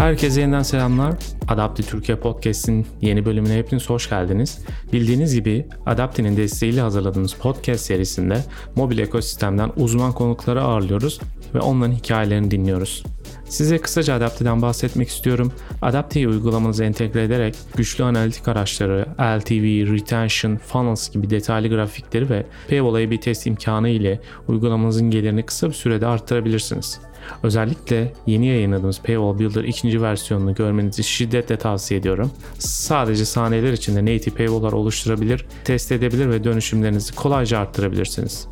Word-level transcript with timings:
Herkese 0.00 0.40
yeniden 0.40 0.62
selamlar. 0.62 1.14
Adapti 1.48 1.82
Türkiye 1.82 2.18
Podcast'in 2.18 2.86
yeni 3.00 3.24
bölümüne 3.24 3.56
hepiniz 3.56 3.90
hoş 3.90 4.10
geldiniz. 4.10 4.58
Bildiğiniz 4.92 5.34
gibi 5.34 5.66
Adapti'nin 5.86 6.36
desteğiyle 6.36 6.80
hazırladığımız 6.80 7.34
podcast 7.34 7.84
serisinde 7.84 8.44
mobil 8.76 8.98
ekosistemden 8.98 9.72
uzman 9.76 10.12
konukları 10.12 10.62
ağırlıyoruz 10.62 11.20
ve 11.54 11.60
onların 11.60 11.92
hikayelerini 11.92 12.50
dinliyoruz. 12.50 13.04
Size 13.44 13.78
kısaca 13.78 14.14
Adapti'den 14.14 14.62
bahsetmek 14.62 15.08
istiyorum. 15.08 15.52
Adapti'yi 15.82 16.28
uygulamanıza 16.28 16.84
entegre 16.84 17.22
ederek 17.22 17.56
güçlü 17.76 18.04
analitik 18.04 18.48
araçları, 18.48 19.06
LTV, 19.20 19.92
Retention, 19.94 20.56
Funnels 20.56 21.10
gibi 21.10 21.30
detaylı 21.30 21.68
grafikleri 21.68 22.30
ve 22.30 22.46
Paywall 22.68 22.94
A-B 22.94 23.20
test 23.20 23.46
imkanı 23.46 23.88
ile 23.88 24.20
uygulamanızın 24.48 25.10
gelirini 25.10 25.46
kısa 25.46 25.68
bir 25.68 25.74
sürede 25.74 26.06
arttırabilirsiniz. 26.06 27.00
Özellikle 27.42 28.12
yeni 28.26 28.46
yayınladığımız 28.46 29.00
Paywall 29.00 29.38
Builder 29.38 29.64
ikinci 29.64 30.02
versiyonunu 30.02 30.54
görmenizi 30.54 31.04
şiddetle 31.04 31.56
tavsiye 31.56 32.00
ediyorum. 32.00 32.30
Sadece 32.58 33.24
saniyeler 33.24 33.72
içinde 33.72 34.02
native 34.02 34.34
paywall'lar 34.34 34.72
oluşturabilir, 34.72 35.46
test 35.64 35.92
edebilir 35.92 36.30
ve 36.30 36.44
dönüşümlerinizi 36.44 37.14
kolayca 37.14 37.58
arttırabilirsiniz. 37.58 38.48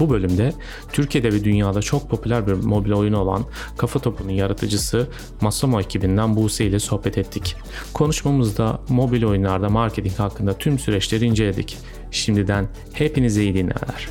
Bu 0.00 0.10
bölümde 0.10 0.52
Türkiye'de 0.92 1.32
ve 1.32 1.44
dünyada 1.44 1.82
çok 1.82 2.10
popüler 2.10 2.46
bir 2.46 2.52
mobil 2.52 2.92
oyun 2.92 3.12
olan 3.12 3.44
Kafa 3.78 3.98
Topu'nun 3.98 4.32
yaratıcısı 4.32 5.08
Masamo 5.40 5.80
ekibinden 5.80 6.36
Buse 6.36 6.64
ile 6.64 6.78
sohbet 6.78 7.18
ettik. 7.18 7.56
Konuşmamızda 7.92 8.80
mobil 8.88 9.24
oyunlarda 9.24 9.68
marketing 9.68 10.14
hakkında 10.14 10.52
tüm 10.52 10.78
süreçleri 10.78 11.24
inceledik. 11.24 11.78
Şimdiden 12.10 12.68
hepinize 12.92 13.42
iyi 13.42 13.54
dinlemeler. 13.54 14.08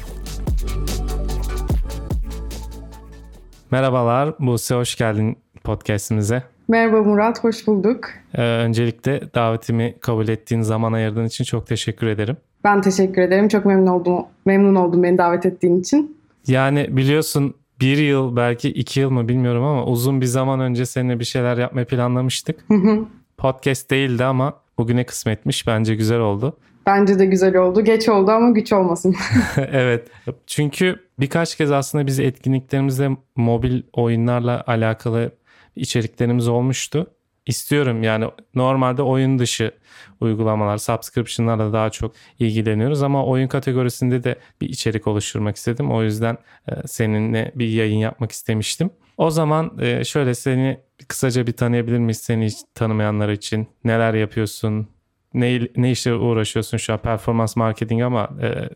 Merhabalar 3.71 4.35
Buse 4.39 4.75
hoş 4.75 4.95
geldin 4.95 5.37
podcastimize. 5.63 6.43
Merhaba 6.67 7.03
Murat, 7.03 7.43
hoş 7.43 7.67
bulduk. 7.67 8.09
Ee, 8.33 8.41
öncelikle 8.41 9.21
davetimi 9.35 9.95
kabul 9.99 10.27
ettiğin 10.27 10.61
zaman 10.61 10.93
ayırdığın 10.93 11.25
için 11.25 11.43
çok 11.43 11.67
teşekkür 11.67 12.07
ederim. 12.07 12.37
Ben 12.63 12.81
teşekkür 12.81 13.21
ederim. 13.21 13.47
Çok 13.47 13.65
memnun 13.65 13.87
oldum. 13.87 14.25
Memnun 14.45 14.75
oldum 14.75 15.03
beni 15.03 15.17
davet 15.17 15.45
ettiğin 15.45 15.79
için. 15.79 16.17
Yani 16.47 16.97
biliyorsun 16.97 17.53
bir 17.81 17.97
yıl 17.97 18.35
belki 18.35 18.69
iki 18.69 18.99
yıl 18.99 19.09
mı 19.09 19.27
bilmiyorum 19.27 19.63
ama 19.63 19.85
uzun 19.85 20.21
bir 20.21 20.25
zaman 20.25 20.59
önce 20.59 20.85
seninle 20.85 21.19
bir 21.19 21.25
şeyler 21.25 21.57
yapmayı 21.57 21.85
planlamıştık. 21.85 22.65
Podcast 23.37 23.91
değildi 23.91 24.23
ama 24.23 24.53
bugüne 24.77 25.05
kısmetmiş. 25.05 25.67
Bence 25.67 25.95
güzel 25.95 26.19
oldu. 26.19 26.57
Bence 26.85 27.19
de 27.19 27.25
güzel 27.25 27.55
oldu. 27.55 27.83
Geç 27.83 28.09
oldu 28.09 28.31
ama 28.31 28.49
güç 28.49 28.73
olmasın. 28.73 29.15
evet. 29.57 30.07
Çünkü 30.47 30.95
birkaç 31.21 31.55
kez 31.57 31.71
aslında 31.71 32.07
biz 32.07 32.19
etkinliklerimizde 32.19 33.09
mobil 33.35 33.81
oyunlarla 33.93 34.63
alakalı 34.67 35.31
içeriklerimiz 35.75 36.47
olmuştu. 36.47 37.07
İstiyorum 37.45 38.03
yani 38.03 38.25
normalde 38.55 39.01
oyun 39.01 39.39
dışı 39.39 39.71
uygulamalar, 40.19 40.77
subscription'larla 40.77 41.73
daha 41.73 41.89
çok 41.89 42.13
ilgileniyoruz 42.39 43.03
ama 43.03 43.25
oyun 43.25 43.47
kategorisinde 43.47 44.23
de 44.23 44.35
bir 44.61 44.69
içerik 44.69 45.07
oluşturmak 45.07 45.55
istedim. 45.55 45.91
O 45.91 46.03
yüzden 46.03 46.37
e, 46.67 46.87
seninle 46.87 47.51
bir 47.55 47.67
yayın 47.67 47.97
yapmak 47.97 48.31
istemiştim. 48.31 48.89
O 49.17 49.29
zaman 49.29 49.77
e, 49.81 50.03
şöyle 50.03 50.35
seni 50.35 50.79
kısaca 51.07 51.47
bir 51.47 51.51
tanıyabilir 51.53 51.97
miyiz 51.97 52.17
seni 52.17 52.45
hiç 52.45 52.57
tanımayanlar 52.75 53.29
için? 53.29 53.67
Neler 53.83 54.13
yapıyorsun? 54.13 54.87
Ne, 55.33 55.67
ne 55.75 55.91
işle 55.91 56.13
uğraşıyorsun 56.13 56.77
şu 56.77 56.93
an? 56.93 56.99
Performans 56.99 57.55
marketing 57.55 58.01
ama 58.01 58.29
e, 58.41 58.69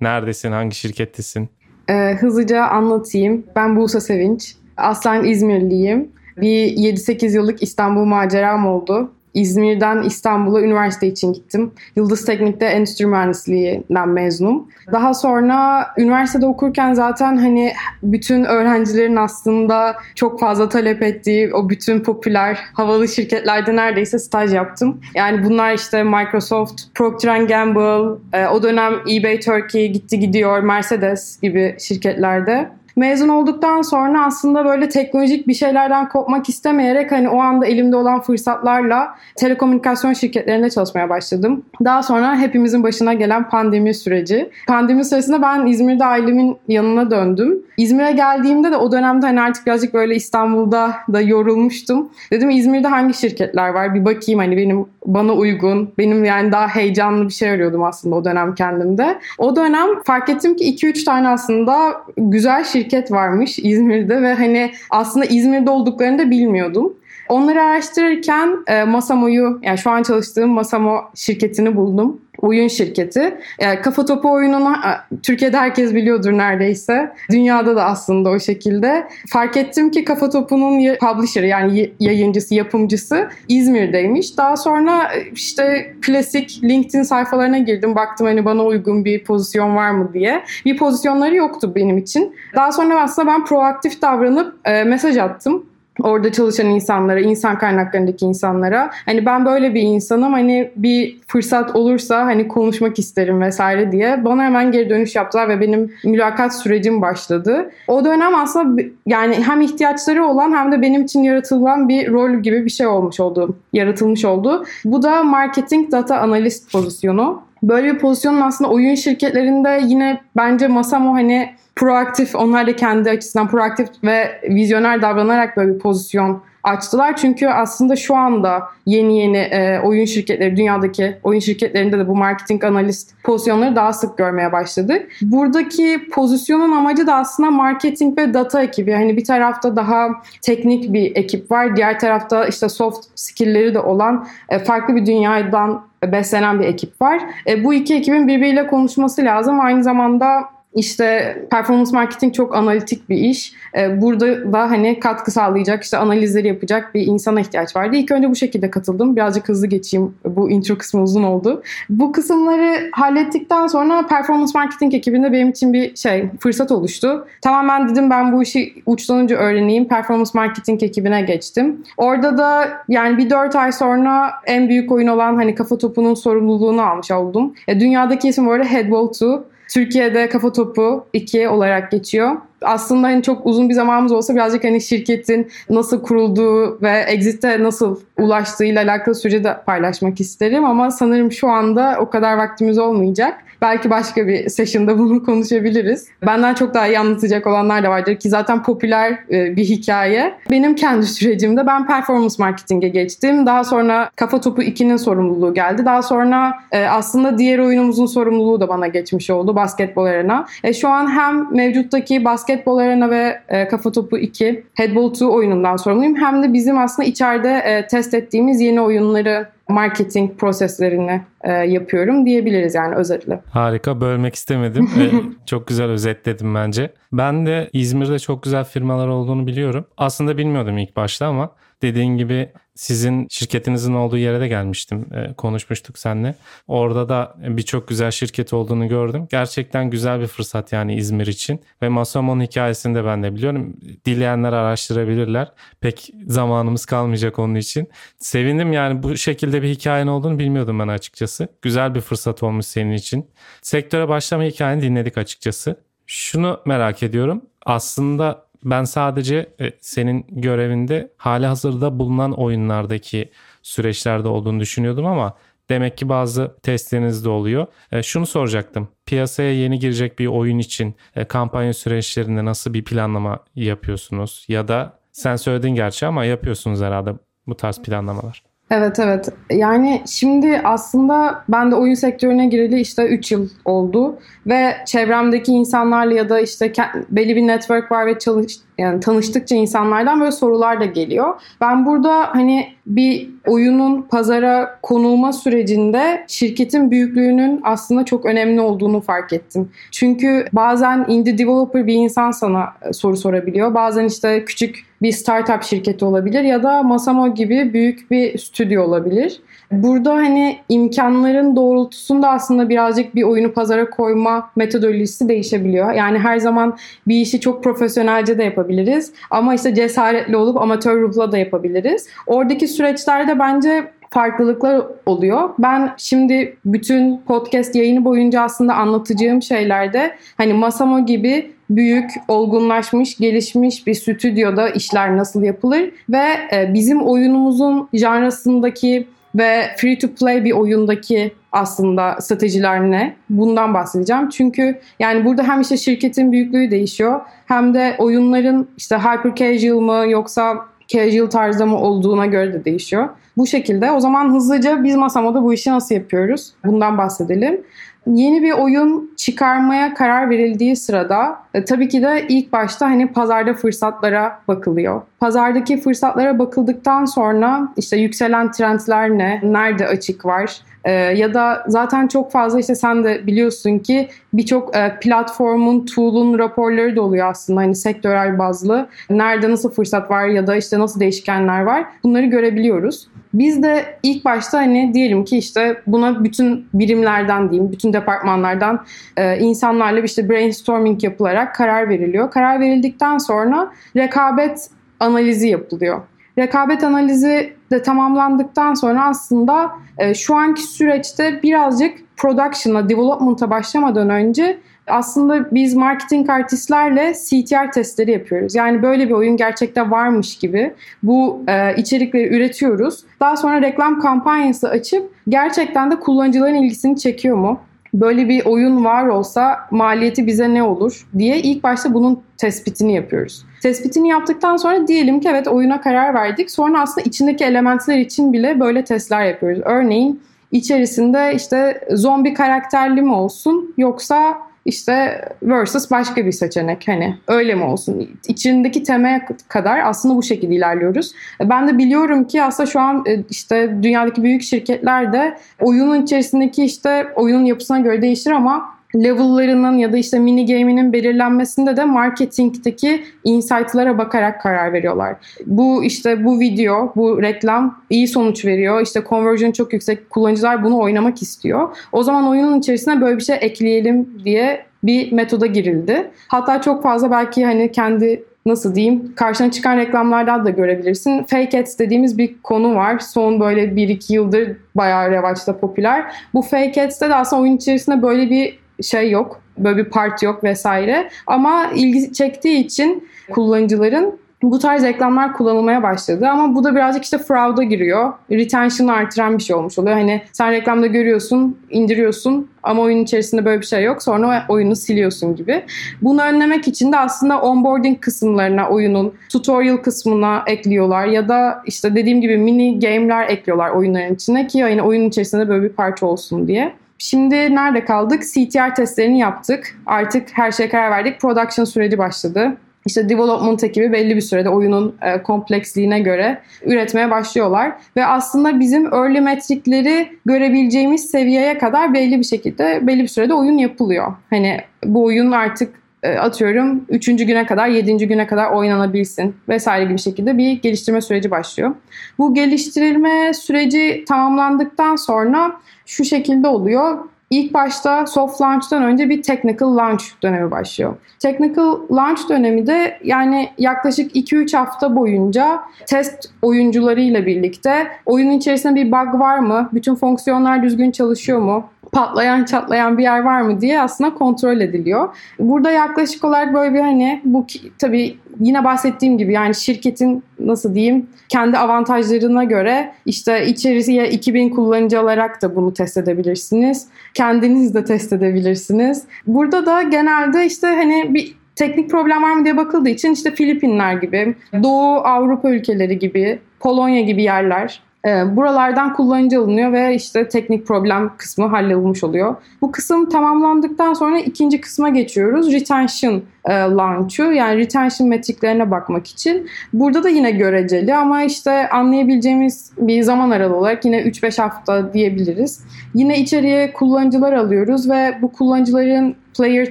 neredesin? 0.00 0.52
Hangi 0.52 0.74
şirkettesin? 0.76 1.50
Ee, 1.90 2.16
hızlıca 2.20 2.64
anlatayım. 2.64 3.44
Ben 3.56 3.76
Buse 3.76 4.00
Sevinç. 4.00 4.56
Aslen 4.76 5.24
İzmirliyim. 5.24 6.08
Bir 6.36 6.76
7-8 6.76 7.34
yıllık 7.34 7.62
İstanbul 7.62 8.04
maceram 8.04 8.66
oldu. 8.66 9.10
İzmir'den 9.36 10.02
İstanbul'a 10.02 10.60
üniversite 10.60 11.06
için 11.06 11.32
gittim. 11.32 11.72
Yıldız 11.96 12.24
Teknik'te 12.24 12.66
endüstri 12.66 13.06
mühendisliğinden 13.06 14.08
mezunum. 14.08 14.68
Daha 14.92 15.14
sonra 15.14 15.86
üniversitede 15.98 16.46
okurken 16.46 16.94
zaten 16.94 17.36
hani 17.36 17.72
bütün 18.02 18.44
öğrencilerin 18.44 19.16
aslında 19.16 19.96
çok 20.14 20.40
fazla 20.40 20.68
talep 20.68 21.02
ettiği 21.02 21.54
o 21.54 21.68
bütün 21.68 22.00
popüler 22.00 22.58
havalı 22.72 23.08
şirketlerde 23.08 23.76
neredeyse 23.76 24.18
staj 24.18 24.54
yaptım. 24.54 25.00
Yani 25.14 25.44
bunlar 25.44 25.74
işte 25.74 26.02
Microsoft, 26.02 26.82
Procter 26.94 27.42
Gamble, 27.42 28.18
e, 28.32 28.46
o 28.46 28.62
dönem 28.62 28.94
eBay 29.10 29.40
Turkey 29.40 29.92
gitti 29.92 30.18
gidiyor, 30.18 30.60
Mercedes 30.62 31.40
gibi 31.40 31.76
şirketlerde. 31.78 32.70
Mezun 32.96 33.28
olduktan 33.28 33.82
sonra 33.82 34.24
aslında 34.24 34.64
böyle 34.64 34.88
teknolojik 34.88 35.48
bir 35.48 35.54
şeylerden 35.54 36.08
kopmak 36.08 36.48
istemeyerek 36.48 37.12
hani 37.12 37.28
o 37.28 37.40
anda 37.40 37.66
elimde 37.66 37.96
olan 37.96 38.20
fırsatlarla 38.20 39.14
telekomünikasyon 39.36 40.12
şirketlerinde 40.12 40.70
çalışmaya 40.70 41.08
başladım. 41.08 41.62
Daha 41.84 42.02
sonra 42.02 42.36
hepimizin 42.38 42.82
başına 42.82 43.14
gelen 43.14 43.48
pandemi 43.48 43.94
süreci. 43.94 44.50
Pandemi 44.66 45.04
sırasında 45.04 45.42
ben 45.42 45.66
İzmir'de 45.66 46.04
ailemin 46.04 46.56
yanına 46.68 47.10
döndüm. 47.10 47.62
İzmir'e 47.76 48.12
geldiğimde 48.12 48.70
de 48.70 48.76
o 48.76 48.92
dönemde 48.92 49.26
hani 49.26 49.40
artık 49.40 49.66
birazcık 49.66 49.94
böyle 49.94 50.14
İstanbul'da 50.14 50.94
da 51.12 51.20
yorulmuştum. 51.20 52.08
Dedim 52.32 52.50
İzmir'de 52.50 52.88
hangi 52.88 53.14
şirketler 53.14 53.68
var 53.68 53.94
bir 53.94 54.04
bakayım 54.04 54.40
hani 54.40 54.56
benim 54.56 54.86
bana 55.06 55.32
uygun, 55.32 55.92
benim 55.98 56.24
yani 56.24 56.52
daha 56.52 56.68
heyecanlı 56.68 57.28
bir 57.28 57.32
şey 57.32 57.50
arıyordum 57.50 57.82
aslında 57.82 58.16
o 58.16 58.24
dönem 58.24 58.54
kendimde. 58.54 59.18
O 59.38 59.56
dönem 59.56 59.86
fark 60.04 60.28
ettim 60.28 60.56
ki 60.56 60.76
2-3 60.76 61.04
tane 61.04 61.28
aslında 61.28 61.92
güzel 62.16 62.64
şirket 62.64 62.85
varmış 63.12 63.58
İzmir'de 63.58 64.22
ve 64.22 64.34
hani 64.34 64.72
aslında 64.90 65.24
İzmir'de 65.24 65.70
olduklarını 65.70 66.18
da 66.18 66.30
bilmiyordum. 66.30 66.94
Onları 67.28 67.62
araştırırken 67.62 68.56
e, 68.66 68.84
Masamo'yu 68.84 69.60
yani 69.62 69.78
şu 69.78 69.90
an 69.90 70.02
çalıştığım 70.02 70.50
Masamo 70.50 71.00
şirketini 71.14 71.76
buldum. 71.76 72.20
Oyun 72.38 72.68
şirketi. 72.68 73.38
Yani 73.60 73.80
kafa 73.82 74.04
topu 74.04 74.32
oyununu 74.32 74.72
e, 74.72 75.16
Türkiye'de 75.22 75.56
herkes 75.56 75.94
biliyordur 75.94 76.32
neredeyse. 76.32 77.12
Dünyada 77.30 77.76
da 77.76 77.84
aslında 77.84 78.30
o 78.30 78.38
şekilde. 78.38 79.08
Fark 79.28 79.56
ettim 79.56 79.90
ki 79.90 80.04
kafa 80.04 80.30
topunun 80.30 80.96
publisher'ı 81.00 81.46
yani 81.46 81.92
yayıncısı, 82.00 82.54
yapımcısı 82.54 83.28
İzmir'deymiş. 83.48 84.36
Daha 84.36 84.56
sonra 84.56 85.14
e, 85.14 85.30
işte 85.32 85.94
klasik 86.02 86.60
LinkedIn 86.64 87.02
sayfalarına 87.02 87.58
girdim. 87.58 87.94
Baktım 87.94 88.26
hani 88.26 88.44
bana 88.44 88.64
uygun 88.64 89.04
bir 89.04 89.24
pozisyon 89.24 89.76
var 89.76 89.90
mı 89.90 90.10
diye. 90.14 90.44
Bir 90.64 90.76
pozisyonları 90.76 91.34
yoktu 91.34 91.72
benim 91.74 91.98
için. 91.98 92.34
Daha 92.54 92.72
sonra 92.72 93.02
aslında 93.02 93.28
ben 93.28 93.44
proaktif 93.44 94.02
davranıp 94.02 94.54
e, 94.64 94.84
mesaj 94.84 95.16
attım 95.16 95.66
orada 96.02 96.32
çalışan 96.32 96.66
insanlara, 96.66 97.20
insan 97.20 97.58
kaynaklarındaki 97.58 98.24
insanlara 98.24 98.90
hani 99.06 99.26
ben 99.26 99.46
böyle 99.46 99.74
bir 99.74 99.82
insanım 99.82 100.32
hani 100.32 100.70
bir 100.76 101.16
fırsat 101.26 101.76
olursa 101.76 102.26
hani 102.26 102.48
konuşmak 102.48 102.98
isterim 102.98 103.40
vesaire 103.40 103.92
diye 103.92 104.24
bana 104.24 104.44
hemen 104.44 104.72
geri 104.72 104.90
dönüş 104.90 105.16
yaptılar 105.16 105.48
ve 105.48 105.60
benim 105.60 105.92
mülakat 106.04 106.56
sürecim 106.56 107.02
başladı. 107.02 107.70
O 107.88 108.04
dönem 108.04 108.34
aslında 108.34 108.82
yani 109.06 109.34
hem 109.34 109.60
ihtiyaçları 109.60 110.26
olan 110.26 110.52
hem 110.52 110.72
de 110.72 110.82
benim 110.82 111.02
için 111.02 111.22
yaratılan 111.22 111.88
bir 111.88 112.12
rol 112.12 112.30
gibi 112.30 112.64
bir 112.64 112.70
şey 112.70 112.86
olmuş 112.86 113.20
oldu, 113.20 113.56
yaratılmış 113.72 114.24
oldu. 114.24 114.64
Bu 114.84 115.02
da 115.02 115.22
marketing 115.22 115.92
data 115.92 116.18
analist 116.18 116.72
pozisyonu. 116.72 117.45
Böyle 117.66 117.94
bir 117.94 117.98
pozisyonun 117.98 118.40
aslında 118.40 118.70
oyun 118.70 118.94
şirketlerinde 118.94 119.80
yine 119.84 120.20
bence 120.36 120.68
Masamo 120.68 121.14
hani 121.14 121.54
proaktif, 121.76 122.34
onlar 122.34 122.66
da 122.66 122.76
kendi 122.76 123.10
açısından 123.10 123.48
proaktif 123.48 123.88
ve 124.04 124.40
vizyoner 124.48 125.02
davranarak 125.02 125.56
böyle 125.56 125.74
bir 125.74 125.78
pozisyon 125.78 126.42
açtılar. 126.66 127.16
Çünkü 127.16 127.46
aslında 127.46 127.96
şu 127.96 128.16
anda 128.16 128.62
yeni 128.86 129.18
yeni 129.18 129.36
e, 129.36 129.80
oyun 129.80 130.04
şirketleri, 130.04 130.56
dünyadaki 130.56 131.16
oyun 131.22 131.40
şirketlerinde 131.40 131.98
de 131.98 132.08
bu 132.08 132.16
marketing 132.16 132.64
analist 132.64 133.14
pozisyonları 133.24 133.76
daha 133.76 133.92
sık 133.92 134.18
görmeye 134.18 134.52
başladık. 134.52 135.12
Buradaki 135.22 136.00
pozisyonun 136.12 136.72
amacı 136.72 137.06
da 137.06 137.14
aslında 137.14 137.50
marketing 137.50 138.18
ve 138.18 138.34
data 138.34 138.62
ekibi. 138.62 138.92
Hani 138.92 139.16
bir 139.16 139.24
tarafta 139.24 139.76
daha 139.76 140.08
teknik 140.42 140.92
bir 140.92 141.16
ekip 141.16 141.50
var. 141.50 141.76
Diğer 141.76 141.98
tarafta 142.00 142.46
işte 142.46 142.68
soft 142.68 143.06
skill'leri 143.14 143.74
de 143.74 143.80
olan 143.80 144.26
e, 144.48 144.58
farklı 144.58 144.96
bir 144.96 145.06
dünyadan 145.06 145.86
beslenen 146.04 146.60
bir 146.60 146.64
ekip 146.64 147.00
var. 147.02 147.20
E, 147.48 147.64
bu 147.64 147.74
iki 147.74 147.94
ekibin 147.94 148.28
birbiriyle 148.28 148.66
konuşması 148.66 149.24
lazım. 149.24 149.60
Aynı 149.60 149.84
zamanda 149.84 150.55
işte 150.74 151.38
performans 151.50 151.92
marketing 151.92 152.34
çok 152.34 152.56
analitik 152.56 153.08
bir 153.08 153.16
iş. 153.16 153.52
Ee, 153.78 154.00
burada 154.02 154.52
da 154.52 154.70
hani 154.70 155.00
katkı 155.00 155.30
sağlayacak, 155.30 155.82
işte 155.82 155.98
analizleri 155.98 156.48
yapacak 156.48 156.94
bir 156.94 157.06
insana 157.06 157.40
ihtiyaç 157.40 157.76
vardı. 157.76 157.96
İlk 157.96 158.10
önce 158.10 158.30
bu 158.30 158.34
şekilde 158.36 158.70
katıldım. 158.70 159.16
Birazcık 159.16 159.48
hızlı 159.48 159.66
geçeyim. 159.66 160.14
Bu 160.24 160.50
intro 160.50 160.78
kısmı 160.78 161.02
uzun 161.02 161.22
oldu. 161.22 161.62
Bu 161.90 162.12
kısımları 162.12 162.90
hallettikten 162.92 163.66
sonra 163.66 164.06
performans 164.06 164.54
marketing 164.54 164.94
ekibinde 164.94 165.32
benim 165.32 165.48
için 165.48 165.72
bir 165.72 165.96
şey, 165.96 166.28
fırsat 166.40 166.72
oluştu. 166.72 167.26
Tamamen 167.42 167.88
dedim 167.88 168.10
ben 168.10 168.32
bu 168.32 168.42
işi 168.42 168.74
uçtan 168.86 169.18
önce 169.18 169.36
öğreneyim. 169.36 169.88
Performans 169.88 170.34
marketing 170.34 170.82
ekibine 170.82 171.22
geçtim. 171.22 171.82
Orada 171.96 172.38
da 172.38 172.68
yani 172.88 173.18
bir 173.18 173.30
dört 173.30 173.56
ay 173.56 173.72
sonra 173.72 174.32
en 174.46 174.68
büyük 174.68 174.92
oyun 174.92 175.06
olan 175.06 175.34
hani 175.34 175.54
kafa 175.54 175.78
topunun 175.78 176.14
sorumluluğunu 176.14 176.82
almış 176.82 177.10
oldum. 177.10 177.54
E, 177.68 177.80
dünyadaki 177.80 178.28
isim 178.28 178.46
bu 178.46 178.52
arada 178.52 178.68
Headball 178.68 179.08
2. 179.08 179.24
Türkiye'de 179.68 180.28
kafa 180.28 180.52
topu 180.52 181.06
2 181.12 181.48
olarak 181.48 181.90
geçiyor. 181.90 182.36
aslında 182.62 183.06
hani 183.06 183.22
çok 183.22 183.46
uzun 183.46 183.68
bir 183.68 183.74
zamanımız 183.74 184.12
olsa 184.12 184.34
birazcık 184.34 184.64
hani 184.64 184.80
şirketin 184.80 185.50
nasıl 185.70 186.02
kurulduğu 186.02 186.82
ve 186.82 187.04
exit'e 187.08 187.62
nasıl 187.62 188.00
ulaştığıyla 188.18 188.82
alakalı 188.82 189.14
süreci 189.14 189.44
de 189.44 189.56
paylaşmak 189.66 190.20
isterim 190.20 190.64
ama 190.64 190.90
sanırım 190.90 191.32
şu 191.32 191.48
anda 191.48 191.96
o 192.00 192.10
kadar 192.10 192.36
vaktimiz 192.36 192.78
olmayacak. 192.78 193.45
Belki 193.62 193.90
başka 193.90 194.26
bir 194.26 194.48
session'da 194.48 194.98
bunu 194.98 195.24
konuşabiliriz. 195.24 196.08
Benden 196.26 196.54
çok 196.54 196.74
daha 196.74 196.86
iyi 196.86 196.98
anlatacak 196.98 197.46
olanlar 197.46 197.82
da 197.82 197.90
vardır 197.90 198.16
ki 198.16 198.28
zaten 198.28 198.62
popüler 198.62 199.18
e, 199.30 199.56
bir 199.56 199.64
hikaye. 199.64 200.34
Benim 200.50 200.74
kendi 200.74 201.06
sürecimde 201.06 201.66
ben 201.66 201.86
performance 201.86 202.34
marketing'e 202.38 202.88
geçtim. 202.88 203.46
Daha 203.46 203.64
sonra 203.64 204.10
Kafa 204.16 204.40
Topu 204.40 204.62
2'nin 204.62 204.96
sorumluluğu 204.96 205.54
geldi. 205.54 205.84
Daha 205.84 206.02
sonra 206.02 206.54
e, 206.72 206.84
aslında 206.84 207.38
diğer 207.38 207.58
oyunumuzun 207.58 208.06
sorumluluğu 208.06 208.60
da 208.60 208.68
bana 208.68 208.86
geçmiş 208.86 209.30
oldu 209.30 209.56
basketbol 209.56 210.04
arena. 210.04 210.46
E, 210.64 210.72
şu 210.72 210.88
an 210.88 211.10
hem 211.10 211.54
mevcuttaki 211.54 212.24
basketbol 212.24 212.78
arena 212.78 213.10
ve 213.10 213.40
e, 213.48 213.68
Kafa 213.68 213.92
Topu 213.92 214.18
2 214.18 214.64
Headball 214.74 215.10
2 215.10 215.24
oyunundan 215.24 215.76
sorumluyum. 215.76 216.16
Hem 216.16 216.42
de 216.42 216.52
bizim 216.52 216.78
aslında 216.78 217.08
içeride 217.08 217.86
test 217.90 218.14
ettiğimiz 218.14 218.60
yeni 218.60 218.80
oyunları 218.80 219.55
marketing 219.68 220.38
proseslerini 220.38 221.22
e, 221.44 221.52
yapıyorum 221.52 222.26
diyebiliriz 222.26 222.74
yani 222.74 222.94
özetle. 222.94 223.40
Harika 223.50 224.00
bölmek 224.00 224.34
istemedim. 224.34 224.88
çok 225.46 225.66
güzel 225.66 225.86
özetledim 225.86 226.54
bence. 226.54 226.92
Ben 227.12 227.46
de 227.46 227.70
İzmir'de 227.72 228.18
çok 228.18 228.42
güzel 228.42 228.64
firmalar 228.64 229.08
olduğunu 229.08 229.46
biliyorum. 229.46 229.86
Aslında 229.96 230.38
bilmiyordum 230.38 230.78
ilk 230.78 230.96
başta 230.96 231.26
ama 231.26 231.50
dediğin 231.82 232.16
gibi 232.16 232.52
sizin 232.76 233.26
şirketinizin 233.30 233.94
olduğu 233.94 234.18
yere 234.18 234.40
de 234.40 234.48
gelmiştim. 234.48 235.06
E, 235.14 235.34
konuşmuştuk 235.34 235.98
seninle. 235.98 236.34
Orada 236.68 237.08
da 237.08 237.34
birçok 237.38 237.88
güzel 237.88 238.10
şirket 238.10 238.52
olduğunu 238.52 238.88
gördüm. 238.88 239.26
Gerçekten 239.30 239.90
güzel 239.90 240.20
bir 240.20 240.26
fırsat 240.26 240.72
yani 240.72 240.96
İzmir 240.96 241.26
için. 241.26 241.60
Ve 241.82 241.88
Masamon 241.88 242.40
hikayesini 242.40 242.94
de 242.94 243.04
ben 243.04 243.22
de 243.22 243.34
biliyorum. 243.34 243.76
Dileyenler 244.04 244.52
araştırabilirler. 244.52 245.52
Pek 245.80 246.10
zamanımız 246.26 246.86
kalmayacak 246.86 247.38
onun 247.38 247.54
için. 247.54 247.88
Sevindim 248.18 248.72
yani 248.72 249.02
bu 249.02 249.16
şekilde 249.16 249.62
bir 249.62 249.68
hikayen 249.68 250.06
olduğunu 250.06 250.38
bilmiyordum 250.38 250.78
ben 250.78 250.88
açıkçası. 250.88 251.48
Güzel 251.62 251.94
bir 251.94 252.00
fırsat 252.00 252.42
olmuş 252.42 252.66
senin 252.66 252.92
için. 252.92 253.30
Sektöre 253.62 254.08
başlama 254.08 254.44
hikayeni 254.44 254.82
dinledik 254.82 255.18
açıkçası. 255.18 255.76
Şunu 256.06 256.60
merak 256.66 257.02
ediyorum. 257.02 257.42
Aslında 257.66 258.45
ben 258.66 258.84
sadece 258.84 259.54
e, 259.60 259.72
senin 259.80 260.26
görevinde 260.28 261.12
hali 261.16 261.46
hazırda 261.46 261.98
bulunan 261.98 262.32
oyunlardaki 262.32 263.30
süreçlerde 263.62 264.28
olduğunu 264.28 264.60
düşünüyordum 264.60 265.06
ama 265.06 265.36
demek 265.68 265.98
ki 265.98 266.08
bazı 266.08 266.56
testleriniz 266.62 267.24
de 267.24 267.28
oluyor. 267.28 267.66
E, 267.92 268.02
şunu 268.02 268.26
soracaktım. 268.26 268.88
Piyasaya 269.06 269.52
yeni 269.52 269.78
girecek 269.78 270.18
bir 270.18 270.26
oyun 270.26 270.58
için 270.58 270.94
e, 271.16 271.24
kampanya 271.24 271.74
süreçlerinde 271.74 272.44
nasıl 272.44 272.74
bir 272.74 272.84
planlama 272.84 273.38
yapıyorsunuz? 273.54 274.44
Ya 274.48 274.68
da 274.68 274.98
sen 275.12 275.36
söyledin 275.36 275.70
gerçi 275.70 276.06
ama 276.06 276.24
yapıyorsunuz 276.24 276.80
herhalde 276.80 277.14
bu 277.46 277.56
tarz 277.56 277.82
planlamalar. 277.82 278.55
Evet 278.70 278.98
evet. 278.98 279.28
Yani 279.50 280.02
şimdi 280.06 280.60
aslında 280.64 281.44
ben 281.48 281.70
de 281.70 281.74
oyun 281.74 281.94
sektörüne 281.94 282.46
gireli 282.46 282.80
işte 282.80 283.06
3 283.06 283.32
yıl 283.32 283.48
oldu 283.64 284.18
ve 284.46 284.76
çevremdeki 284.86 285.52
insanlarla 285.52 286.14
ya 286.14 286.28
da 286.28 286.40
işte 286.40 286.72
belli 287.10 287.36
bir 287.36 287.46
network 287.46 287.92
var 287.92 288.06
ve 288.06 288.18
çalış 288.18 288.56
yani 288.78 289.00
tanıştıkça 289.00 289.54
insanlardan 289.54 290.20
böyle 290.20 290.32
sorular 290.32 290.80
da 290.80 290.84
geliyor. 290.84 291.34
Ben 291.60 291.86
burada 291.86 292.34
hani 292.34 292.68
bir 292.86 293.30
oyunun 293.46 294.02
pazara 294.02 294.78
konulma 294.82 295.32
sürecinde 295.32 296.24
şirketin 296.28 296.90
büyüklüğünün 296.90 297.60
aslında 297.64 298.04
çok 298.04 298.24
önemli 298.24 298.60
olduğunu 298.60 299.00
fark 299.00 299.32
ettim. 299.32 299.70
Çünkü 299.90 300.46
bazen 300.52 301.04
indie 301.08 301.38
developer 301.38 301.86
bir 301.86 301.94
insan 301.94 302.30
sana 302.30 302.72
soru 302.92 303.16
sorabiliyor. 303.16 303.74
Bazen 303.74 304.04
işte 304.04 304.44
küçük 304.44 304.86
bir 305.02 305.12
startup 305.12 305.62
şirketi 305.62 306.04
olabilir 306.04 306.42
ya 306.42 306.62
da 306.62 306.82
Masamo 306.82 307.34
gibi 307.34 307.72
büyük 307.72 308.10
bir 308.10 308.38
stüdyo 308.38 308.84
olabilir. 308.84 309.40
Burada 309.72 310.14
hani 310.14 310.58
imkanların 310.68 311.56
doğrultusunda 311.56 312.30
aslında 312.30 312.68
birazcık 312.68 313.14
bir 313.14 313.22
oyunu 313.22 313.52
pazara 313.52 313.90
koyma 313.90 314.50
metodolojisi 314.56 315.28
değişebiliyor. 315.28 315.92
Yani 315.92 316.18
her 316.18 316.38
zaman 316.38 316.76
bir 317.08 317.16
işi 317.16 317.40
çok 317.40 317.64
profesyonelce 317.64 318.38
de 318.38 318.44
yapabiliriz. 318.44 319.12
Ama 319.30 319.54
işte 319.54 319.74
cesaretli 319.74 320.36
olup 320.36 320.60
amatör 320.60 321.00
ruhla 321.00 321.32
da 321.32 321.38
yapabiliriz. 321.38 322.08
Oradaki 322.26 322.68
süreçlerde 322.68 323.38
bence 323.38 323.84
farklılıklar 324.10 324.82
oluyor. 325.06 325.50
Ben 325.58 325.94
şimdi 325.96 326.56
bütün 326.64 327.16
podcast 327.16 327.74
yayını 327.74 328.04
boyunca 328.04 328.40
aslında 328.42 328.74
anlatacağım 328.74 329.42
şeylerde 329.42 330.16
hani 330.36 330.52
Masamo 330.52 331.06
gibi 331.06 331.50
büyük, 331.70 332.10
olgunlaşmış, 332.28 333.16
gelişmiş 333.16 333.86
bir 333.86 333.94
stüdyoda 333.94 334.68
işler 334.68 335.16
nasıl 335.16 335.42
yapılır 335.42 335.90
ve 336.08 336.24
e, 336.52 336.74
bizim 336.74 337.02
oyunumuzun 337.02 337.88
janrasındaki 337.92 339.06
ve 339.36 339.70
free 339.76 339.98
to 339.98 340.08
play 340.08 340.44
bir 340.44 340.52
oyundaki 340.52 341.34
aslında 341.52 342.20
stratejiler 342.20 342.90
ne? 342.90 343.16
Bundan 343.30 343.74
bahsedeceğim. 343.74 344.28
Çünkü 344.28 344.80
yani 344.98 345.24
burada 345.24 345.42
hem 345.42 345.60
işte 345.60 345.76
şirketin 345.76 346.32
büyüklüğü 346.32 346.70
değişiyor 346.70 347.20
hem 347.46 347.74
de 347.74 347.94
oyunların 347.98 348.68
işte 348.76 348.96
hyper 348.96 349.34
casual 349.34 349.80
mı 349.80 350.10
yoksa 350.10 350.56
casual 350.88 351.26
tarzda 351.26 351.66
mı 351.66 351.78
olduğuna 351.78 352.26
göre 352.26 352.52
de 352.52 352.64
değişiyor. 352.64 353.08
Bu 353.36 353.46
şekilde 353.46 353.90
o 353.90 354.00
zaman 354.00 354.34
hızlıca 354.34 354.84
biz 354.84 354.96
Masamo'da 354.96 355.42
bu 355.42 355.52
işi 355.52 355.70
nasıl 355.70 355.94
yapıyoruz? 355.94 356.52
Bundan 356.64 356.98
bahsedelim 356.98 357.60
yeni 358.06 358.42
bir 358.42 358.52
oyun 358.52 359.10
çıkarmaya 359.16 359.94
karar 359.94 360.30
verildiği 360.30 360.76
sırada 360.76 361.38
e, 361.54 361.64
tabii 361.64 361.88
ki 361.88 362.02
de 362.02 362.26
ilk 362.28 362.52
başta 362.52 362.86
hani 362.86 363.12
pazarda 363.12 363.54
fırsatlara 363.54 364.40
bakılıyor. 364.48 365.02
Pazardaki 365.20 365.80
fırsatlara 365.80 366.38
bakıldıktan 366.38 367.04
sonra 367.04 367.68
işte 367.76 367.96
yükselen 367.96 368.50
trendler 368.50 369.10
ne, 369.10 369.40
nerede 369.42 369.86
açık 369.86 370.24
var, 370.24 370.60
ee, 370.86 370.92
ya 370.92 371.34
da 371.34 371.64
zaten 371.66 372.08
çok 372.08 372.32
fazla 372.32 372.60
işte 372.60 372.74
sen 372.74 373.04
de 373.04 373.26
biliyorsun 373.26 373.78
ki 373.78 374.08
birçok 374.32 374.76
e, 374.76 374.98
platformun, 375.00 375.86
tool'un 375.86 376.38
raporları 376.38 376.96
da 376.96 377.02
oluyor 377.02 377.30
aslında 377.30 377.60
hani 377.60 377.74
sektörel 377.74 378.38
bazlı. 378.38 378.88
Nerede 379.10 379.50
nasıl 379.50 379.70
fırsat 379.70 380.10
var 380.10 380.26
ya 380.26 380.46
da 380.46 380.56
işte 380.56 380.78
nasıl 380.78 381.00
değişkenler 381.00 381.62
var 381.62 381.86
bunları 382.04 382.26
görebiliyoruz. 382.26 383.08
Biz 383.34 383.62
de 383.62 383.84
ilk 384.02 384.24
başta 384.24 384.58
hani 384.58 384.94
diyelim 384.94 385.24
ki 385.24 385.38
işte 385.38 385.82
buna 385.86 386.24
bütün 386.24 386.68
birimlerden 386.74 387.50
diyeyim, 387.50 387.72
bütün 387.72 387.92
departmanlardan 387.92 388.84
e, 389.16 389.38
insanlarla 389.38 390.00
işte 390.00 390.28
brainstorming 390.28 391.04
yapılarak 391.04 391.54
karar 391.54 391.88
veriliyor. 391.88 392.30
Karar 392.30 392.60
verildikten 392.60 393.18
sonra 393.18 393.72
rekabet 393.96 394.70
analizi 395.00 395.48
yapılıyor. 395.48 396.00
Rekabet 396.38 396.84
analizi 396.84 397.52
de 397.70 397.82
tamamlandıktan 397.82 398.74
sonra 398.74 399.04
aslında 399.04 399.70
e, 399.98 400.14
şu 400.14 400.34
anki 400.34 400.62
süreçte 400.62 401.42
birazcık 401.42 401.94
production'a, 402.16 402.88
development'a 402.88 403.50
başlamadan 403.50 404.10
önce 404.10 404.58
aslında 404.86 405.54
biz 405.54 405.74
marketing 405.74 406.30
artistlerle 406.30 407.12
CTR 407.14 407.72
testleri 407.72 408.10
yapıyoruz. 408.10 408.54
Yani 408.54 408.82
böyle 408.82 409.08
bir 409.08 409.14
oyun 409.14 409.36
gerçekten 409.36 409.90
varmış 409.90 410.38
gibi 410.38 410.74
bu 411.02 411.42
e, 411.48 411.76
içerikleri 411.76 412.36
üretiyoruz. 412.36 413.04
Daha 413.20 413.36
sonra 413.36 413.62
reklam 413.62 414.00
kampanyası 414.00 414.68
açıp 414.68 415.10
gerçekten 415.28 415.90
de 415.90 416.00
kullanıcıların 416.00 416.54
ilgisini 416.54 416.98
çekiyor 416.98 417.36
mu? 417.36 417.60
Böyle 417.94 418.28
bir 418.28 418.44
oyun 418.44 418.84
var 418.84 419.06
olsa 419.06 419.58
maliyeti 419.70 420.26
bize 420.26 420.54
ne 420.54 420.62
olur 420.62 421.06
diye 421.18 421.38
ilk 421.38 421.64
başta 421.64 421.94
bunun 421.94 422.22
tespitini 422.36 422.94
yapıyoruz. 422.94 423.45
Tespitini 423.62 424.08
yaptıktan 424.08 424.56
sonra 424.56 424.88
diyelim 424.88 425.20
ki 425.20 425.28
evet 425.28 425.48
oyuna 425.48 425.80
karar 425.80 426.14
verdik. 426.14 426.50
Sonra 426.50 426.80
aslında 426.80 427.04
içindeki 427.04 427.44
elementler 427.44 427.98
için 427.98 428.32
bile 428.32 428.60
böyle 428.60 428.84
testler 428.84 429.24
yapıyoruz. 429.24 429.62
Örneğin 429.64 430.22
içerisinde 430.52 431.32
işte 431.34 431.80
zombi 431.90 432.34
karakterli 432.34 433.02
mi 433.02 433.12
olsun 433.12 433.74
yoksa 433.78 434.38
işte 434.66 435.24
versus 435.42 435.90
başka 435.90 436.26
bir 436.26 436.32
seçenek 436.32 436.88
hani 436.88 437.16
öyle 437.28 437.54
mi 437.54 437.64
olsun? 437.64 438.18
İçindeki 438.28 438.82
temaya 438.82 439.26
kadar 439.48 439.78
aslında 439.78 440.16
bu 440.16 440.22
şekilde 440.22 440.54
ilerliyoruz. 440.54 441.12
Ben 441.40 441.68
de 441.68 441.78
biliyorum 441.78 442.24
ki 442.24 442.42
aslında 442.42 442.70
şu 442.70 442.80
an 442.80 443.04
e, 443.06 443.24
işte 443.30 443.76
dünyadaki 443.82 444.22
büyük 444.22 444.42
şirketler 444.42 445.12
de 445.12 445.38
oyunun 445.60 446.02
içerisindeki 446.02 446.64
işte 446.64 447.06
oyunun 447.16 447.44
yapısına 447.44 447.78
göre 447.78 448.02
değişir 448.02 448.30
ama 448.30 448.75
level'larının 448.96 449.76
ya 449.78 449.92
da 449.92 449.96
işte 449.96 450.18
mini 450.18 450.46
game'inin 450.46 450.92
belirlenmesinde 450.92 451.76
de 451.76 451.84
marketingteki 451.84 453.04
insight'lara 453.24 453.98
bakarak 453.98 454.40
karar 454.40 454.72
veriyorlar. 454.72 455.16
Bu 455.46 455.84
işte 455.84 456.24
bu 456.24 456.40
video, 456.40 456.92
bu 456.96 457.22
reklam 457.22 457.80
iyi 457.90 458.08
sonuç 458.08 458.44
veriyor. 458.44 458.80
İşte 458.80 459.02
conversion 459.08 459.52
çok 459.52 459.72
yüksek. 459.72 460.10
Kullanıcılar 460.10 460.64
bunu 460.64 460.78
oynamak 460.78 461.22
istiyor. 461.22 461.76
O 461.92 462.02
zaman 462.02 462.28
oyunun 462.28 462.58
içerisine 462.58 463.00
böyle 463.00 463.16
bir 463.16 463.22
şey 463.22 463.36
ekleyelim 463.40 464.08
diye 464.24 464.66
bir 464.82 465.12
metoda 465.12 465.46
girildi. 465.46 466.10
Hatta 466.28 466.60
çok 466.60 466.82
fazla 466.82 467.10
belki 467.10 467.44
hani 467.44 467.72
kendi 467.72 468.24
nasıl 468.46 468.74
diyeyim 468.74 469.12
karşına 469.16 469.50
çıkan 469.50 469.76
reklamlardan 469.76 470.44
da 470.44 470.50
görebilirsin. 470.50 471.24
Fake 471.24 471.60
ads 471.60 471.78
dediğimiz 471.78 472.18
bir 472.18 472.42
konu 472.42 472.74
var. 472.74 472.98
Son 472.98 473.40
böyle 473.40 473.64
1-2 473.64 474.12
yıldır 474.12 474.56
bayağı 474.74 475.10
revaçta 475.10 475.58
popüler. 475.58 476.04
Bu 476.34 476.42
fake 476.42 476.82
ads'te 476.82 477.08
de 477.08 477.14
aslında 477.14 477.42
oyun 477.42 477.56
içerisinde 477.56 478.02
böyle 478.02 478.30
bir 478.30 478.58
şey 478.82 479.10
yok. 479.10 479.40
Böyle 479.58 479.76
bir 479.76 479.90
part 479.90 480.22
yok 480.22 480.44
vesaire. 480.44 481.10
Ama 481.26 481.70
ilgi 481.74 482.12
çektiği 482.12 482.64
için 482.64 483.08
kullanıcıların 483.30 484.18
bu 484.42 484.58
tarz 484.58 484.82
reklamlar 484.82 485.32
kullanılmaya 485.32 485.82
başladı 485.82 486.28
ama 486.28 486.54
bu 486.54 486.64
da 486.64 486.74
birazcık 486.74 487.04
işte 487.04 487.18
fraud'a 487.18 487.62
giriyor. 487.62 488.12
Retention'ı 488.30 488.92
artıran 488.92 489.38
bir 489.38 489.42
şey 489.42 489.56
olmuş 489.56 489.78
oluyor. 489.78 489.94
Hani 489.96 490.22
sen 490.32 490.52
reklamda 490.52 490.86
görüyorsun, 490.86 491.58
indiriyorsun 491.70 492.48
ama 492.62 492.82
oyun 492.82 493.02
içerisinde 493.02 493.44
böyle 493.44 493.60
bir 493.60 493.66
şey 493.66 493.84
yok. 493.84 494.02
Sonra 494.02 494.46
oyunu 494.48 494.76
siliyorsun 494.76 495.36
gibi. 495.36 495.64
Bunu 496.02 496.22
önlemek 496.22 496.68
için 496.68 496.92
de 496.92 496.98
aslında 496.98 497.40
onboarding 497.40 498.00
kısımlarına 498.00 498.68
oyunun 498.68 499.14
tutorial 499.32 499.76
kısmına 499.76 500.44
ekliyorlar 500.46 501.06
ya 501.06 501.28
da 501.28 501.62
işte 501.66 501.94
dediğim 501.94 502.20
gibi 502.20 502.36
mini 502.36 502.80
game'ler 502.80 503.28
ekliyorlar 503.28 503.70
oyunların 503.70 504.14
içine 504.14 504.46
ki 504.46 504.58
yani 504.58 504.82
oyunun 504.82 505.08
içerisinde 505.08 505.48
böyle 505.48 505.62
bir 505.62 505.72
parça 505.72 506.06
olsun 506.06 506.48
diye. 506.48 506.72
Şimdi 506.98 507.54
nerede 507.54 507.84
kaldık? 507.84 508.22
CTR 508.22 508.74
testlerini 508.74 509.18
yaptık. 509.18 509.78
Artık 509.86 510.28
her 510.32 510.52
şeye 510.52 510.68
karar 510.68 510.90
verdik. 510.90 511.20
Production 511.20 511.64
süreci 511.64 511.98
başladı. 511.98 512.56
İşte 512.86 513.08
development 513.08 513.64
ekibi 513.64 513.92
belli 513.92 514.16
bir 514.16 514.20
sürede 514.20 514.48
oyunun 514.48 514.96
e, 515.02 515.22
kompleksliğine 515.22 516.00
göre 516.00 516.42
üretmeye 516.64 517.10
başlıyorlar. 517.10 517.72
Ve 517.96 518.06
aslında 518.06 518.60
bizim 518.60 518.94
early 518.94 519.20
metrikleri 519.20 520.08
görebileceğimiz 520.26 521.10
seviyeye 521.10 521.58
kadar 521.58 521.94
belli 521.94 522.18
bir 522.18 522.24
şekilde 522.24 522.86
belli 522.86 523.02
bir 523.02 523.08
sürede 523.08 523.34
oyun 523.34 523.58
yapılıyor. 523.58 524.12
Hani 524.30 524.60
bu 524.84 525.04
oyun 525.04 525.32
artık 525.32 525.74
atıyorum 526.02 526.84
3. 526.88 527.06
güne 527.06 527.46
kadar 527.46 527.66
7. 527.68 528.08
güne 528.08 528.26
kadar 528.26 528.50
oynanabilsin 528.50 529.36
vesaire 529.48 529.84
gibi 529.84 529.98
şekilde 529.98 530.38
bir 530.38 530.62
geliştirme 530.62 531.00
süreci 531.00 531.30
başlıyor. 531.30 531.74
Bu 532.18 532.34
geliştirilme 532.34 533.34
süreci 533.34 534.04
tamamlandıktan 534.08 534.96
sonra 534.96 535.52
şu 535.86 536.04
şekilde 536.04 536.48
oluyor. 536.48 536.98
İlk 537.30 537.54
başta 537.54 538.06
soft 538.06 538.40
launch'tan 538.40 538.82
önce 538.82 539.08
bir 539.08 539.22
technical 539.22 539.76
launch 539.76 540.04
dönemi 540.22 540.50
başlıyor. 540.50 540.96
Technical 541.18 541.76
launch 541.92 542.28
dönemi 542.28 542.66
de 542.66 542.98
yani 543.04 543.48
yaklaşık 543.58 544.16
2-3 544.16 544.56
hafta 544.56 544.96
boyunca 544.96 545.60
test 545.86 546.30
oyuncularıyla 546.42 547.26
birlikte 547.26 547.88
oyunun 548.06 548.30
içerisinde 548.30 548.74
bir 548.74 548.92
bug 548.92 549.20
var 549.20 549.38
mı? 549.38 549.68
Bütün 549.72 549.94
fonksiyonlar 549.94 550.62
düzgün 550.62 550.90
çalışıyor 550.90 551.38
mu? 551.38 551.68
Patlayan 551.96 552.44
çatlayan 552.44 552.98
bir 552.98 553.02
yer 553.02 553.20
var 553.20 553.40
mı 553.40 553.60
diye 553.60 553.80
aslında 553.80 554.14
kontrol 554.14 554.60
ediliyor. 554.60 555.16
Burada 555.38 555.70
yaklaşık 555.70 556.24
olarak 556.24 556.54
böyle 556.54 556.74
bir 556.74 556.80
hani 556.80 557.20
bu 557.24 557.46
tabii 557.78 558.16
yine 558.40 558.64
bahsettiğim 558.64 559.18
gibi 559.18 559.32
yani 559.32 559.54
şirketin 559.54 560.22
nasıl 560.38 560.74
diyeyim 560.74 561.06
kendi 561.28 561.58
avantajlarına 561.58 562.44
göre 562.44 562.92
işte 563.06 563.46
içerisiye 563.46 564.10
2000 564.10 564.50
kullanıcı 564.50 565.00
alarak 565.00 565.42
da 565.42 565.56
bunu 565.56 565.74
test 565.74 565.96
edebilirsiniz. 565.96 566.88
Kendiniz 567.14 567.74
de 567.74 567.84
test 567.84 568.12
edebilirsiniz. 568.12 569.02
Burada 569.26 569.66
da 569.66 569.82
genelde 569.82 570.46
işte 570.46 570.66
hani 570.66 571.14
bir 571.14 571.34
teknik 571.54 571.90
problem 571.90 572.22
var 572.22 572.32
mı 572.32 572.44
diye 572.44 572.56
bakıldığı 572.56 572.88
için 572.88 573.12
işte 573.12 573.30
Filipinler 573.30 573.94
gibi, 573.94 574.34
Doğu 574.62 574.96
Avrupa 574.96 575.50
ülkeleri 575.50 575.98
gibi, 575.98 576.38
Polonya 576.60 577.00
gibi 577.00 577.22
yerler 577.22 577.85
ee, 578.06 578.36
buralardan 578.36 578.94
kullanıcı 578.94 579.40
alınıyor 579.40 579.72
ve 579.72 579.94
işte 579.94 580.28
teknik 580.28 580.66
problem 580.66 581.16
kısmı 581.16 581.46
hallolmuş 581.46 582.04
oluyor. 582.04 582.36
Bu 582.62 582.72
kısım 582.72 583.08
tamamlandıktan 583.08 583.94
sonra 583.94 584.18
ikinci 584.18 584.60
kısma 584.60 584.88
geçiyoruz. 584.88 585.52
Retention 585.52 586.22
e, 586.44 586.52
launch'u 586.52 587.32
yani 587.32 587.58
retention 587.58 588.08
metriklerine 588.08 588.70
bakmak 588.70 589.06
için. 589.06 589.48
Burada 589.72 590.04
da 590.04 590.08
yine 590.08 590.30
göreceli 590.30 590.94
ama 590.94 591.22
işte 591.22 591.68
anlayabileceğimiz 591.68 592.72
bir 592.78 593.02
zaman 593.02 593.30
aralığı 593.30 593.56
olarak 593.56 593.84
yine 593.84 594.02
3-5 594.02 594.42
hafta 594.42 594.92
diyebiliriz. 594.92 595.64
Yine 595.94 596.20
içeriye 596.20 596.72
kullanıcılar 596.72 597.32
alıyoruz 597.32 597.90
ve 597.90 598.18
bu 598.22 598.32
kullanıcıların 598.32 599.14
player 599.38 599.70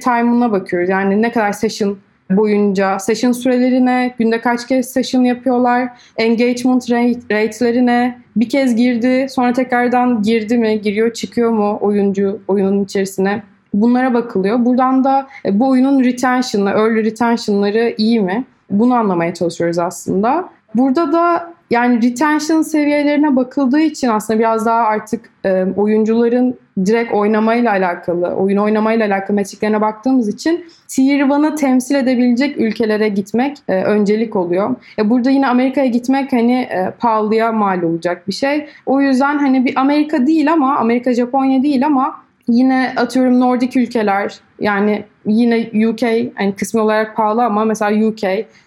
time'ına 0.00 0.52
bakıyoruz. 0.52 0.88
Yani 0.88 1.22
ne 1.22 1.32
kadar 1.32 1.52
session 1.52 1.98
boyunca 2.30 2.98
session 2.98 3.32
sürelerine, 3.32 4.14
günde 4.18 4.40
kaç 4.40 4.66
kez 4.66 4.90
session 4.90 5.24
yapıyorlar, 5.24 5.88
engagement 6.16 6.90
rate, 6.90 7.20
rate'lerine, 7.30 8.18
bir 8.36 8.48
kez 8.48 8.76
girdi 8.76 9.26
sonra 9.30 9.52
tekrardan 9.52 10.22
girdi 10.22 10.58
mi, 10.58 10.80
giriyor 10.80 11.12
çıkıyor 11.12 11.50
mu 11.50 11.78
oyuncu 11.80 12.40
oyunun 12.48 12.84
içerisine 12.84 13.42
bunlara 13.74 14.14
bakılıyor. 14.14 14.64
Buradan 14.64 15.04
da 15.04 15.26
e, 15.44 15.60
bu 15.60 15.68
oyunun 15.68 16.04
retention'ı, 16.04 16.70
early 16.70 17.04
retention'ları 17.04 17.94
iyi 17.98 18.20
mi? 18.20 18.44
Bunu 18.70 18.94
anlamaya 18.94 19.34
çalışıyoruz 19.34 19.78
aslında. 19.78 20.48
Burada 20.74 21.12
da 21.12 21.52
yani 21.70 22.02
retention 22.02 22.62
seviyelerine 22.62 23.36
bakıldığı 23.36 23.80
için 23.80 24.08
aslında 24.08 24.38
biraz 24.38 24.66
daha 24.66 24.78
artık 24.78 25.30
e, 25.44 25.64
oyuncuların 25.76 26.58
direkt 26.84 27.12
oynamayla 27.12 27.70
alakalı, 27.70 28.26
oyun 28.26 28.56
oynamayla 28.56 29.06
alakalı 29.06 29.36
metriklerine 29.36 29.80
baktığımız 29.80 30.28
için 30.28 30.64
Tier 30.88 31.20
1'ı 31.20 31.54
temsil 31.54 31.94
edebilecek 31.94 32.58
ülkelere 32.58 33.08
gitmek 33.08 33.58
e, 33.68 33.82
öncelik 33.82 34.36
oluyor. 34.36 34.74
E, 34.98 35.10
burada 35.10 35.30
yine 35.30 35.46
Amerika'ya 35.46 35.86
gitmek 35.86 36.32
hani 36.32 36.52
e, 36.52 36.92
pahalıya 36.98 37.52
mal 37.52 37.82
olacak 37.82 38.28
bir 38.28 38.32
şey. 38.32 38.66
O 38.86 39.00
yüzden 39.00 39.38
hani 39.38 39.64
bir 39.64 39.80
Amerika 39.80 40.26
değil 40.26 40.52
ama 40.52 40.76
Amerika 40.76 41.14
Japonya 41.14 41.62
değil 41.62 41.86
ama 41.86 42.25
yine 42.48 42.92
atıyorum 42.96 43.40
Nordik 43.40 43.76
ülkeler 43.76 44.40
yani 44.60 45.04
yine 45.26 45.88
UK 45.88 46.02
yani 46.02 46.54
kısmı 46.58 46.82
olarak 46.82 47.16
pahalı 47.16 47.44
ama 47.44 47.64
mesela 47.64 48.06
UK, 48.06 48.20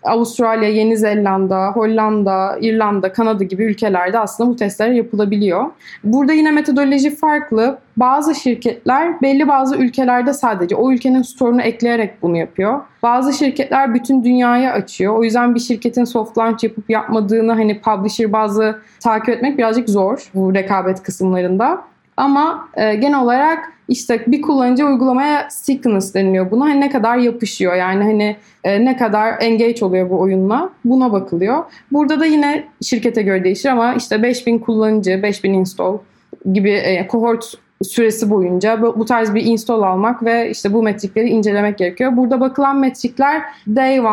Avustralya, 0.04 0.70
Yeni 0.70 0.98
Zelanda, 0.98 1.72
Hollanda, 1.72 2.58
İrlanda, 2.62 3.14
Kanada 3.14 3.44
gibi 3.44 3.64
ülkelerde 3.64 4.20
aslında 4.20 4.50
bu 4.50 4.56
testler 4.56 4.90
yapılabiliyor. 4.90 5.66
Burada 6.04 6.34
yine 6.34 6.52
metodoloji 6.52 7.16
farklı. 7.16 7.78
Bazı 7.98 8.36
şirketler 8.36 9.22
belli 9.22 9.48
bazı 9.48 9.76
ülkelerde 9.76 10.34
sadece 10.34 10.76
o 10.76 10.92
ülkenin 10.92 11.22
store'unu 11.22 11.62
ekleyerek 11.62 12.22
bunu 12.22 12.38
yapıyor. 12.38 12.80
Bazı 13.04 13.34
şirketler 13.34 13.94
bütün 13.94 14.24
dünyaya 14.24 14.74
açıyor. 14.74 15.16
O 15.18 15.24
yüzden 15.24 15.56
bir 15.56 15.60
şirketin 15.60 16.04
soft 16.04 16.38
launch 16.38 16.64
yapıp 16.64 16.90
yapmadığını 16.90 17.54
hani 17.54 17.82
publisher 17.82 18.32
bazı 18.32 18.80
takip 19.00 19.30
etmek 19.30 19.58
birazcık 19.58 19.90
zor 19.90 20.30
bu 20.34 20.54
rekabet 20.54 21.04
kısımlarında. 21.04 21.82
Ama 22.20 22.70
e, 22.78 22.96
genel 22.96 23.22
olarak 23.22 23.74
işte 23.88 24.24
bir 24.28 24.42
kullanıcı 24.42 24.86
uygulamaya 24.86 25.50
stickiness 25.50 26.14
deniliyor 26.14 26.52
buna. 26.52 26.66
Hani 26.66 26.82
ne 26.82 26.90
kadar 26.90 27.18
yapışıyor 27.18 27.76
yani 27.76 28.04
hani 28.04 28.36
e, 28.64 28.86
ne 28.86 28.98
kadar 28.98 29.36
engage 29.40 29.86
oluyor 29.86 30.10
bu 30.10 30.20
oyunla 30.20 30.70
buna 30.86 31.12
bakılıyor. 31.12 31.64
Burada 31.92 32.20
da 32.20 32.26
yine 32.26 32.64
şirkete 32.82 33.22
göre 33.22 33.44
değişir 33.44 33.70
ama 33.70 33.94
işte 33.94 34.24
5000 34.24 34.60
kullanıcı, 34.60 35.24
5000 35.24 35.54
install 35.54 35.98
gibi 36.54 36.72
e, 36.72 37.08
cohort 37.12 37.54
süresi 37.84 38.30
boyunca 38.30 38.82
bu 38.82 39.06
tarz 39.06 39.34
bir 39.36 39.46
install 39.46 39.82
almak 39.82 40.24
ve 40.24 40.50
işte 40.50 40.74
bu 40.74 40.84
metrikleri 40.84 41.30
incelemek 41.30 41.78
gerekiyor. 41.78 42.18
Burada 42.18 42.40
bakılan 42.40 42.78
metrikler 42.78 43.42
day 43.68 44.00
1, 44.00 44.04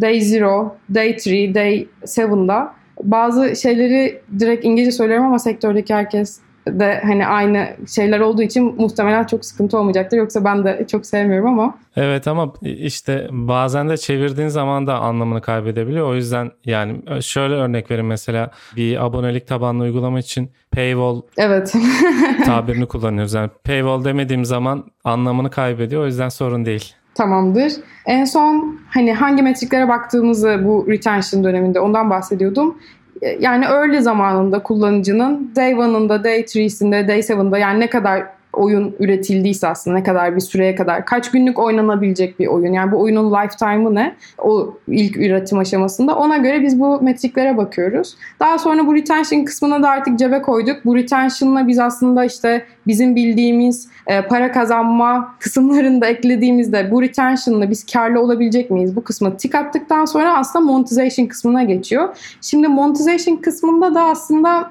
day 0.00 0.20
0, 0.20 0.70
day 0.94 1.10
3, 1.10 1.26
day 1.54 1.86
7'da. 2.04 2.72
Bazı 3.02 3.56
şeyleri 3.56 4.20
direkt 4.38 4.64
İngilizce 4.64 4.92
söylüyorum 4.92 5.26
ama 5.26 5.38
sektördeki 5.38 5.94
herkes 5.94 6.40
de 6.66 7.00
hani 7.04 7.26
aynı 7.26 7.68
şeyler 7.94 8.20
olduğu 8.20 8.42
için 8.42 8.74
muhtemelen 8.78 9.24
çok 9.24 9.44
sıkıntı 9.44 9.78
olmayacaktır. 9.78 10.16
Yoksa 10.16 10.44
ben 10.44 10.64
de 10.64 10.86
çok 10.90 11.06
sevmiyorum 11.06 11.48
ama. 11.48 11.78
Evet 11.96 12.28
ama 12.28 12.52
işte 12.62 13.28
bazen 13.30 13.88
de 13.88 13.96
çevirdiğin 13.96 14.48
zaman 14.48 14.86
da 14.86 14.98
anlamını 14.98 15.40
kaybedebiliyor. 15.40 16.08
O 16.08 16.14
yüzden 16.14 16.50
yani 16.64 17.02
şöyle 17.22 17.54
örnek 17.54 17.90
verin 17.90 18.06
mesela 18.06 18.50
bir 18.76 19.04
abonelik 19.04 19.46
tabanlı 19.46 19.82
uygulama 19.82 20.18
için 20.18 20.50
paywall 20.72 21.20
evet. 21.36 21.74
tabirini 22.44 22.86
kullanıyoruz. 22.86 23.34
Yani 23.34 23.50
paywall 23.64 24.04
demediğim 24.04 24.44
zaman 24.44 24.84
anlamını 25.04 25.50
kaybediyor. 25.50 26.02
O 26.02 26.06
yüzden 26.06 26.28
sorun 26.28 26.66
değil. 26.66 26.94
Tamamdır. 27.14 27.72
En 28.06 28.24
son 28.24 28.80
hani 28.90 29.14
hangi 29.14 29.42
metriklere 29.42 29.88
baktığımızı 29.88 30.60
bu 30.64 30.86
retention 30.88 31.44
döneminde 31.44 31.80
ondan 31.80 32.10
bahsediyordum 32.10 32.76
yani 33.40 33.64
early 33.64 34.00
zamanında 34.00 34.62
kullanıcının 34.62 35.52
day 35.56 35.72
1'ında, 35.72 36.24
day 36.24 36.40
3'sinde, 36.40 37.08
day 37.08 37.18
7'da 37.20 37.58
yani 37.58 37.80
ne 37.80 37.90
kadar 37.90 38.35
oyun 38.56 38.94
üretildiyse 38.98 39.68
aslında 39.68 39.96
ne 39.96 40.02
kadar 40.02 40.36
bir 40.36 40.40
süreye 40.40 40.74
kadar 40.74 41.04
kaç 41.04 41.30
günlük 41.30 41.58
oynanabilecek 41.58 42.38
bir 42.38 42.46
oyun. 42.46 42.72
Yani 42.72 42.92
bu 42.92 43.00
oyunun 43.00 43.30
lifetime'ı 43.30 43.94
ne? 43.94 44.14
O 44.38 44.74
ilk 44.88 45.16
üretim 45.16 45.58
aşamasında. 45.58 46.16
Ona 46.16 46.36
göre 46.36 46.62
biz 46.62 46.80
bu 46.80 47.00
metriklere 47.02 47.56
bakıyoruz. 47.56 48.16
Daha 48.40 48.58
sonra 48.58 48.86
bu 48.86 48.94
retention 48.94 49.44
kısmına 49.44 49.82
da 49.82 49.88
artık 49.88 50.18
cebe 50.18 50.42
koyduk. 50.42 50.76
Bu 50.84 50.96
retention'la 50.96 51.68
biz 51.68 51.78
aslında 51.78 52.24
işte 52.24 52.64
bizim 52.86 53.16
bildiğimiz 53.16 53.88
e, 54.06 54.22
para 54.22 54.52
kazanma 54.52 55.34
kısımlarını 55.40 56.00
da 56.00 56.06
eklediğimizde 56.06 56.90
bu 56.90 57.02
retention'la 57.02 57.70
biz 57.70 57.86
karlı 57.86 58.20
olabilecek 58.20 58.70
miyiz? 58.70 58.96
Bu 58.96 59.04
kısmı 59.04 59.36
tik 59.36 59.54
attıktan 59.54 60.04
sonra 60.04 60.38
aslında 60.38 60.64
monetization 60.64 61.26
kısmına 61.26 61.62
geçiyor. 61.62 62.16
Şimdi 62.40 62.68
monetization 62.68 63.36
kısmında 63.36 63.94
da 63.94 64.02
aslında 64.02 64.70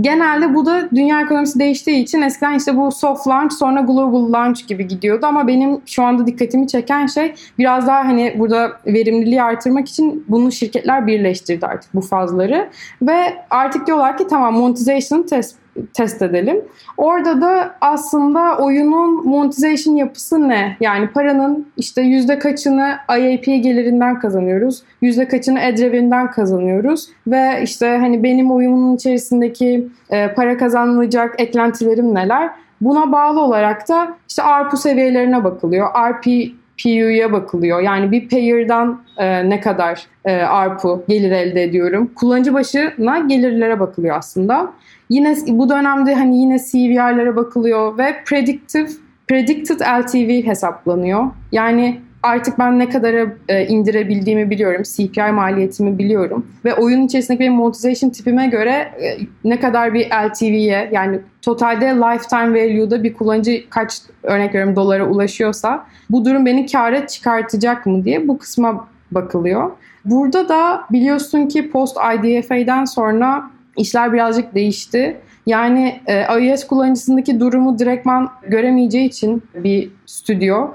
genelde 0.00 0.54
bu 0.54 0.66
da 0.66 0.88
dünya 0.94 1.20
ekonomisi 1.20 1.58
değiştiği 1.58 2.02
için 2.02 2.22
eskiden 2.22 2.54
işte 2.54 2.76
bu 2.76 2.92
soft 2.92 3.28
launch 3.28 3.52
sonra 3.52 3.80
global 3.80 4.32
launch 4.32 4.66
gibi 4.66 4.88
gidiyordu. 4.88 5.26
Ama 5.26 5.46
benim 5.46 5.80
şu 5.86 6.02
anda 6.02 6.26
dikkatimi 6.26 6.68
çeken 6.68 7.06
şey 7.06 7.34
biraz 7.58 7.86
daha 7.86 8.04
hani 8.04 8.34
burada 8.38 8.72
verimliliği 8.86 9.42
artırmak 9.42 9.88
için 9.88 10.24
bunu 10.28 10.52
şirketler 10.52 11.06
birleştirdi 11.06 11.66
artık 11.66 11.94
bu 11.94 12.00
fazları. 12.00 12.68
Ve 13.02 13.18
artık 13.50 13.86
diyorlar 13.86 14.18
ki 14.18 14.26
tamam 14.30 14.54
monetization 14.54 15.22
test 15.22 15.59
test 15.94 16.22
edelim. 16.22 16.64
Orada 16.96 17.40
da 17.40 17.74
aslında 17.80 18.56
oyunun 18.58 19.28
monetization 19.28 19.96
yapısı 19.96 20.48
ne? 20.48 20.76
Yani 20.80 21.08
paranın 21.08 21.66
işte 21.76 22.02
yüzde 22.02 22.38
kaçını 22.38 22.94
IAP 23.08 23.44
gelirinden 23.44 24.18
kazanıyoruz, 24.18 24.82
yüzde 25.02 25.28
kaçını 25.28 25.60
ad 25.60 25.78
revenue'den 25.78 26.30
kazanıyoruz 26.30 27.08
ve 27.26 27.60
işte 27.62 27.98
hani 28.00 28.22
benim 28.22 28.50
oyunun 28.50 28.96
içerisindeki 28.96 29.88
e, 30.10 30.34
para 30.34 30.56
kazanılacak 30.56 31.34
eklentilerim 31.40 32.14
neler? 32.14 32.50
Buna 32.80 33.12
bağlı 33.12 33.40
olarak 33.40 33.88
da 33.88 34.16
işte 34.28 34.42
ARPU 34.42 34.76
seviyelerine 34.76 35.44
bakılıyor. 35.44 35.88
RP 36.10 36.26
PU'ya 36.82 37.32
bakılıyor. 37.32 37.80
Yani 37.80 38.10
bir 38.10 38.28
payer'dan 38.28 39.02
e, 39.16 39.50
ne 39.50 39.60
kadar 39.60 40.06
e, 40.24 40.36
ARPU 40.36 41.04
gelir 41.08 41.30
elde 41.30 41.62
ediyorum. 41.62 42.10
Kullanıcı 42.14 42.54
başına 42.54 43.18
gelirlere 43.18 43.80
bakılıyor 43.80 44.16
aslında. 44.16 44.72
Yine 45.10 45.36
bu 45.48 45.68
dönemde 45.68 46.14
hani 46.14 46.38
yine 46.38 46.58
CVR'lere 46.58 47.36
bakılıyor 47.36 47.98
ve 47.98 48.16
predictive 48.24 48.88
predicted 49.28 49.80
LTV 49.80 50.46
hesaplanıyor. 50.46 51.24
Yani 51.52 52.00
artık 52.22 52.58
ben 52.58 52.78
ne 52.78 52.88
kadar 52.88 53.14
e, 53.48 53.66
indirebildiğimi 53.66 54.50
biliyorum. 54.50 54.82
CPI 54.82 55.32
maliyetimi 55.32 55.98
biliyorum. 55.98 56.46
Ve 56.64 56.74
oyun 56.74 57.02
içerisindeki 57.02 57.40
benim 57.40 57.52
monetization 57.52 58.10
tipime 58.10 58.46
göre 58.46 58.70
e, 58.70 59.18
ne 59.44 59.60
kadar 59.60 59.94
bir 59.94 60.06
LTV'ye 60.06 60.90
yani 60.92 61.20
totalde 61.42 61.86
lifetime 61.86 62.50
value'da 62.50 63.02
bir 63.02 63.14
kullanıcı 63.14 63.70
kaç 63.70 64.00
örnek 64.22 64.48
veriyorum 64.48 64.76
dolara 64.76 65.08
ulaşıyorsa 65.08 65.86
bu 66.10 66.24
durum 66.24 66.46
beni 66.46 66.66
kâra 66.66 67.06
çıkartacak 67.06 67.86
mı 67.86 68.04
diye 68.04 68.28
bu 68.28 68.38
kısma 68.38 68.88
bakılıyor. 69.10 69.70
Burada 70.04 70.48
da 70.48 70.82
biliyorsun 70.90 71.46
ki 71.46 71.70
post 71.70 71.96
IDFA'den 71.96 72.84
sonra 72.84 73.50
işler 73.76 74.12
birazcık 74.12 74.54
değişti. 74.54 75.16
Yani 75.46 76.00
e, 76.06 76.22
iOS 76.22 76.66
kullanıcısındaki 76.66 77.40
durumu 77.40 77.78
direktman 77.78 78.30
göremeyeceği 78.48 79.08
için 79.08 79.42
bir 79.54 79.90
stüdyo 80.06 80.68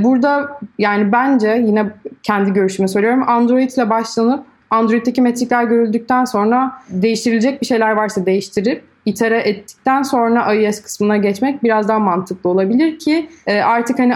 burada 0.00 0.60
yani 0.78 1.12
bence 1.12 1.62
yine 1.66 1.86
kendi 2.22 2.52
görüşümü 2.52 2.88
söylüyorum. 2.88 3.24
Android 3.26 3.70
ile 3.70 3.90
başlanıp 3.90 4.44
Android'deki 4.70 5.22
metrikler 5.22 5.64
görüldükten 5.64 6.24
sonra 6.24 6.72
değiştirilecek 6.88 7.60
bir 7.60 7.66
şeyler 7.66 7.90
varsa 7.90 8.26
değiştirip 8.26 8.84
itere 9.06 9.38
ettikten 9.38 10.02
sonra 10.02 10.54
iOS 10.54 10.82
kısmına 10.82 11.16
geçmek 11.16 11.62
biraz 11.62 11.88
daha 11.88 11.98
mantıklı 11.98 12.50
olabilir 12.50 12.98
ki 12.98 13.28
e, 13.46 13.60
artık 13.60 13.98
hani 13.98 14.14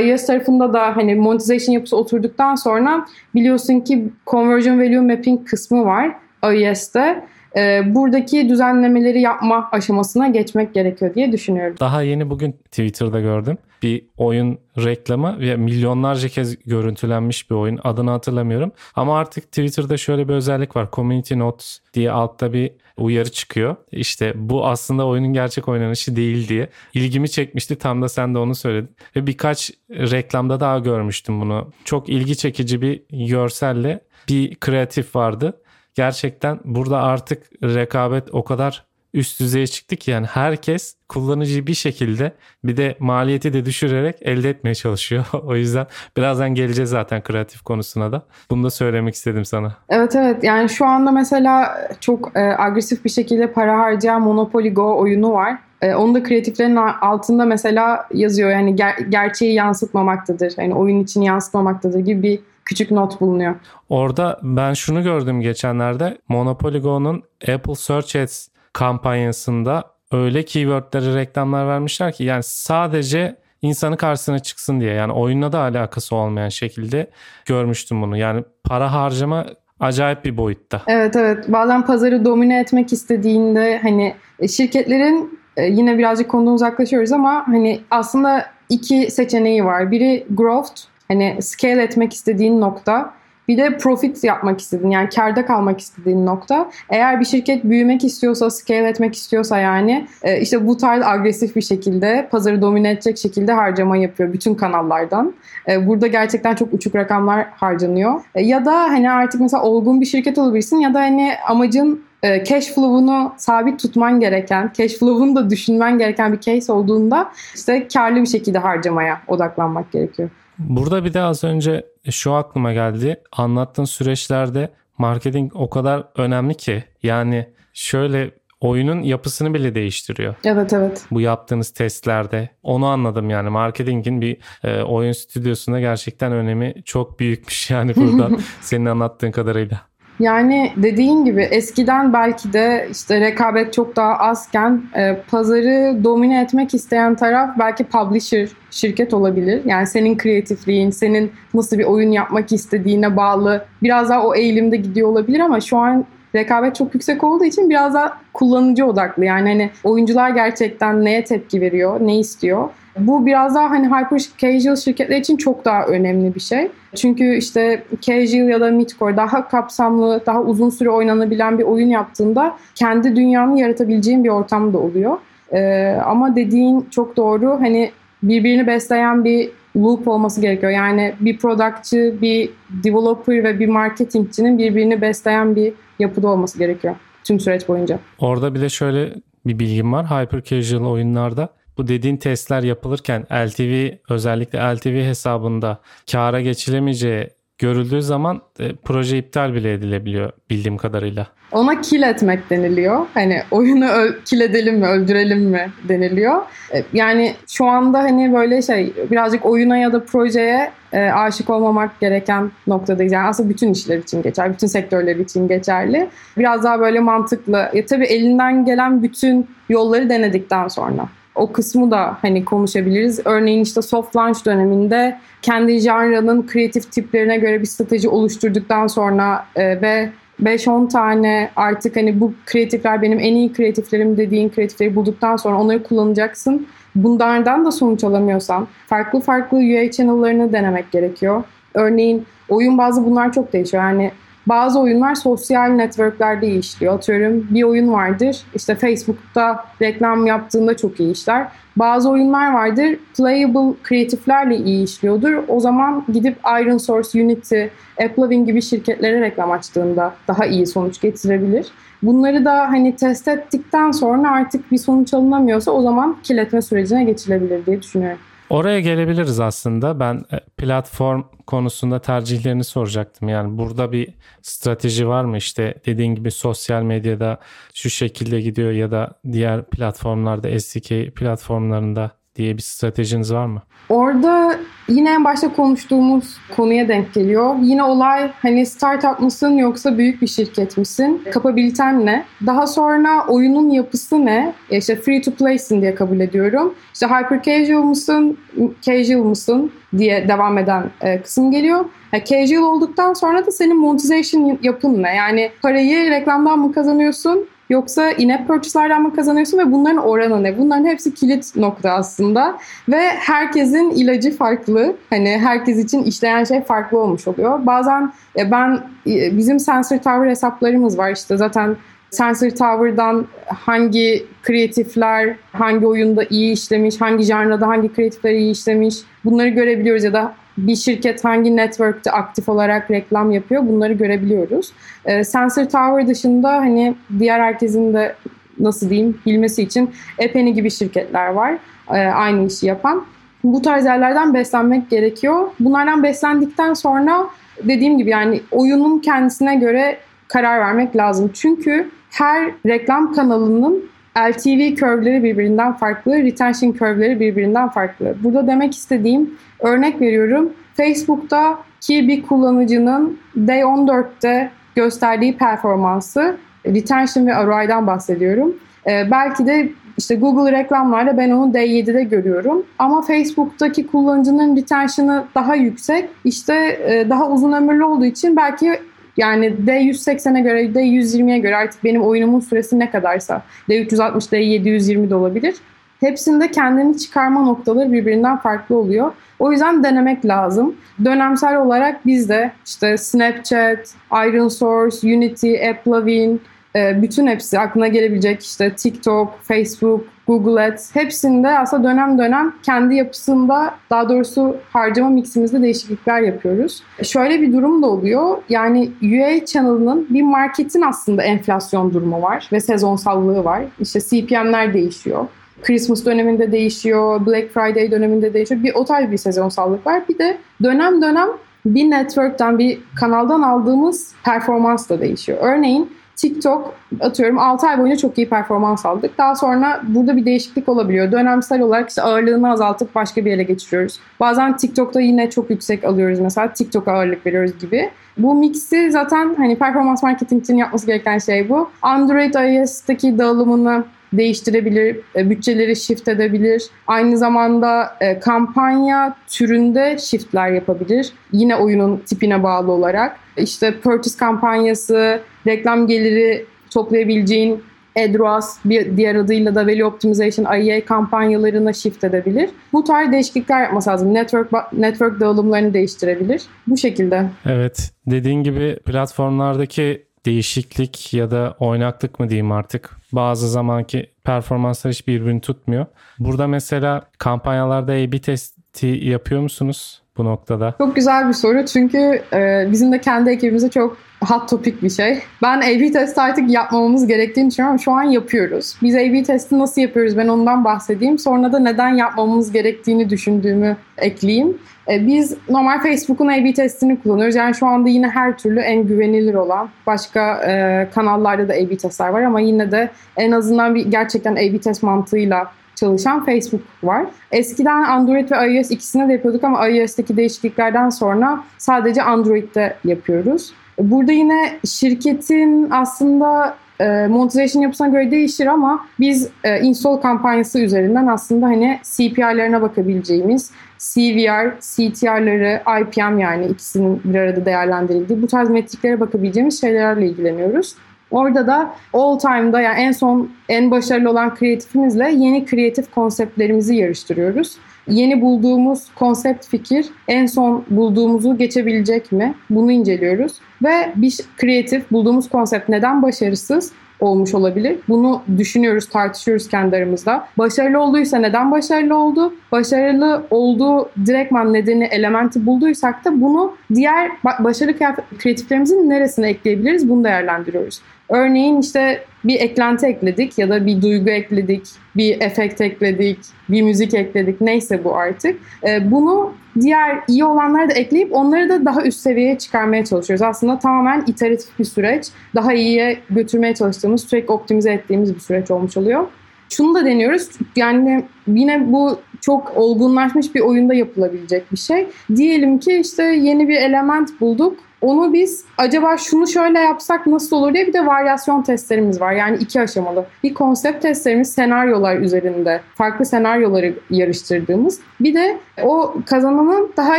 iOS 0.00 0.26
tarafında 0.26 0.72
da 0.72 0.96
hani 0.96 1.14
monetization 1.14 1.74
yapısı 1.74 1.96
oturduktan 1.96 2.54
sonra 2.54 3.06
biliyorsun 3.34 3.80
ki 3.80 4.08
conversion 4.26 4.78
value 4.78 5.00
mapping 5.00 5.48
kısmı 5.48 5.84
var 5.84 6.16
iOS'te 6.44 7.24
e, 7.56 7.94
buradaki 7.94 8.48
düzenlemeleri 8.48 9.20
yapma 9.20 9.68
aşamasına 9.72 10.28
geçmek 10.28 10.74
gerekiyor 10.74 11.14
diye 11.14 11.32
düşünüyorum. 11.32 11.76
Daha 11.80 12.02
yeni 12.02 12.30
bugün 12.30 12.52
Twitter'da 12.52 13.20
gördüm. 13.20 13.58
Bir 13.82 14.04
oyun 14.16 14.58
reklamı 14.78 15.40
ve 15.40 15.56
milyonlarca 15.56 16.28
kez 16.28 16.64
görüntülenmiş 16.64 17.50
bir 17.50 17.54
oyun. 17.54 17.80
Adını 17.84 18.10
hatırlamıyorum. 18.10 18.72
Ama 18.94 19.18
artık 19.18 19.44
Twitter'da 19.44 19.96
şöyle 19.96 20.28
bir 20.28 20.34
özellik 20.34 20.76
var. 20.76 20.88
Community 20.92 21.38
Notes 21.38 21.80
diye 21.94 22.10
altta 22.10 22.52
bir 22.52 22.70
uyarı 22.96 23.30
çıkıyor. 23.30 23.76
İşte 23.92 24.32
bu 24.36 24.66
aslında 24.66 25.06
oyunun 25.06 25.32
gerçek 25.32 25.68
oynanışı 25.68 26.16
değil 26.16 26.48
diye. 26.48 26.68
İlgimi 26.94 27.30
çekmişti 27.30 27.78
tam 27.78 28.02
da 28.02 28.08
sen 28.08 28.34
de 28.34 28.38
onu 28.38 28.54
söyledin. 28.54 28.90
Ve 29.16 29.26
birkaç 29.26 29.70
reklamda 29.90 30.60
daha 30.60 30.78
görmüştüm 30.78 31.40
bunu. 31.40 31.72
Çok 31.84 32.08
ilgi 32.08 32.36
çekici 32.36 32.82
bir 32.82 33.02
görselle 33.28 34.00
bir 34.28 34.54
kreatif 34.54 35.16
vardı 35.16 35.62
gerçekten 35.94 36.60
burada 36.64 37.02
artık 37.02 37.50
rekabet 37.62 38.28
o 38.32 38.44
kadar 38.44 38.84
üst 39.14 39.40
düzeye 39.40 39.66
çıktı 39.66 39.96
ki 39.96 40.10
yani 40.10 40.26
herkes 40.26 40.96
kullanıcıyı 41.08 41.66
bir 41.66 41.74
şekilde 41.74 42.32
bir 42.64 42.76
de 42.76 42.96
maliyeti 42.98 43.52
de 43.52 43.64
düşürerek 43.64 44.16
elde 44.20 44.50
etmeye 44.50 44.74
çalışıyor. 44.74 45.24
o 45.46 45.56
yüzden 45.56 45.86
birazdan 46.16 46.54
geleceğiz 46.54 46.90
zaten 46.90 47.22
kreatif 47.22 47.62
konusuna 47.62 48.12
da. 48.12 48.22
Bunu 48.50 48.64
da 48.64 48.70
söylemek 48.70 49.14
istedim 49.14 49.44
sana. 49.44 49.72
Evet 49.88 50.16
evet 50.16 50.44
yani 50.44 50.68
şu 50.68 50.86
anda 50.86 51.10
mesela 51.10 51.78
çok 52.00 52.36
e, 52.36 52.40
agresif 52.40 53.04
bir 53.04 53.10
şekilde 53.10 53.52
para 53.52 53.78
harcayan 53.78 54.22
Monopoly 54.22 54.74
Go 54.74 54.98
oyunu 54.98 55.32
var. 55.32 55.58
E, 55.82 55.94
onu 55.94 56.14
da 56.14 56.22
kreatiflerin 56.22 56.76
altında 56.76 57.44
mesela 57.44 58.08
yazıyor 58.14 58.50
yani 58.50 58.74
ger- 58.74 59.08
gerçeği 59.08 59.54
yansıtmamaktadır. 59.54 60.52
Yani 60.56 60.74
oyun 60.74 61.00
için 61.00 61.22
yansıtmamaktadır 61.22 61.98
gibi 61.98 62.22
bir 62.22 62.40
küçük 62.64 62.90
not 62.90 63.20
bulunuyor. 63.20 63.54
Orada 63.88 64.40
ben 64.42 64.72
şunu 64.72 65.02
gördüm 65.02 65.40
geçenlerde. 65.40 66.18
Monopoly 66.28 66.78
Go'nun 66.78 67.22
Apple 67.54 67.74
Search 67.74 68.16
Ads 68.16 68.48
kampanyasında 68.72 69.84
öyle 70.12 70.44
keywordlere 70.44 71.14
reklamlar 71.14 71.66
vermişler 71.66 72.12
ki 72.12 72.24
yani 72.24 72.42
sadece 72.42 73.36
insanı 73.62 73.96
karşısına 73.96 74.38
çıksın 74.38 74.80
diye 74.80 74.94
yani 74.94 75.12
oyunla 75.12 75.52
da 75.52 75.60
alakası 75.60 76.16
olmayan 76.16 76.48
şekilde 76.48 77.10
görmüştüm 77.46 78.02
bunu. 78.02 78.16
Yani 78.16 78.44
para 78.64 78.92
harcama 78.92 79.46
acayip 79.80 80.24
bir 80.24 80.36
boyutta. 80.36 80.82
Evet 80.86 81.16
evet 81.16 81.44
bazen 81.48 81.86
pazarı 81.86 82.24
domine 82.24 82.60
etmek 82.60 82.92
istediğinde 82.92 83.78
hani 83.82 84.14
şirketlerin 84.48 85.38
e, 85.56 85.66
yine 85.66 85.98
birazcık 85.98 86.30
konudan 86.30 86.54
uzaklaşıyoruz 86.54 87.12
ama 87.12 87.44
hani 87.46 87.80
aslında 87.90 88.46
iki 88.68 89.10
seçeneği 89.10 89.64
var. 89.64 89.90
Biri 89.90 90.26
growth 90.30 90.91
Hani 91.08 91.36
scale 91.42 91.82
etmek 91.82 92.12
istediğin 92.12 92.60
nokta 92.60 93.12
bir 93.48 93.58
de 93.58 93.76
profit 93.76 94.24
yapmak 94.24 94.60
istediğin 94.60 94.90
yani 94.90 95.08
karda 95.08 95.46
kalmak 95.46 95.80
istediğin 95.80 96.26
nokta. 96.26 96.70
Eğer 96.90 97.20
bir 97.20 97.24
şirket 97.24 97.64
büyümek 97.64 98.04
istiyorsa, 98.04 98.50
scale 98.50 98.88
etmek 98.88 99.14
istiyorsa 99.14 99.58
yani 99.58 100.06
e, 100.22 100.40
işte 100.40 100.66
bu 100.66 100.76
tarz 100.76 101.02
agresif 101.06 101.56
bir 101.56 101.62
şekilde 101.62 102.28
pazarı 102.30 102.62
domine 102.62 102.90
edecek 102.90 103.18
şekilde 103.18 103.52
harcama 103.52 103.96
yapıyor 103.96 104.32
bütün 104.32 104.54
kanallardan. 104.54 105.34
E, 105.68 105.86
burada 105.86 106.06
gerçekten 106.06 106.54
çok 106.54 106.72
uçuk 106.72 106.94
rakamlar 106.94 107.46
harcanıyor. 107.50 108.20
E, 108.34 108.42
ya 108.42 108.64
da 108.64 108.72
hani 108.72 109.10
artık 109.10 109.40
mesela 109.40 109.62
olgun 109.62 110.00
bir 110.00 110.06
şirket 110.06 110.38
olabilirsin 110.38 110.76
ya 110.76 110.94
da 110.94 111.00
hani 111.00 111.32
amacın 111.48 112.04
cash 112.44 112.66
flow'unu 112.66 113.32
sabit 113.36 113.80
tutman 113.80 114.20
gereken, 114.20 114.70
cash 114.78 114.92
flow'unu 114.92 115.36
da 115.36 115.50
düşünmen 115.50 115.98
gereken 115.98 116.32
bir 116.32 116.40
case 116.40 116.72
olduğunda 116.72 117.32
işte 117.54 117.88
karlı 117.94 118.20
bir 118.20 118.26
şekilde 118.26 118.58
harcamaya 118.58 119.20
odaklanmak 119.28 119.92
gerekiyor. 119.92 120.30
Burada 120.68 121.04
bir 121.04 121.14
de 121.14 121.22
az 121.22 121.44
önce 121.44 121.86
şu 122.10 122.32
aklıma 122.32 122.72
geldi. 122.72 123.20
Anlattığın 123.32 123.84
süreçlerde 123.84 124.72
marketing 124.98 125.52
o 125.54 125.70
kadar 125.70 126.04
önemli 126.16 126.54
ki 126.54 126.84
yani 127.02 127.48
şöyle 127.72 128.30
oyunun 128.60 129.02
yapısını 129.02 129.54
bile 129.54 129.74
değiştiriyor. 129.74 130.34
Evet 130.44 130.72
evet. 130.72 131.04
Bu 131.10 131.20
yaptığınız 131.20 131.70
testlerde 131.70 132.48
onu 132.62 132.86
anladım 132.86 133.30
yani 133.30 133.48
marketingin 133.48 134.20
bir 134.20 134.36
e, 134.64 134.82
oyun 134.82 135.12
stüdyosunda 135.12 135.80
gerçekten 135.80 136.32
önemi 136.32 136.74
çok 136.84 137.20
büyükmüş 137.20 137.70
yani 137.70 137.96
buradan 137.96 138.40
senin 138.60 138.86
anlattığın 138.86 139.30
kadarıyla. 139.30 139.80
Yani 140.22 140.72
dediğin 140.76 141.24
gibi 141.24 141.42
eskiden 141.42 142.12
belki 142.12 142.52
de 142.52 142.88
işte 142.90 143.20
rekabet 143.20 143.72
çok 143.72 143.96
daha 143.96 144.14
azken 144.14 144.82
e, 144.96 145.16
pazarı 145.30 146.04
domine 146.04 146.42
etmek 146.42 146.74
isteyen 146.74 147.14
taraf 147.14 147.50
belki 147.58 147.84
publisher 147.84 148.48
şirket 148.70 149.14
olabilir. 149.14 149.62
Yani 149.64 149.86
senin 149.86 150.16
kreatifliğin, 150.16 150.90
senin 150.90 151.32
nasıl 151.54 151.78
bir 151.78 151.84
oyun 151.84 152.10
yapmak 152.10 152.52
istediğine 152.52 153.16
bağlı 153.16 153.64
biraz 153.82 154.08
daha 154.08 154.26
o 154.26 154.34
eğilimde 154.34 154.76
gidiyor 154.76 155.08
olabilir 155.08 155.40
ama 155.40 155.60
şu 155.60 155.78
an 155.78 156.04
rekabet 156.34 156.76
çok 156.76 156.94
yüksek 156.94 157.24
olduğu 157.24 157.44
için 157.44 157.70
biraz 157.70 157.94
daha 157.94 158.18
kullanıcı 158.32 158.86
odaklı. 158.86 159.24
Yani 159.24 159.48
hani 159.48 159.70
oyuncular 159.84 160.30
gerçekten 160.30 161.04
neye 161.04 161.24
tepki 161.24 161.60
veriyor, 161.60 162.00
ne 162.00 162.18
istiyor. 162.18 162.68
Bu 162.98 163.26
biraz 163.26 163.54
daha 163.54 163.70
hani 163.70 163.86
hyper 163.86 164.20
casual 164.38 164.76
şirketler 164.76 165.16
için 165.16 165.36
çok 165.36 165.64
daha 165.64 165.84
önemli 165.84 166.34
bir 166.34 166.40
şey. 166.40 166.68
Çünkü 166.94 167.36
işte 167.36 167.82
casual 168.00 168.48
ya 168.48 168.60
da 168.60 168.70
midcore 168.70 169.16
daha 169.16 169.48
kapsamlı, 169.48 170.22
daha 170.26 170.42
uzun 170.42 170.70
süre 170.70 170.90
oynanabilen 170.90 171.58
bir 171.58 171.64
oyun 171.64 171.88
yaptığında 171.88 172.56
kendi 172.74 173.16
dünyanı 173.16 173.60
yaratabileceğin 173.60 174.24
bir 174.24 174.28
ortam 174.28 174.72
da 174.72 174.78
oluyor. 174.78 175.18
Ee, 175.52 175.96
ama 176.06 176.36
dediğin 176.36 176.86
çok 176.90 177.16
doğru. 177.16 177.50
Hani 177.60 177.90
birbirini 178.22 178.66
besleyen 178.66 179.24
bir 179.24 179.50
loop 179.76 180.08
olması 180.08 180.40
gerekiyor. 180.40 180.72
Yani 180.72 181.14
bir 181.20 181.38
productçı, 181.38 182.14
bir 182.22 182.50
developer 182.84 183.44
ve 183.44 183.60
bir 183.60 183.68
marketingçinin 183.68 184.58
birbirini 184.58 185.00
besleyen 185.00 185.56
bir 185.56 185.72
yapıda 185.98 186.28
olması 186.28 186.58
gerekiyor 186.58 186.94
tüm 187.24 187.40
süreç 187.40 187.68
boyunca. 187.68 187.98
Orada 188.18 188.54
bir 188.54 188.60
de 188.60 188.68
şöyle 188.68 189.14
bir 189.46 189.58
bilgim 189.58 189.92
var. 189.92 190.06
Hyper 190.06 190.42
casual 190.42 190.84
oyunlarda 190.84 191.48
bu 191.78 191.88
dediğin 191.88 192.16
testler 192.16 192.62
yapılırken 192.62 193.22
LTV 193.32 193.90
özellikle 194.08 194.58
LTV 194.58 195.08
hesabında 195.08 195.78
kâra 196.12 196.40
geçilemeyeceği 196.40 197.28
görüldüğü 197.58 198.02
zaman 198.02 198.42
e, 198.60 198.72
proje 198.84 199.18
iptal 199.18 199.54
bile 199.54 199.72
edilebiliyor 199.72 200.32
bildiğim 200.50 200.76
kadarıyla. 200.76 201.26
Ona 201.52 201.80
kill 201.80 202.02
etmek 202.02 202.50
deniliyor. 202.50 203.06
Hani 203.14 203.42
oyunu 203.50 203.84
öl- 203.84 204.24
kill 204.24 204.40
edelim 204.40 204.78
mi, 204.78 204.86
öldürelim 204.86 205.40
mi 205.40 205.70
deniliyor. 205.88 206.42
E, 206.74 206.84
yani 206.92 207.34
şu 207.48 207.66
anda 207.66 207.98
hani 207.98 208.34
böyle 208.34 208.62
şey 208.62 208.92
birazcık 209.10 209.46
oyuna 209.46 209.76
ya 209.76 209.92
da 209.92 210.04
projeye 210.04 210.70
e, 210.92 211.00
aşık 211.00 211.50
olmamak 211.50 212.00
gereken 212.00 212.50
noktadayız. 212.66 213.12
Yani 213.12 213.28
aslında 213.28 213.48
bütün 213.48 213.72
işler 213.72 213.98
için 213.98 214.22
geçer, 214.22 214.52
bütün 214.52 214.66
sektörler 214.66 215.16
için 215.16 215.48
geçerli. 215.48 216.08
Biraz 216.38 216.64
daha 216.64 216.80
böyle 216.80 217.00
mantıklı. 217.00 217.70
Ya 217.74 217.86
tabii 217.86 218.06
elinden 218.06 218.64
gelen 218.64 219.02
bütün 219.02 219.48
yolları 219.68 220.10
denedikten 220.10 220.68
sonra 220.68 221.08
o 221.34 221.52
kısmı 221.52 221.90
da 221.90 222.18
hani 222.22 222.44
konuşabiliriz. 222.44 223.20
Örneğin 223.24 223.62
işte 223.62 223.82
soft 223.82 224.16
launch 224.16 224.44
döneminde 224.44 225.18
kendi 225.42 225.78
janrının 225.78 226.46
kreatif 226.46 226.92
tiplerine 226.92 227.36
göre 227.36 227.60
bir 227.60 227.66
strateji 227.66 228.08
oluşturduktan 228.08 228.86
sonra 228.86 229.46
e, 229.56 229.82
ve 229.82 230.10
5-10 230.42 230.88
tane 230.88 231.50
artık 231.56 231.96
hani 231.96 232.20
bu 232.20 232.32
kreatifler 232.46 233.02
benim 233.02 233.18
en 233.18 233.34
iyi 233.34 233.52
kreatiflerim 233.52 234.16
dediğin 234.16 234.48
kreatifleri 234.48 234.96
bulduktan 234.96 235.36
sonra 235.36 235.60
onları 235.60 235.82
kullanacaksın. 235.82 236.66
Bunlardan 236.94 237.64
da 237.64 237.72
sonuç 237.72 238.04
alamıyorsan 238.04 238.68
farklı 238.86 239.20
farklı 239.20 239.58
UA 239.58 239.90
channel'larını 239.90 240.52
denemek 240.52 240.92
gerekiyor. 240.92 241.44
Örneğin 241.74 242.26
oyun 242.48 242.78
bazı 242.78 243.06
bunlar 243.06 243.32
çok 243.32 243.52
değişiyor. 243.52 243.82
Yani 243.82 244.10
bazı 244.46 244.80
oyunlar 244.80 245.14
sosyal 245.14 245.68
networklerde 245.68 246.46
iyi 246.46 246.58
işliyor. 246.58 246.94
Atıyorum 246.94 247.46
bir 247.50 247.62
oyun 247.62 247.92
vardır 247.92 248.42
işte 248.54 248.74
Facebook'ta 248.74 249.64
reklam 249.82 250.26
yaptığında 250.26 250.76
çok 250.76 251.00
iyi 251.00 251.12
işler. 251.12 251.48
Bazı 251.76 252.10
oyunlar 252.10 252.52
vardır 252.52 252.98
playable 253.16 253.74
kreatiflerle 253.82 254.56
iyi 254.56 254.84
işliyordur. 254.84 255.44
O 255.48 255.60
zaman 255.60 256.04
gidip 256.12 256.36
Iron 256.62 256.78
Source, 256.78 257.22
Unity, 257.22 257.64
Applovin 258.04 258.44
gibi 258.44 258.62
şirketlere 258.62 259.20
reklam 259.20 259.50
açtığında 259.50 260.14
daha 260.28 260.46
iyi 260.46 260.66
sonuç 260.66 261.00
getirebilir. 261.00 261.66
Bunları 262.02 262.44
da 262.44 262.58
hani 262.58 262.96
test 262.96 263.28
ettikten 263.28 263.90
sonra 263.90 264.30
artık 264.30 264.72
bir 264.72 264.78
sonuç 264.78 265.14
alınamıyorsa 265.14 265.70
o 265.70 265.82
zaman 265.82 266.16
kiletme 266.22 266.62
sürecine 266.62 267.04
geçilebilir 267.04 267.66
diye 267.66 267.82
düşünüyorum. 267.82 268.18
Oraya 268.52 268.80
gelebiliriz 268.80 269.40
aslında. 269.40 270.00
Ben 270.00 270.24
e, 270.32 270.40
platform 270.40 271.22
konusunda 271.46 272.00
tercihlerini 272.00 272.64
soracaktım. 272.64 273.28
Yani 273.28 273.58
burada 273.58 273.92
bir 273.92 274.14
strateji 274.42 275.08
var 275.08 275.24
mı? 275.24 275.36
İşte 275.36 275.74
dediğin 275.86 276.14
gibi 276.14 276.30
sosyal 276.30 276.82
medyada 276.82 277.38
şu 277.74 277.90
şekilde 277.90 278.40
gidiyor 278.40 278.70
ya 278.70 278.90
da 278.90 279.20
diğer 279.32 279.64
platformlarda 279.70 280.60
SDK 280.60 281.16
platformlarında 281.16 282.10
diye 282.36 282.56
bir 282.56 282.62
stratejiniz 282.62 283.32
var 283.32 283.46
mı? 283.46 283.62
Orada 283.88 284.56
yine 284.88 285.10
en 285.10 285.24
başta 285.24 285.52
konuştuğumuz 285.52 286.36
konuya 286.56 286.88
denk 286.88 287.14
geliyor. 287.14 287.56
Yine 287.62 287.82
olay 287.82 288.30
hani 288.42 288.66
startup 288.66 289.20
mısın 289.20 289.50
yoksa 289.50 289.98
büyük 289.98 290.22
bir 290.22 290.26
şirket 290.26 290.78
misin? 290.78 291.22
Kapabiliten 291.32 292.06
ne? 292.06 292.24
Daha 292.46 292.66
sonra 292.66 293.26
oyunun 293.28 293.70
yapısı 293.70 294.26
ne? 294.26 294.54
İşte 294.70 294.96
free 294.96 295.20
to 295.20 295.30
play'sin 295.30 295.82
diye 295.82 295.94
kabul 295.94 296.20
ediyorum. 296.20 296.74
İşte 296.94 297.06
hyper 297.06 297.42
casual 297.42 297.82
mısın, 297.82 298.38
casual 298.82 299.24
mısın 299.24 299.72
diye 299.98 300.28
devam 300.28 300.58
eden 300.58 300.90
e, 301.00 301.22
kısım 301.22 301.50
geliyor. 301.50 301.84
Yani 302.12 302.24
casual 302.24 302.62
olduktan 302.62 303.12
sonra 303.12 303.46
da 303.46 303.50
senin 303.50 303.80
monetization 303.80 304.58
yapın 304.62 305.02
ne? 305.02 305.14
Yani 305.14 305.50
parayı 305.62 306.10
reklamdan 306.10 306.58
mı 306.58 306.72
kazanıyorsun 306.72 307.46
Yoksa 307.72 308.10
in-app 308.10 308.48
purchase'lardan 308.48 309.02
mı 309.02 309.14
kazanıyorsun 309.14 309.58
ve 309.58 309.72
bunların 309.72 309.96
oranı 309.96 310.42
ne? 310.42 310.58
Bunların 310.58 310.84
hepsi 310.84 311.14
kilit 311.14 311.56
nokta 311.56 311.90
aslında. 311.90 312.58
Ve 312.88 313.00
herkesin 313.08 313.90
ilacı 313.90 314.36
farklı. 314.36 314.96
Hani 315.10 315.28
herkes 315.28 315.78
için 315.78 316.02
işleyen 316.02 316.44
şey 316.44 316.62
farklı 316.62 316.98
olmuş 316.98 317.28
oluyor. 317.28 317.66
Bazen 317.66 318.12
e, 318.38 318.50
ben 318.50 318.80
e, 319.06 319.38
bizim 319.38 319.60
Sensor 319.60 319.96
Tower 319.96 320.30
hesaplarımız 320.30 320.98
var. 320.98 321.10
İşte 321.12 321.36
zaten 321.36 321.76
Sensor 322.10 322.50
Tower'dan 322.50 323.26
hangi 323.46 324.26
kreatifler 324.42 325.36
hangi 325.52 325.86
oyunda 325.86 326.24
iyi 326.30 326.52
işlemiş, 326.52 327.00
hangi 327.00 327.24
janrada 327.24 327.68
hangi 327.68 327.92
kreatifler 327.92 328.32
iyi 328.32 328.52
işlemiş 328.52 328.96
bunları 329.24 329.48
görebiliyoruz 329.48 330.04
ya 330.04 330.12
da 330.12 330.34
bir 330.58 330.76
şirket 330.76 331.24
hangi 331.24 331.56
network'te 331.56 332.10
aktif 332.10 332.48
olarak 332.48 332.90
reklam 332.90 333.30
yapıyor 333.30 333.66
bunları 333.66 333.92
görebiliyoruz. 333.92 334.72
E, 335.04 335.24
Sensor 335.24 335.64
Tower 335.64 336.06
dışında 336.06 336.52
hani 336.52 336.94
diğer 337.18 337.40
herkesin 337.40 337.94
de 337.94 338.14
nasıl 338.58 338.90
diyeyim 338.90 339.18
bilmesi 339.26 339.62
için 339.62 339.90
Epeni 340.18 340.54
gibi 340.54 340.70
şirketler 340.70 341.28
var 341.28 341.58
e, 341.90 341.98
aynı 341.98 342.46
işi 342.46 342.66
yapan. 342.66 343.04
Bu 343.44 343.62
tarz 343.62 343.84
yerlerden 343.84 344.34
beslenmek 344.34 344.90
gerekiyor. 344.90 345.50
Bunlardan 345.60 346.02
beslendikten 346.02 346.74
sonra 346.74 347.26
dediğim 347.62 347.98
gibi 347.98 348.10
yani 348.10 348.40
oyunun 348.50 348.98
kendisine 348.98 349.56
göre 349.56 349.98
karar 350.28 350.60
vermek 350.60 350.96
lazım. 350.96 351.30
Çünkü 351.34 351.90
her 352.10 352.50
reklam 352.66 353.14
kanalının 353.14 353.84
LTV 354.18 354.74
curve'leri 354.74 355.22
birbirinden 355.22 355.72
farklı, 355.72 356.22
retention 356.22 356.72
curve'leri 356.72 357.20
birbirinden 357.20 357.68
farklı. 357.68 358.14
Burada 358.22 358.46
demek 358.46 358.74
istediğim 358.74 359.34
örnek 359.60 360.00
veriyorum. 360.00 360.52
Facebook'ta 360.76 361.58
ki 361.80 362.08
bir 362.08 362.22
kullanıcının 362.22 363.18
Day 363.36 363.60
14'te 363.60 364.50
gösterdiği 364.74 365.36
performansı, 365.36 366.36
retention 366.66 367.26
ve 367.26 367.44
ROI'dan 367.46 367.86
bahsediyorum. 367.86 368.56
Ee, 368.86 369.10
belki 369.10 369.46
de 369.46 369.68
işte 369.98 370.14
Google 370.14 370.52
reklamlarda 370.52 371.18
ben 371.18 371.30
onu 371.30 371.52
D7'de 371.52 372.02
görüyorum. 372.02 372.66
Ama 372.78 373.02
Facebook'taki 373.02 373.86
kullanıcının 373.86 374.56
retention'ı 374.56 375.24
daha 375.34 375.54
yüksek. 375.54 376.08
İşte 376.24 376.54
e, 376.86 377.10
daha 377.10 377.30
uzun 377.30 377.52
ömürlü 377.52 377.84
olduğu 377.84 378.04
için 378.04 378.36
belki 378.36 378.80
yani 379.16 379.46
D180'e 379.66 380.40
göre, 380.40 380.62
D120'ye 380.62 381.38
göre 381.38 381.56
artık 381.56 381.84
benim 381.84 382.02
oyunumun 382.02 382.40
süresi 382.40 382.78
ne 382.78 382.90
kadarsa 382.90 383.42
D360, 383.68 384.32
D720 384.32 385.10
de 385.10 385.14
olabilir. 385.14 385.54
Hepsinde 386.00 386.50
kendini 386.50 386.98
çıkarma 386.98 387.42
noktaları 387.42 387.92
birbirinden 387.92 388.36
farklı 388.36 388.76
oluyor. 388.76 389.12
O 389.38 389.52
yüzden 389.52 389.84
denemek 389.84 390.26
lazım. 390.26 390.76
Dönemsel 391.04 391.56
olarak 391.56 392.06
biz 392.06 392.28
de 392.28 392.52
işte 392.66 392.96
Snapchat, 392.96 393.94
Iron 394.12 394.48
Source, 394.48 395.16
Unity, 395.16 395.68
AppLovin, 395.68 396.40
e, 396.76 397.02
bütün 397.02 397.26
hepsi 397.26 397.58
aklına 397.58 397.88
gelebilecek 397.88 398.42
işte 398.42 398.74
TikTok, 398.74 399.38
Facebook, 399.42 400.04
Google 400.26 400.62
Ads 400.62 400.94
hepsinde 400.94 401.58
aslında 401.58 401.88
dönem 401.88 402.18
dönem 402.18 402.54
kendi 402.62 402.94
yapısında 402.94 403.74
daha 403.90 404.08
doğrusu 404.08 404.56
harcama 404.72 405.10
miximizde 405.10 405.62
değişiklikler 405.62 406.20
yapıyoruz. 406.20 406.82
Şöyle 407.02 407.40
bir 407.40 407.52
durum 407.52 407.82
da 407.82 407.86
oluyor. 407.86 408.36
Yani 408.48 408.90
UA 409.02 409.44
channel'ının 409.46 410.06
bir 410.10 410.22
marketin 410.22 410.82
aslında 410.82 411.22
enflasyon 411.22 411.94
durumu 411.94 412.22
var 412.22 412.48
ve 412.52 412.60
sezonsallığı 412.60 413.44
var. 413.44 413.62
İşte 413.80 414.00
CPM'ler 414.00 414.74
değişiyor. 414.74 415.26
Christmas 415.62 416.04
döneminde 416.04 416.52
değişiyor, 416.52 417.26
Black 417.26 417.54
Friday 417.54 417.90
döneminde 417.90 418.34
değişiyor. 418.34 418.62
Bir 418.62 418.74
o 418.74 419.10
bir 419.10 419.16
sezonsallık 419.16 419.86
var. 419.86 420.02
Bir 420.08 420.18
de 420.18 420.38
dönem 420.62 421.02
dönem 421.02 421.28
bir 421.66 421.90
network'ten, 421.90 422.58
bir 422.58 422.78
kanaldan 422.94 423.42
aldığımız 423.42 424.14
performans 424.24 424.88
da 424.88 425.00
değişiyor. 425.00 425.38
Örneğin 425.42 425.90
TikTok 426.16 426.74
atıyorum 427.00 427.38
6 427.38 427.66
ay 427.66 427.78
boyunca 427.78 427.96
çok 427.96 428.18
iyi 428.18 428.28
performans 428.28 428.86
aldık. 428.86 429.18
Daha 429.18 429.34
sonra 429.34 429.80
burada 429.88 430.16
bir 430.16 430.24
değişiklik 430.24 430.68
olabiliyor. 430.68 431.12
Dönemsel 431.12 431.60
olarak 431.60 431.88
işte 431.88 432.02
ağırlığını 432.02 432.50
azaltıp 432.50 432.94
başka 432.94 433.24
bir 433.24 433.30
yere 433.30 433.42
geçiriyoruz. 433.42 433.98
Bazen 434.20 434.56
TikTok'ta 434.56 435.00
yine 435.00 435.30
çok 435.30 435.50
yüksek 435.50 435.84
alıyoruz 435.84 436.20
mesela. 436.20 436.52
TikTok'a 436.52 436.92
ağırlık 436.92 437.26
veriyoruz 437.26 437.58
gibi. 437.58 437.90
Bu 438.18 438.34
mix'i 438.34 438.90
zaten 438.90 439.34
hani 439.34 439.58
performans 439.58 440.02
marketing 440.02 440.42
için 440.42 440.56
yapması 440.56 440.86
gereken 440.86 441.18
şey 441.18 441.48
bu. 441.48 441.70
Android 441.82 442.34
iOS'taki 442.34 443.18
dağılımını 443.18 443.84
değiştirebilir, 444.12 444.96
e, 445.16 445.30
bütçeleri 445.30 445.76
shift 445.76 446.08
edebilir. 446.08 446.62
Aynı 446.86 447.18
zamanda 447.18 447.96
e, 448.00 448.18
kampanya 448.18 449.16
türünde 449.28 449.98
shiftler 449.98 450.50
yapabilir. 450.50 451.12
Yine 451.32 451.56
oyunun 451.56 451.96
tipine 451.96 452.42
bağlı 452.42 452.72
olarak. 452.72 453.16
İşte 453.36 453.80
purchase 453.80 454.18
kampanyası, 454.18 455.20
reklam 455.46 455.86
geliri 455.86 456.46
toplayabileceğin 456.70 457.62
AdROAS 457.96 458.58
bir 458.64 458.96
diğer 458.96 459.14
adıyla 459.14 459.54
da 459.54 459.66
Value 459.66 459.84
Optimization 459.84 460.60
IEA 460.60 460.84
kampanyalarına 460.84 461.72
shift 461.72 462.04
edebilir. 462.04 462.50
Bu 462.72 462.84
tarz 462.84 463.12
değişiklikler 463.12 463.62
yapması 463.62 463.90
lazım. 463.90 464.14
Network 464.14 464.72
network 464.72 465.20
dağılımlarını 465.20 465.74
değiştirebilir. 465.74 466.42
Bu 466.66 466.76
şekilde. 466.76 467.24
Evet. 467.46 467.90
Dediğin 468.06 468.42
gibi 468.42 468.78
platformlardaki 468.84 470.02
değişiklik 470.26 471.14
ya 471.14 471.30
da 471.30 471.56
oynaklık 471.58 472.20
mı 472.20 472.28
diyeyim 472.28 472.52
artık. 472.52 472.96
Bazı 473.12 473.50
zamanki 473.50 474.10
performanslar 474.24 474.92
hiç 474.92 475.06
birbirini 475.06 475.40
tutmuyor. 475.40 475.86
Burada 476.18 476.46
mesela 476.46 477.02
kampanyalarda 477.18 477.92
A-B 477.92 478.18
testi 478.20 478.86
yapıyor 478.86 479.40
musunuz? 479.40 480.01
Bu 480.16 480.24
noktada? 480.24 480.74
Çok 480.78 480.96
güzel 480.96 481.28
bir 481.28 481.32
soru 481.32 481.66
çünkü 481.66 482.22
e, 482.32 482.66
bizim 482.72 482.92
de 482.92 483.00
kendi 483.00 483.30
ekibimizde 483.30 483.70
çok 483.70 483.96
hot 484.24 484.48
topic 484.48 484.82
bir 484.82 484.90
şey. 484.90 485.18
Ben 485.42 485.58
A-B 485.58 485.92
test 485.92 486.18
artık 486.18 486.50
yapmamamız 486.50 487.06
gerektiğini 487.06 487.50
düşünüyorum 487.50 487.78
şu 487.78 487.92
an 487.92 488.02
yapıyoruz. 488.02 488.76
Biz 488.82 488.94
A-B 488.94 489.22
testi 489.22 489.58
nasıl 489.58 489.80
yapıyoruz 489.80 490.16
ben 490.16 490.28
ondan 490.28 490.64
bahsedeyim. 490.64 491.18
Sonra 491.18 491.52
da 491.52 491.58
neden 491.58 491.88
yapmamamız 491.88 492.52
gerektiğini 492.52 493.10
düşündüğümü 493.10 493.76
ekleyeyim. 493.98 494.58
E, 494.88 495.06
biz 495.06 495.36
normal 495.48 495.80
Facebook'un 495.82 496.28
A-B 496.28 496.54
testini 496.54 497.00
kullanıyoruz. 497.00 497.34
Yani 497.34 497.54
şu 497.54 497.66
anda 497.66 497.88
yine 497.88 498.08
her 498.08 498.38
türlü 498.38 498.60
en 498.60 498.86
güvenilir 498.86 499.34
olan 499.34 499.68
başka 499.86 500.34
e, 500.34 500.88
kanallarda 500.94 501.48
da 501.48 501.52
A-B 501.52 501.76
testler 501.76 502.08
var 502.08 502.22
ama 502.22 502.40
yine 502.40 502.70
de 502.70 502.90
en 503.16 503.32
azından 503.32 503.74
bir 503.74 503.86
gerçekten 503.86 504.32
A-B 504.32 504.58
test 504.58 504.82
mantığıyla 504.82 505.52
çalışan 505.82 506.24
Facebook 506.24 506.62
var. 506.82 507.06
Eskiden 507.32 507.82
Android 507.82 508.30
ve 508.30 508.54
iOS 508.54 508.70
ikisine 508.70 509.08
de 509.08 509.12
yapıyorduk 509.12 509.44
ama 509.44 509.68
iOS'teki 509.68 510.16
değişikliklerden 510.16 510.90
sonra 510.90 511.44
sadece 511.58 512.02
Android'de 512.02 512.76
yapıyoruz. 512.84 513.52
Burada 513.78 514.12
yine 514.12 514.58
şirketin 514.64 515.70
aslında 515.70 516.56
e, 516.80 517.06
monetization 517.06 517.62
yapısına 517.62 517.88
göre 517.88 518.10
değişir 518.10 518.46
ama 518.46 518.86
biz 519.00 519.28
e, 519.44 519.60
install 519.60 519.96
kampanyası 519.96 520.60
üzerinden 520.60 521.06
aslında 521.06 521.46
hani 521.46 521.80
CPR'larına 521.82 522.62
bakabileceğimiz 522.62 523.50
CVR, 523.78 524.60
CTR'ları, 524.60 525.62
IPM 525.82 526.18
yani 526.18 526.46
ikisinin 526.46 527.00
bir 527.04 527.18
arada 527.18 527.44
değerlendirildiği 527.44 528.22
bu 528.22 528.26
tarz 528.26 528.50
metriklere 528.50 529.00
bakabileceğimiz 529.00 529.60
şeylerle 529.60 530.06
ilgileniyoruz. 530.06 530.74
Orada 531.12 531.46
da 531.46 531.74
all 531.92 532.18
time'da 532.18 532.60
yani 532.60 532.80
en 532.80 532.92
son 532.92 533.30
en 533.48 533.70
başarılı 533.70 534.10
olan 534.10 534.34
kreatifimizle 534.34 535.10
yeni 535.10 535.44
kreatif 535.44 535.90
konseptlerimizi 535.90 536.76
yarıştırıyoruz. 536.76 537.56
Yeni 537.88 538.20
bulduğumuz 538.20 538.90
konsept 538.94 539.46
fikir 539.46 539.86
en 540.08 540.26
son 540.26 540.64
bulduğumuzu 540.70 541.38
geçebilecek 541.38 542.12
mi? 542.12 542.34
Bunu 542.50 542.72
inceliyoruz. 542.72 543.32
Ve 543.62 543.92
bir 543.96 544.20
kreatif 544.36 544.90
bulduğumuz 544.90 545.28
konsept 545.28 545.68
neden 545.68 546.02
başarısız? 546.02 546.72
olmuş 547.02 547.34
olabilir. 547.34 547.78
Bunu 547.88 548.22
düşünüyoruz, 548.38 548.88
tartışıyoruz 548.88 549.48
kendi 549.48 549.76
aramızda. 549.76 550.26
Başarılı 550.38 550.80
olduysa 550.80 551.18
neden 551.18 551.50
başarılı 551.50 551.96
oldu? 551.96 552.34
Başarılı 552.52 553.22
olduğu 553.30 553.90
direktman 554.06 554.52
nedeni, 554.52 554.84
elementi 554.84 555.46
bulduysak 555.46 556.04
da 556.04 556.20
bunu 556.20 556.54
diğer 556.74 557.10
başarılı 557.38 557.74
kreatiflerimizin 558.18 558.90
neresine 558.90 559.28
ekleyebiliriz? 559.28 559.88
Bunu 559.88 560.04
değerlendiriyoruz. 560.04 560.80
Örneğin 561.12 561.60
işte 561.60 562.04
bir 562.24 562.40
eklenti 562.40 562.86
ekledik 562.86 563.38
ya 563.38 563.48
da 563.48 563.66
bir 563.66 563.82
duygu 563.82 564.10
ekledik, 564.10 564.62
bir 564.96 565.20
efekt 565.20 565.60
ekledik, 565.60 566.18
bir 566.48 566.62
müzik 566.62 566.94
ekledik 566.94 567.40
neyse 567.40 567.84
bu 567.84 567.96
artık. 567.96 568.40
Ee, 568.66 568.90
bunu 568.90 569.32
diğer 569.60 569.98
iyi 570.08 570.24
olanları 570.24 570.70
da 570.70 570.74
ekleyip 570.74 571.14
onları 571.14 571.48
da 571.48 571.64
daha 571.64 571.82
üst 571.82 572.00
seviyeye 572.00 572.38
çıkarmaya 572.38 572.84
çalışıyoruz. 572.84 573.22
Aslında 573.22 573.58
tamamen 573.58 574.04
iteratif 574.06 574.58
bir 574.58 574.64
süreç. 574.64 575.06
Daha 575.34 575.54
iyiye 575.54 575.98
götürmeye 576.10 576.54
çalıştığımız, 576.54 577.04
sürekli 577.04 577.32
optimize 577.32 577.72
ettiğimiz 577.72 578.14
bir 578.14 578.20
süreç 578.20 578.50
olmuş 578.50 578.76
oluyor. 578.76 579.06
Şunu 579.48 579.74
da 579.74 579.84
deniyoruz. 579.84 580.28
Yani 580.56 581.04
yine 581.26 581.72
bu 581.72 581.98
çok 582.20 582.56
olgunlaşmış 582.56 583.34
bir 583.34 583.40
oyunda 583.40 583.74
yapılabilecek 583.74 584.52
bir 584.52 584.58
şey. 584.58 584.86
Diyelim 585.16 585.58
ki 585.58 585.74
işte 585.74 586.02
yeni 586.02 586.48
bir 586.48 586.56
element 586.56 587.20
bulduk 587.20 587.58
onu 587.82 588.12
biz 588.12 588.44
acaba 588.58 588.96
şunu 588.96 589.26
şöyle 589.26 589.58
yapsak 589.58 590.06
nasıl 590.06 590.36
olur 590.36 590.54
diye 590.54 590.66
bir 590.66 590.72
de 590.72 590.86
varyasyon 590.86 591.42
testlerimiz 591.42 592.00
var. 592.00 592.12
Yani 592.12 592.36
iki 592.36 592.60
aşamalı. 592.60 593.06
Bir 593.22 593.34
konsept 593.34 593.82
testlerimiz 593.82 594.32
senaryolar 594.32 594.96
üzerinde. 594.96 595.60
Farklı 595.74 596.04
senaryoları 596.04 596.74
yarıştırdığımız. 596.90 597.80
Bir 598.00 598.14
de 598.14 598.38
o 598.62 598.94
kazananı 599.06 599.68
daha 599.76 599.98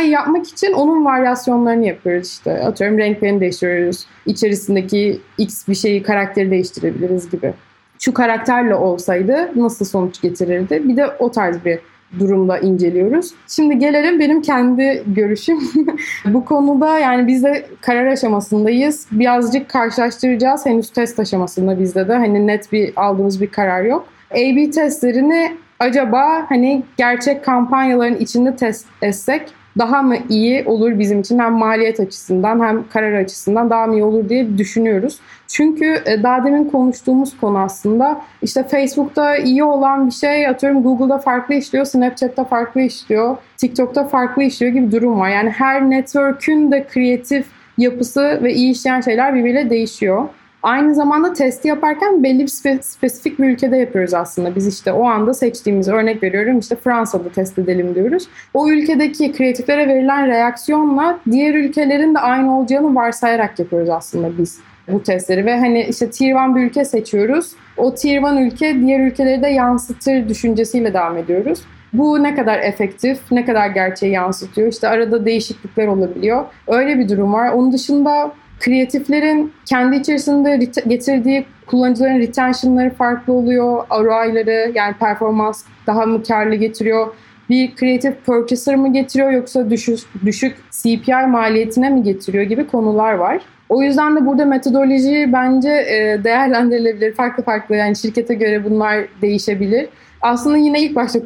iyi 0.00 0.10
yapmak 0.10 0.48
için 0.48 0.72
onun 0.72 1.04
varyasyonlarını 1.04 1.86
yapıyoruz 1.86 2.28
işte. 2.28 2.64
Atıyorum 2.64 2.98
renklerini 2.98 3.40
değiştiriyoruz. 3.40 4.06
İçerisindeki 4.26 5.20
X 5.38 5.68
bir 5.68 5.74
şeyi 5.74 6.02
karakteri 6.02 6.50
değiştirebiliriz 6.50 7.30
gibi. 7.30 7.54
Şu 7.98 8.14
karakterle 8.14 8.74
olsaydı 8.74 9.50
nasıl 9.56 9.84
sonuç 9.84 10.20
getirirdi? 10.20 10.82
Bir 10.84 10.96
de 10.96 11.06
o 11.18 11.30
tarz 11.30 11.64
bir 11.64 11.78
durumda 12.18 12.58
inceliyoruz. 12.58 13.30
Şimdi 13.48 13.78
gelelim 13.78 14.20
benim 14.20 14.42
kendi 14.42 15.02
görüşüm. 15.06 15.58
Bu 16.24 16.44
konuda 16.44 16.98
yani 16.98 17.26
biz 17.26 17.44
de 17.44 17.66
karar 17.80 18.06
aşamasındayız. 18.06 19.06
Birazcık 19.12 19.68
karşılaştıracağız. 19.68 20.66
Henüz 20.66 20.90
test 20.90 21.18
aşamasında 21.18 21.80
bizde 21.80 22.08
de 22.08 22.14
hani 22.14 22.46
net 22.46 22.72
bir 22.72 22.92
aldığımız 22.96 23.40
bir 23.40 23.46
karar 23.46 23.84
yok. 23.84 24.06
A-B 24.30 24.70
testlerini 24.70 25.56
acaba 25.80 26.46
hani 26.48 26.82
gerçek 26.96 27.44
kampanyaların 27.44 28.16
içinde 28.16 28.56
test 28.56 28.86
etsek 29.02 29.42
daha 29.78 30.02
mı 30.02 30.16
iyi 30.28 30.64
olur 30.66 30.98
bizim 30.98 31.20
için 31.20 31.38
hem 31.38 31.52
maliyet 31.52 32.00
açısından 32.00 32.60
hem 32.60 32.88
karar 32.88 33.12
açısından 33.12 33.70
daha 33.70 33.86
mı 33.86 33.94
iyi 33.94 34.04
olur 34.04 34.28
diye 34.28 34.58
düşünüyoruz. 34.58 35.18
Çünkü 35.48 36.02
e, 36.06 36.22
daha 36.22 36.44
demin 36.44 36.64
konuştuğumuz 36.64 37.36
konu 37.40 37.58
aslında 37.58 38.20
işte 38.42 38.62
Facebook'ta 38.62 39.36
iyi 39.36 39.64
olan 39.64 40.06
bir 40.06 40.12
şey 40.12 40.46
atıyorum 40.46 40.82
Google'da 40.82 41.18
farklı 41.18 41.54
işliyor, 41.54 41.84
Snapchat'ta 41.84 42.44
farklı 42.44 42.80
işliyor, 42.80 43.36
TikTok'ta 43.56 44.08
farklı 44.08 44.42
işliyor 44.42 44.72
gibi 44.72 44.92
durum 44.92 45.20
var. 45.20 45.28
Yani 45.28 45.50
her 45.50 45.90
network'ün 45.90 46.72
de 46.72 46.86
kreatif 46.86 47.46
yapısı 47.78 48.40
ve 48.42 48.54
iyi 48.54 48.72
işleyen 48.72 49.00
şeyler 49.00 49.34
birbiriyle 49.34 49.70
değişiyor. 49.70 50.28
Aynı 50.64 50.94
zamanda 50.94 51.32
testi 51.32 51.68
yaparken 51.68 52.22
belli 52.22 52.38
bir 52.38 52.48
spe- 52.48 52.82
spesifik 52.82 53.38
bir 53.38 53.48
ülkede 53.48 53.76
yapıyoruz 53.76 54.14
aslında. 54.14 54.54
Biz 54.54 54.66
işte 54.66 54.92
o 54.92 55.04
anda 55.04 55.34
seçtiğimiz 55.34 55.88
örnek 55.88 56.22
veriyorum 56.22 56.58
işte 56.58 56.76
Fransa'da 56.76 57.28
test 57.28 57.58
edelim 57.58 57.94
diyoruz. 57.94 58.28
O 58.54 58.68
ülkedeki 58.68 59.32
kreatiflere 59.32 59.88
verilen 59.88 60.26
reaksiyonla 60.26 61.18
diğer 61.30 61.54
ülkelerin 61.54 62.14
de 62.14 62.18
aynı 62.18 62.58
olacağını 62.58 62.94
varsayarak 62.94 63.58
yapıyoruz 63.58 63.88
aslında 63.88 64.38
biz 64.38 64.58
bu 64.88 65.02
testleri 65.02 65.46
ve 65.46 65.58
hani 65.58 65.82
işte 65.82 66.10
tier 66.10 66.50
1 66.50 66.54
bir 66.54 66.60
ülke 66.60 66.84
seçiyoruz. 66.84 67.52
O 67.76 67.94
tier 67.94 68.22
1 68.22 68.46
ülke 68.46 68.80
diğer 68.80 69.00
ülkeleri 69.00 69.42
de 69.42 69.48
yansıtır 69.48 70.28
düşüncesiyle 70.28 70.94
devam 70.94 71.16
ediyoruz. 71.16 71.60
Bu 71.92 72.22
ne 72.22 72.34
kadar 72.34 72.58
efektif, 72.58 73.18
ne 73.30 73.44
kadar 73.44 73.68
gerçeği 73.68 74.12
yansıtıyor. 74.12 74.68
İşte 74.68 74.88
arada 74.88 75.24
değişiklikler 75.24 75.86
olabiliyor. 75.86 76.44
Öyle 76.68 76.98
bir 76.98 77.08
durum 77.08 77.32
var. 77.32 77.52
Onun 77.52 77.72
dışında 77.72 78.32
kreatiflerin 78.60 79.52
kendi 79.66 79.96
içerisinde 79.96 80.68
getirdiği 80.88 81.46
kullanıcıların 81.66 82.18
retention'ları 82.18 82.90
farklı 82.90 83.32
oluyor. 83.32 83.86
ROI'ları 83.90 84.72
yani 84.74 84.94
performans 84.94 85.64
daha 85.86 86.06
mı 86.06 86.22
karlı 86.22 86.54
getiriyor? 86.54 87.06
Bir 87.50 87.76
creative 87.76 88.14
purchaser 88.14 88.76
mı 88.76 88.92
getiriyor 88.92 89.30
yoksa 89.30 89.70
düşük, 89.70 89.98
düşük 90.24 90.56
CPI 90.70 91.26
maliyetine 91.28 91.90
mi 91.90 92.02
getiriyor 92.02 92.44
gibi 92.44 92.66
konular 92.66 93.12
var. 93.12 93.42
O 93.68 93.82
yüzden 93.82 94.16
de 94.16 94.26
burada 94.26 94.44
metodoloji 94.44 95.30
bence 95.32 95.70
e, 95.70 96.24
değerlendirilebilir. 96.24 97.14
Farklı 97.14 97.42
farklı 97.42 97.76
yani 97.76 97.96
şirkete 97.96 98.34
göre 98.34 98.64
bunlar 98.64 99.04
değişebilir 99.22 99.88
aslında 100.24 100.56
yine 100.56 100.82
ilk 100.82 100.96
başta 100.96 101.18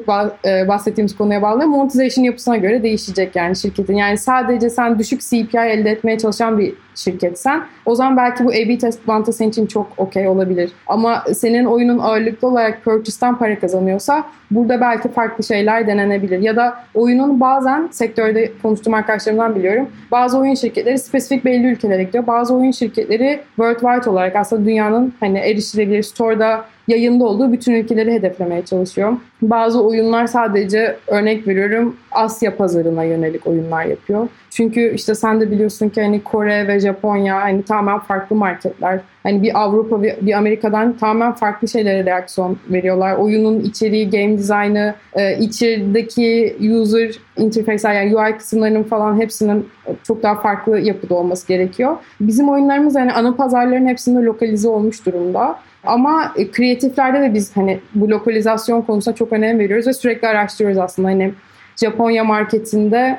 e, 0.44 0.68
bahsettiğimiz 0.68 1.16
konuya 1.16 1.42
bağlı 1.42 1.66
monetization 1.66 2.24
yapısına 2.24 2.56
göre 2.56 2.82
değişecek 2.82 3.36
yani 3.36 3.56
şirketin. 3.56 3.96
Yani 3.96 4.18
sadece 4.18 4.70
sen 4.70 4.98
düşük 4.98 5.20
CPI 5.20 5.58
elde 5.58 5.90
etmeye 5.90 6.18
çalışan 6.18 6.58
bir 6.58 6.74
şirketsen 6.98 7.62
o 7.86 7.94
zaman 7.94 8.16
belki 8.16 8.44
bu 8.44 8.48
A-B 8.48 8.78
test 8.78 9.08
bantı 9.08 9.32
senin 9.32 9.50
için 9.50 9.66
çok 9.66 9.86
okey 9.96 10.28
olabilir. 10.28 10.72
Ama 10.86 11.24
senin 11.34 11.64
oyunun 11.64 11.98
ağırlıklı 11.98 12.48
olarak 12.48 12.84
purchase'dan 12.84 13.38
para 13.38 13.58
kazanıyorsa 13.58 14.24
burada 14.50 14.80
belki 14.80 15.08
farklı 15.08 15.44
şeyler 15.44 15.86
denenebilir. 15.86 16.38
Ya 16.38 16.56
da 16.56 16.74
oyunun 16.94 17.40
bazen 17.40 17.88
sektörde 17.90 18.52
konuştuğum 18.62 18.94
arkadaşlarımdan 18.94 19.54
biliyorum. 19.54 19.88
Bazı 20.10 20.38
oyun 20.38 20.54
şirketleri 20.54 20.98
spesifik 20.98 21.44
belli 21.44 21.66
ülkelere 21.66 22.02
gidiyor. 22.02 22.26
Bazı 22.26 22.54
oyun 22.54 22.70
şirketleri 22.70 23.40
worldwide 23.56 24.10
olarak 24.10 24.36
aslında 24.36 24.64
dünyanın 24.64 25.14
hani 25.20 25.38
erişilebilir 25.38 26.02
store'da 26.02 26.64
yayında 26.88 27.24
olduğu 27.24 27.52
bütün 27.52 27.72
ülkeleri 27.72 28.12
hedeflemeye 28.12 28.64
çalışıyor. 28.64 29.12
Bazı 29.42 29.82
oyunlar 29.82 30.26
sadece 30.26 30.96
örnek 31.06 31.48
veriyorum 31.48 31.96
Asya 32.12 32.56
pazarına 32.56 33.04
yönelik 33.04 33.46
oyunlar 33.46 33.84
yapıyor. 33.84 34.28
Çünkü 34.50 34.94
işte 34.94 35.14
sen 35.14 35.40
de 35.40 35.50
biliyorsun 35.50 35.88
ki 35.88 36.02
hani 36.02 36.22
Kore 36.24 36.68
ve 36.68 36.80
Japonya 36.80 37.36
hani 37.36 37.62
tamamen 37.62 38.00
farklı 38.00 38.36
marketler. 38.36 39.00
Hani 39.28 39.42
bir 39.42 39.60
Avrupa 39.62 40.02
bir, 40.02 40.32
Amerika'dan 40.32 40.96
tamamen 40.96 41.32
farklı 41.32 41.68
şeylere 41.68 42.04
reaksiyon 42.04 42.58
veriyorlar. 42.68 43.16
Oyunun 43.16 43.60
içeriği, 43.60 44.10
game 44.10 44.38
design'ı, 44.38 44.94
e, 45.14 45.38
içerideki 45.38 46.56
user 46.60 47.18
interface'ler 47.36 47.94
yani 47.94 48.16
UI 48.16 48.36
kısımlarının 48.38 48.82
falan 48.82 49.20
hepsinin 49.20 49.68
çok 50.02 50.22
daha 50.22 50.34
farklı 50.34 50.78
yapıda 50.78 51.14
olması 51.14 51.48
gerekiyor. 51.48 51.96
Bizim 52.20 52.48
oyunlarımız 52.48 52.94
hani 52.94 53.12
ana 53.12 53.34
pazarların 53.34 53.86
hepsinde 53.86 54.24
lokalize 54.24 54.68
olmuş 54.68 55.06
durumda. 55.06 55.58
Ama 55.84 56.32
e, 56.36 56.50
kreatiflerde 56.50 57.20
de 57.20 57.34
biz 57.34 57.56
hani 57.56 57.80
bu 57.94 58.10
lokalizasyon 58.10 58.82
konusuna 58.82 59.14
çok 59.14 59.32
önem 59.32 59.58
veriyoruz 59.58 59.86
ve 59.86 59.92
sürekli 59.92 60.28
araştırıyoruz 60.28 60.78
aslında. 60.78 61.08
Hani 61.08 61.32
Japonya 61.76 62.24
marketinde 62.24 63.18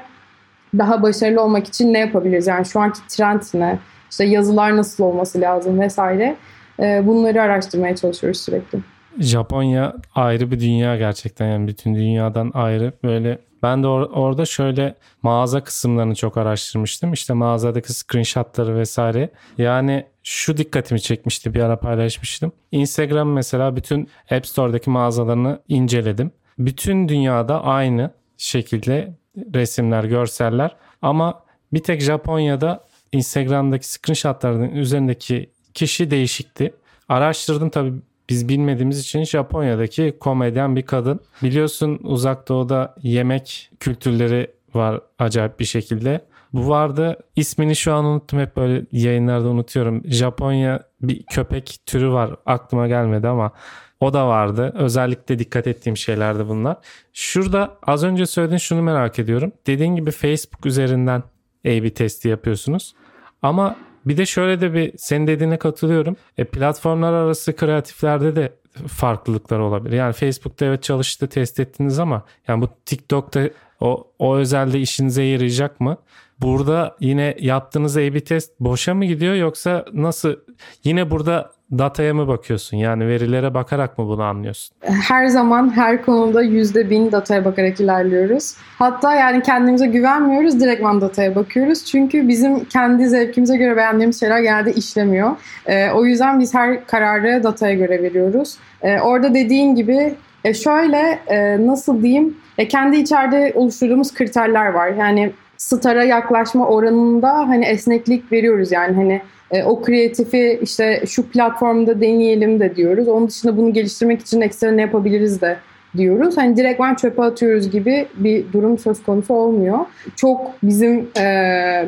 daha 0.78 1.04
başarılı 1.04 1.42
olmak 1.42 1.68
için 1.68 1.94
ne 1.94 2.00
yapabiliriz? 2.00 2.48
Yani 2.48 2.66
şu 2.66 2.80
anki 2.80 3.00
trend 3.08 3.42
ne? 3.54 3.80
İşte 4.12 4.26
yazılar 4.26 4.78
nasıl 4.78 5.04
olması 5.04 5.42
lazım 5.42 5.80
vesaire. 5.80 6.36
E, 6.80 7.08
bunları 7.08 7.42
araştırmaya 7.42 7.96
çalışıyoruz 7.96 8.42
sürekli. 8.42 8.80
Japonya 9.20 9.96
ayrı 10.16 10.52
bir 10.52 10.60
dünya 10.60 10.98
gerçekten 10.98 11.48
yani 11.48 11.68
bütün 11.68 11.96
dünyadan 11.96 12.52
ayrı 12.54 12.94
böyle 13.04 13.40
Ben 13.64 13.84
de 13.84 13.88
or- 13.88 14.12
orada 14.14 14.46
şöyle 14.46 14.96
mağaza 15.22 15.64
kısımlarını 15.64 16.16
çok 16.16 16.38
araştırmıştım. 16.38 17.14
İşte 17.14 17.34
mağazadaki 17.34 17.94
screenshotları 17.94 18.76
vesaire. 18.76 19.30
Yani 19.58 20.06
şu 20.24 20.58
dikkatimi 20.58 21.02
çekmişti 21.02 21.54
bir 21.54 21.60
ara 21.60 21.80
paylaşmıştım. 21.80 22.52
Instagram 22.72 23.32
mesela 23.32 23.76
bütün 23.76 24.10
App 24.32 24.48
Store'daki 24.48 24.90
mağazalarını 24.90 25.60
inceledim. 25.68 26.32
Bütün 26.60 27.10
dünyada 27.10 27.64
aynı 27.64 28.12
şekilde 28.38 29.14
resimler, 29.56 30.04
görseller 30.04 30.76
ama 31.02 31.44
bir 31.74 31.84
tek 31.84 32.02
Japonya'da 32.02 32.84
Instagram'daki 33.12 33.92
screenshotların 33.92 34.70
üzerindeki 34.70 35.50
kişi 35.74 36.12
değişikti. 36.12 36.74
Araştırdım 37.10 37.70
tabii 37.70 37.94
biz 38.30 38.50
bilmediğimiz 38.50 39.00
için 39.00 39.24
Japonya'daki 39.24 40.18
komedyen 40.20 40.76
bir 40.76 40.82
kadın. 40.82 41.20
Biliyorsun 41.44 42.00
uzak 42.04 42.48
doğuda 42.48 42.96
yemek 43.02 43.72
kültürleri 43.80 44.52
var 44.74 45.02
acayip 45.20 45.60
bir 45.60 45.66
şekilde. 45.66 46.22
Bu 46.54 46.70
vardı. 46.70 47.18
İsmini 47.36 47.76
şu 47.76 47.94
an 47.94 48.06
unuttum. 48.06 48.40
Hep 48.40 48.56
böyle 48.56 48.86
yayınlarda 48.92 49.48
unutuyorum. 49.48 50.02
Japonya 50.06 50.84
bir 51.02 51.24
köpek 51.24 51.78
türü 51.86 52.12
var. 52.12 52.36
Aklıma 52.46 52.88
gelmedi 52.88 53.28
ama 53.28 53.52
o 54.00 54.14
da 54.14 54.28
vardı. 54.28 54.74
Özellikle 54.76 55.40
dikkat 55.40 55.68
ettiğim 55.68 55.98
şeylerdi 55.98 56.48
bunlar. 56.48 56.78
Şurada 57.14 57.78
az 57.84 58.04
önce 58.04 58.26
söylediğin 58.26 58.58
şunu 58.58 58.82
merak 58.82 59.20
ediyorum. 59.20 59.52
Dediğin 59.68 59.96
gibi 59.96 60.12
Facebook 60.12 60.66
üzerinden 60.66 61.24
A-B 61.66 61.90
testi 61.94 62.28
yapıyorsunuz. 62.28 62.96
Ama 63.42 63.76
bir 64.06 64.18
de 64.18 64.26
şöyle 64.26 64.62
de 64.62 64.74
bir 64.74 64.98
senin 64.98 65.28
dediğine 65.28 65.58
katılıyorum. 65.58 66.16
E, 66.38 66.46
platformlar 66.46 67.14
arası 67.14 67.56
kreatiflerde 67.56 68.36
de 68.36 68.54
farklılıklar 68.88 69.60
olabilir. 69.60 69.96
Yani 69.96 70.14
Facebook'ta 70.14 70.66
evet 70.66 70.84
çalıştı 70.84 71.28
test 71.28 71.60
ettiniz 71.60 72.00
ama 72.00 72.24
yani 72.48 72.62
bu 72.62 72.70
TikTok'ta 72.86 73.50
o, 73.80 74.12
o 74.20 74.36
özelde 74.36 74.80
işinize 74.80 75.24
yarayacak 75.24 75.80
mı? 75.80 75.98
Burada 76.42 76.96
yine 77.00 77.38
yaptığınız 77.40 77.98
A-B 77.98 78.20
test 78.20 78.60
boşa 78.60 78.94
mı 78.94 79.06
gidiyor 79.06 79.36
yoksa 79.36 79.86
nasıl? 79.94 80.36
Yine 80.84 81.12
burada 81.12 81.52
dataya 81.72 82.14
mı 82.14 82.28
bakıyorsun? 82.28 82.78
Yani 82.78 83.08
verilere 83.08 83.54
bakarak 83.54 83.98
mı 83.98 84.08
bunu 84.08 84.24
anlıyorsun? 84.24 84.76
Her 84.82 85.28
zaman 85.28 85.76
her 85.76 86.06
konuda 86.06 86.42
yüzde 86.42 86.90
bin 86.90 87.12
dataya 87.12 87.46
bakarak 87.46 87.80
ilerliyoruz. 87.80 88.56
Hatta 88.78 89.16
yani 89.16 89.44
kendimize 89.44 89.88
güvenmiyoruz. 89.88 90.60
Direktman 90.60 91.02
dataya 91.02 91.36
bakıyoruz. 91.36 91.86
Çünkü 91.86 92.28
bizim 92.28 92.66
kendi 92.66 93.08
zevkimize 93.08 93.58
göre 93.58 93.78
beğendiğimiz 93.78 94.20
şeyler 94.20 94.40
genelde 94.40 94.74
işlemiyor. 94.74 95.32
Ee, 95.66 95.92
o 95.92 96.06
yüzden 96.06 96.40
biz 96.40 96.54
her 96.54 96.86
kararı 96.86 97.44
dataya 97.44 97.76
göre 97.76 98.04
veriyoruz. 98.04 98.58
Ee, 98.82 99.00
orada 99.00 99.34
dediğin 99.34 99.76
gibi 99.76 100.16
e, 100.44 100.54
şöyle 100.54 101.20
e, 101.28 101.68
nasıl 101.68 102.04
diyeyim 102.04 102.38
e, 102.58 102.68
kendi 102.68 102.98
içeride 102.98 103.52
oluşturduğumuz 103.56 104.14
kriterler 104.14 104.66
var. 104.66 104.88
Yani 104.88 105.32
star'a 105.58 106.04
yaklaşma 106.04 106.68
oranında 106.68 107.34
hani 107.34 107.66
esneklik 107.66 108.32
veriyoruz 108.32 108.72
yani 108.72 108.96
hani 108.96 109.22
e, 109.52 109.64
o 109.64 109.82
kreatifi 109.82 110.60
işte 110.62 111.04
şu 111.08 111.30
platformda 111.30 112.02
deneyelim 112.02 112.60
de 112.60 112.76
diyoruz. 112.76 113.08
Onun 113.08 113.28
dışında 113.28 113.58
bunu 113.58 113.74
geliştirmek 113.74 114.22
için 114.22 114.42
ekstra 114.42 114.72
ne 114.72 114.82
yapabiliriz 114.82 115.42
de 115.42 115.58
diyoruz. 115.98 116.38
Hani 116.38 116.58
direktmen 116.58 116.96
çöpe 116.96 117.22
atıyoruz 117.22 117.72
gibi 117.72 118.08
bir 118.16 118.54
durum 118.54 118.78
söz 118.78 119.04
konusu 119.04 119.34
olmuyor. 119.34 119.80
Çok 120.16 120.42
bizim 120.64 121.08
e, 121.18 121.26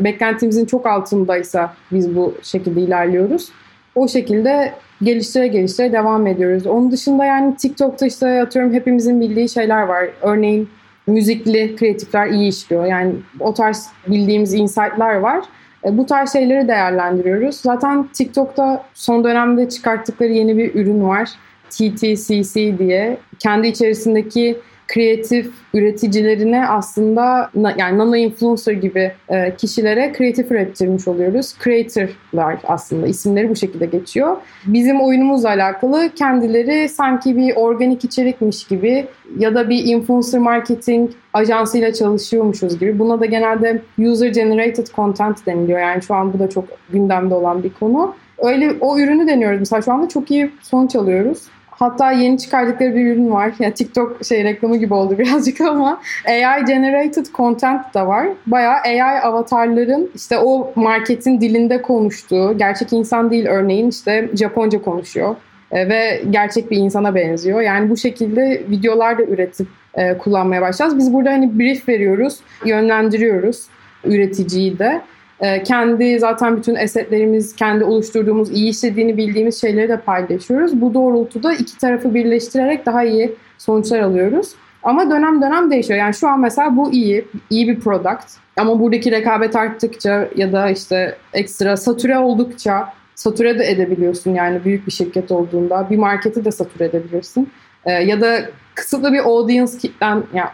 beklentimizin 0.03 0.65
çok 0.65 0.85
altındaysa 0.85 1.73
biz 1.91 2.15
bu 2.15 2.35
şekilde 2.43 2.81
ilerliyoruz. 2.81 3.49
O 3.95 4.07
şekilde 4.07 4.73
geliştire 5.01 5.47
geliştire 5.47 5.91
devam 5.91 6.27
ediyoruz. 6.27 6.67
Onun 6.67 6.91
dışında 6.91 7.25
yani 7.25 7.55
TikTok'ta 7.55 8.05
işte 8.05 8.41
atıyorum 8.41 8.73
hepimizin 8.73 9.21
bildiği 9.21 9.49
şeyler 9.49 9.81
var. 9.81 10.09
Örneğin 10.21 10.69
müzikli 11.07 11.75
kreatifler 11.75 12.27
iyi 12.27 12.49
işliyor. 12.49 12.85
Yani 12.85 13.13
o 13.39 13.53
tarz 13.53 13.87
bildiğimiz 14.07 14.53
insight'lar 14.53 15.15
var. 15.15 15.45
E, 15.85 15.97
bu 15.97 16.05
tarz 16.05 16.33
şeyleri 16.33 16.67
değerlendiriyoruz. 16.67 17.55
Zaten 17.55 18.07
TikTok'ta 18.13 18.83
son 18.93 19.23
dönemde 19.23 19.69
çıkarttıkları 19.69 20.31
yeni 20.31 20.57
bir 20.57 20.75
ürün 20.75 21.03
var. 21.03 21.29
TTCC 21.69 22.77
diye. 22.79 23.17
Kendi 23.39 23.67
içerisindeki 23.67 24.59
kreatif 24.93 25.51
üreticilerine 25.73 26.67
aslında 26.67 27.49
yani 27.77 27.97
nano 27.97 28.15
influencer 28.15 28.73
gibi 28.73 29.11
e, 29.29 29.55
kişilere 29.55 30.11
kreatif 30.11 30.51
ürettirmiş 30.51 31.07
oluyoruz. 31.07 31.53
Creator'lar 31.63 32.57
aslında 32.67 33.07
isimleri 33.07 33.49
bu 33.49 33.55
şekilde 33.55 33.85
geçiyor. 33.85 34.37
Bizim 34.65 35.01
oyunumuzla 35.01 35.49
alakalı 35.49 36.09
kendileri 36.15 36.89
sanki 36.89 37.37
bir 37.37 37.55
organik 37.55 38.03
içerikmiş 38.03 38.67
gibi 38.67 39.05
ya 39.37 39.55
da 39.55 39.69
bir 39.69 39.85
influencer 39.85 40.39
marketing 40.39 41.11
ajansıyla 41.33 41.93
çalışıyormuşuz 41.93 42.79
gibi. 42.79 42.99
Buna 42.99 43.19
da 43.19 43.25
genelde 43.25 43.81
user 43.99 44.27
generated 44.27 44.87
content 44.87 45.45
deniliyor. 45.45 45.79
Yani 45.79 46.01
şu 46.01 46.15
an 46.15 46.33
bu 46.33 46.39
da 46.39 46.49
çok 46.49 46.65
gündemde 46.89 47.33
olan 47.33 47.63
bir 47.63 47.73
konu. 47.73 48.15
Öyle 48.37 48.71
o 48.79 48.99
ürünü 48.99 49.27
deniyoruz. 49.27 49.59
Mesela 49.59 49.81
şu 49.81 49.93
anda 49.93 50.09
çok 50.09 50.31
iyi 50.31 50.51
sonuç 50.61 50.95
alıyoruz. 50.95 51.41
Hatta 51.81 52.11
yeni 52.11 52.37
çıkardıkları 52.37 52.95
bir 52.95 53.05
ürün 53.05 53.31
var. 53.31 53.53
Yani 53.59 53.73
TikTok 53.73 54.25
şey 54.25 54.43
reklamı 54.43 54.77
gibi 54.77 54.93
oldu 54.93 55.15
birazcık 55.19 55.61
ama 55.61 56.01
AI 56.27 56.65
generated 56.65 57.25
content 57.33 57.93
da 57.93 58.07
var. 58.07 58.27
Bayağı 58.47 58.75
AI 58.75 59.21
avatarların 59.21 60.11
işte 60.15 60.37
o 60.37 60.73
marketin 60.75 61.41
dilinde 61.41 61.81
konuştuğu, 61.81 62.57
gerçek 62.57 62.93
insan 62.93 63.31
değil 63.31 63.45
örneğin 63.45 63.89
işte 63.89 64.29
Japonca 64.33 64.81
konuşuyor 64.81 65.35
e, 65.71 65.89
ve 65.89 66.21
gerçek 66.29 66.71
bir 66.71 66.77
insana 66.77 67.15
benziyor. 67.15 67.61
Yani 67.61 67.89
bu 67.89 67.97
şekilde 67.97 68.63
videolar 68.69 69.17
da 69.17 69.23
üretip 69.23 69.67
e, 69.93 70.17
kullanmaya 70.17 70.61
başlayacağız. 70.61 70.97
Biz 70.97 71.13
burada 71.13 71.31
hani 71.31 71.59
brief 71.59 71.89
veriyoruz, 71.89 72.39
yönlendiriyoruz 72.65 73.67
üreticiyi 74.03 74.79
de. 74.79 75.01
Ee, 75.41 75.63
kendi 75.63 76.19
zaten 76.19 76.57
bütün 76.57 76.75
esetlerimiz, 76.75 77.55
kendi 77.55 77.83
oluşturduğumuz, 77.83 78.51
iyi 78.51 78.69
işlediğini 78.69 79.17
bildiğimiz 79.17 79.61
şeyleri 79.61 79.89
de 79.89 79.97
paylaşıyoruz. 79.97 80.81
Bu 80.81 80.93
doğrultuda 80.93 81.53
iki 81.53 81.77
tarafı 81.77 82.13
birleştirerek 82.13 82.85
daha 82.85 83.03
iyi 83.03 83.35
sonuçlar 83.57 83.99
alıyoruz. 83.99 84.51
Ama 84.83 85.09
dönem 85.11 85.41
dönem 85.41 85.71
değişiyor. 85.71 85.99
Yani 85.99 86.13
şu 86.13 86.27
an 86.27 86.39
mesela 86.39 86.77
bu 86.77 86.91
iyi, 86.91 87.25
iyi 87.49 87.67
bir 87.67 87.79
product. 87.79 88.25
Ama 88.57 88.79
buradaki 88.79 89.11
rekabet 89.11 89.55
arttıkça 89.55 90.27
ya 90.35 90.51
da 90.51 90.69
işte 90.69 91.15
ekstra 91.33 91.77
satüre 91.77 92.17
oldukça 92.17 92.93
satüre 93.15 93.59
de 93.59 93.71
edebiliyorsun 93.71 94.33
yani 94.33 94.63
büyük 94.65 94.87
bir 94.87 94.91
şirket 94.91 95.31
olduğunda. 95.31 95.87
Bir 95.89 95.97
marketi 95.97 96.45
de 96.45 96.51
satüre 96.51 96.85
edebilirsin. 96.85 97.49
Ee, 97.85 97.91
ya 97.91 98.21
da 98.21 98.39
kısıtlı 98.75 99.13
bir 99.13 99.19
audience 99.19 99.71
kitlen, 99.77 100.23
yani 100.33 100.49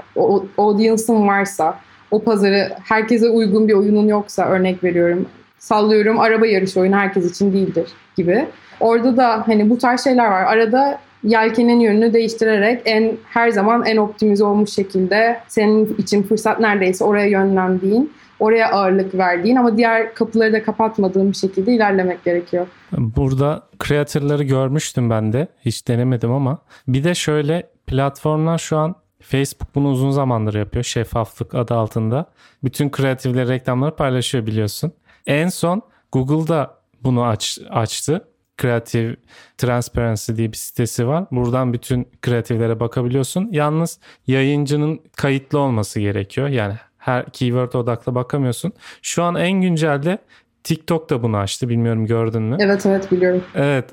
audience'ın 0.57 1.27
varsa 1.27 1.77
o 2.11 2.23
pazarı 2.23 2.71
herkese 2.83 3.29
uygun 3.29 3.67
bir 3.67 3.73
oyunun 3.73 4.07
yoksa 4.07 4.45
örnek 4.45 4.83
veriyorum. 4.83 5.25
Sallıyorum 5.59 6.19
araba 6.19 6.47
yarışı 6.47 6.79
oyunu 6.79 6.95
herkes 6.95 7.31
için 7.31 7.53
değildir 7.53 7.87
gibi. 8.15 8.47
Orada 8.79 9.17
da 9.17 9.47
hani 9.47 9.69
bu 9.69 9.77
tarz 9.77 10.03
şeyler 10.03 10.25
var. 10.25 10.43
Arada 10.43 10.99
yelkenin 11.23 11.79
yönünü 11.79 12.13
değiştirerek 12.13 12.81
en 12.85 13.17
her 13.29 13.49
zaman 13.49 13.85
en 13.85 13.97
optimize 13.97 14.43
olmuş 14.43 14.69
şekilde 14.69 15.39
senin 15.47 15.95
için 15.97 16.23
fırsat 16.23 16.59
neredeyse 16.59 17.03
oraya 17.03 17.27
yönlendiğin, 17.27 18.13
oraya 18.39 18.71
ağırlık 18.71 19.15
verdiğin 19.15 19.55
ama 19.55 19.77
diğer 19.77 20.13
kapıları 20.13 20.53
da 20.53 20.63
kapatmadığın 20.63 21.31
bir 21.31 21.37
şekilde 21.37 21.73
ilerlemek 21.73 22.23
gerekiyor. 22.25 22.67
Burada 22.97 23.63
kreatörleri 23.79 24.47
görmüştüm 24.47 25.09
ben 25.09 25.33
de. 25.33 25.47
Hiç 25.65 25.87
denemedim 25.87 26.31
ama 26.31 26.57
bir 26.87 27.03
de 27.03 27.15
şöyle 27.15 27.69
platformlar 27.87 28.57
şu 28.57 28.77
an 28.77 28.95
Facebook 29.27 29.75
bunu 29.75 29.89
uzun 29.89 30.11
zamandır 30.11 30.53
yapıyor. 30.53 30.83
Şeffaflık 30.83 31.55
adı 31.55 31.73
altında. 31.73 32.25
Bütün 32.63 32.89
kreatifleri 32.89 33.49
reklamları 33.49 33.95
paylaşıyor 33.95 34.45
biliyorsun. 34.45 34.91
En 35.25 35.49
son 35.49 35.81
Google'da 36.11 36.77
bunu 37.03 37.23
aç, 37.23 37.59
açtı. 37.69 38.27
Creative 38.61 39.15
Transparency 39.57 40.33
diye 40.33 40.51
bir 40.51 40.57
sitesi 40.57 41.07
var. 41.07 41.25
Buradan 41.31 41.73
bütün 41.73 42.07
kreatiflere 42.21 42.79
bakabiliyorsun. 42.79 43.49
Yalnız 43.51 43.99
yayıncının 44.27 44.99
kayıtlı 45.15 45.59
olması 45.59 45.99
gerekiyor. 45.99 46.47
Yani 46.47 46.75
her 46.97 47.25
keyword 47.25 47.73
odaklı 47.73 48.15
bakamıyorsun. 48.15 48.73
Şu 49.01 49.23
an 49.23 49.35
en 49.35 49.61
güncelde 49.61 50.17
TikTok 50.63 51.09
da 51.09 51.23
bunu 51.23 51.37
açtı. 51.37 51.69
Bilmiyorum 51.69 52.05
gördün 52.05 52.41
mü? 52.41 52.57
Evet 52.59 52.85
evet 52.85 53.11
biliyorum. 53.11 53.43
Evet 53.55 53.85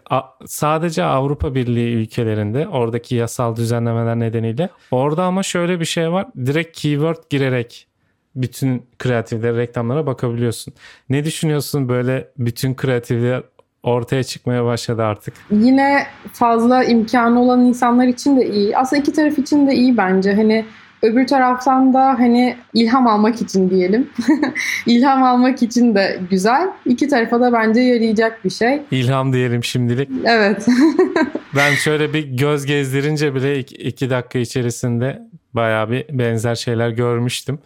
sadece 0.46 1.04
Avrupa 1.04 1.54
Birliği 1.54 1.94
ülkelerinde 1.94 2.68
oradaki 2.68 3.14
yasal 3.14 3.56
düzenlemeler 3.56 4.18
nedeniyle. 4.18 4.68
Orada 4.90 5.24
ama 5.24 5.42
şöyle 5.42 5.80
bir 5.80 5.84
şey 5.84 6.12
var. 6.12 6.26
Direkt 6.46 6.80
keyword 6.80 7.16
girerek 7.30 7.86
bütün 8.34 8.86
kreatifler 8.98 9.56
reklamlara 9.56 10.06
bakabiliyorsun. 10.06 10.74
Ne 11.08 11.24
düşünüyorsun 11.24 11.88
böyle 11.88 12.28
bütün 12.38 12.74
kreatifler 12.74 13.42
ortaya 13.82 14.22
çıkmaya 14.24 14.64
başladı 14.64 15.02
artık. 15.02 15.34
Yine 15.50 16.06
fazla 16.32 16.84
imkanı 16.84 17.42
olan 17.42 17.60
insanlar 17.60 18.06
için 18.06 18.36
de 18.36 18.50
iyi. 18.50 18.76
Aslında 18.76 19.02
iki 19.02 19.12
taraf 19.12 19.38
için 19.38 19.66
de 19.66 19.74
iyi 19.74 19.96
bence. 19.96 20.34
Hani 20.34 20.64
Öbür 21.04 21.26
taraftan 21.26 21.94
da 21.94 22.06
hani 22.18 22.56
ilham 22.74 23.06
almak 23.06 23.42
için 23.42 23.70
diyelim. 23.70 24.10
ilham 24.86 25.22
almak 25.22 25.62
için 25.62 25.94
de 25.94 26.20
güzel. 26.30 26.70
İki 26.86 27.08
tarafa 27.08 27.40
da 27.40 27.52
bence 27.52 27.80
yarayacak 27.80 28.44
bir 28.44 28.50
şey. 28.50 28.82
İlham 28.90 29.32
diyelim 29.32 29.64
şimdilik. 29.64 30.10
Evet. 30.24 30.66
ben 31.56 31.74
şöyle 31.74 32.12
bir 32.12 32.36
göz 32.38 32.66
gezdirince 32.66 33.34
bile 33.34 33.58
iki, 33.58 33.74
iki 33.74 34.10
dakika 34.10 34.38
içerisinde 34.38 35.22
bayağı 35.52 35.90
bir 35.90 36.18
benzer 36.18 36.54
şeyler 36.54 36.88
görmüştüm. 36.90 37.58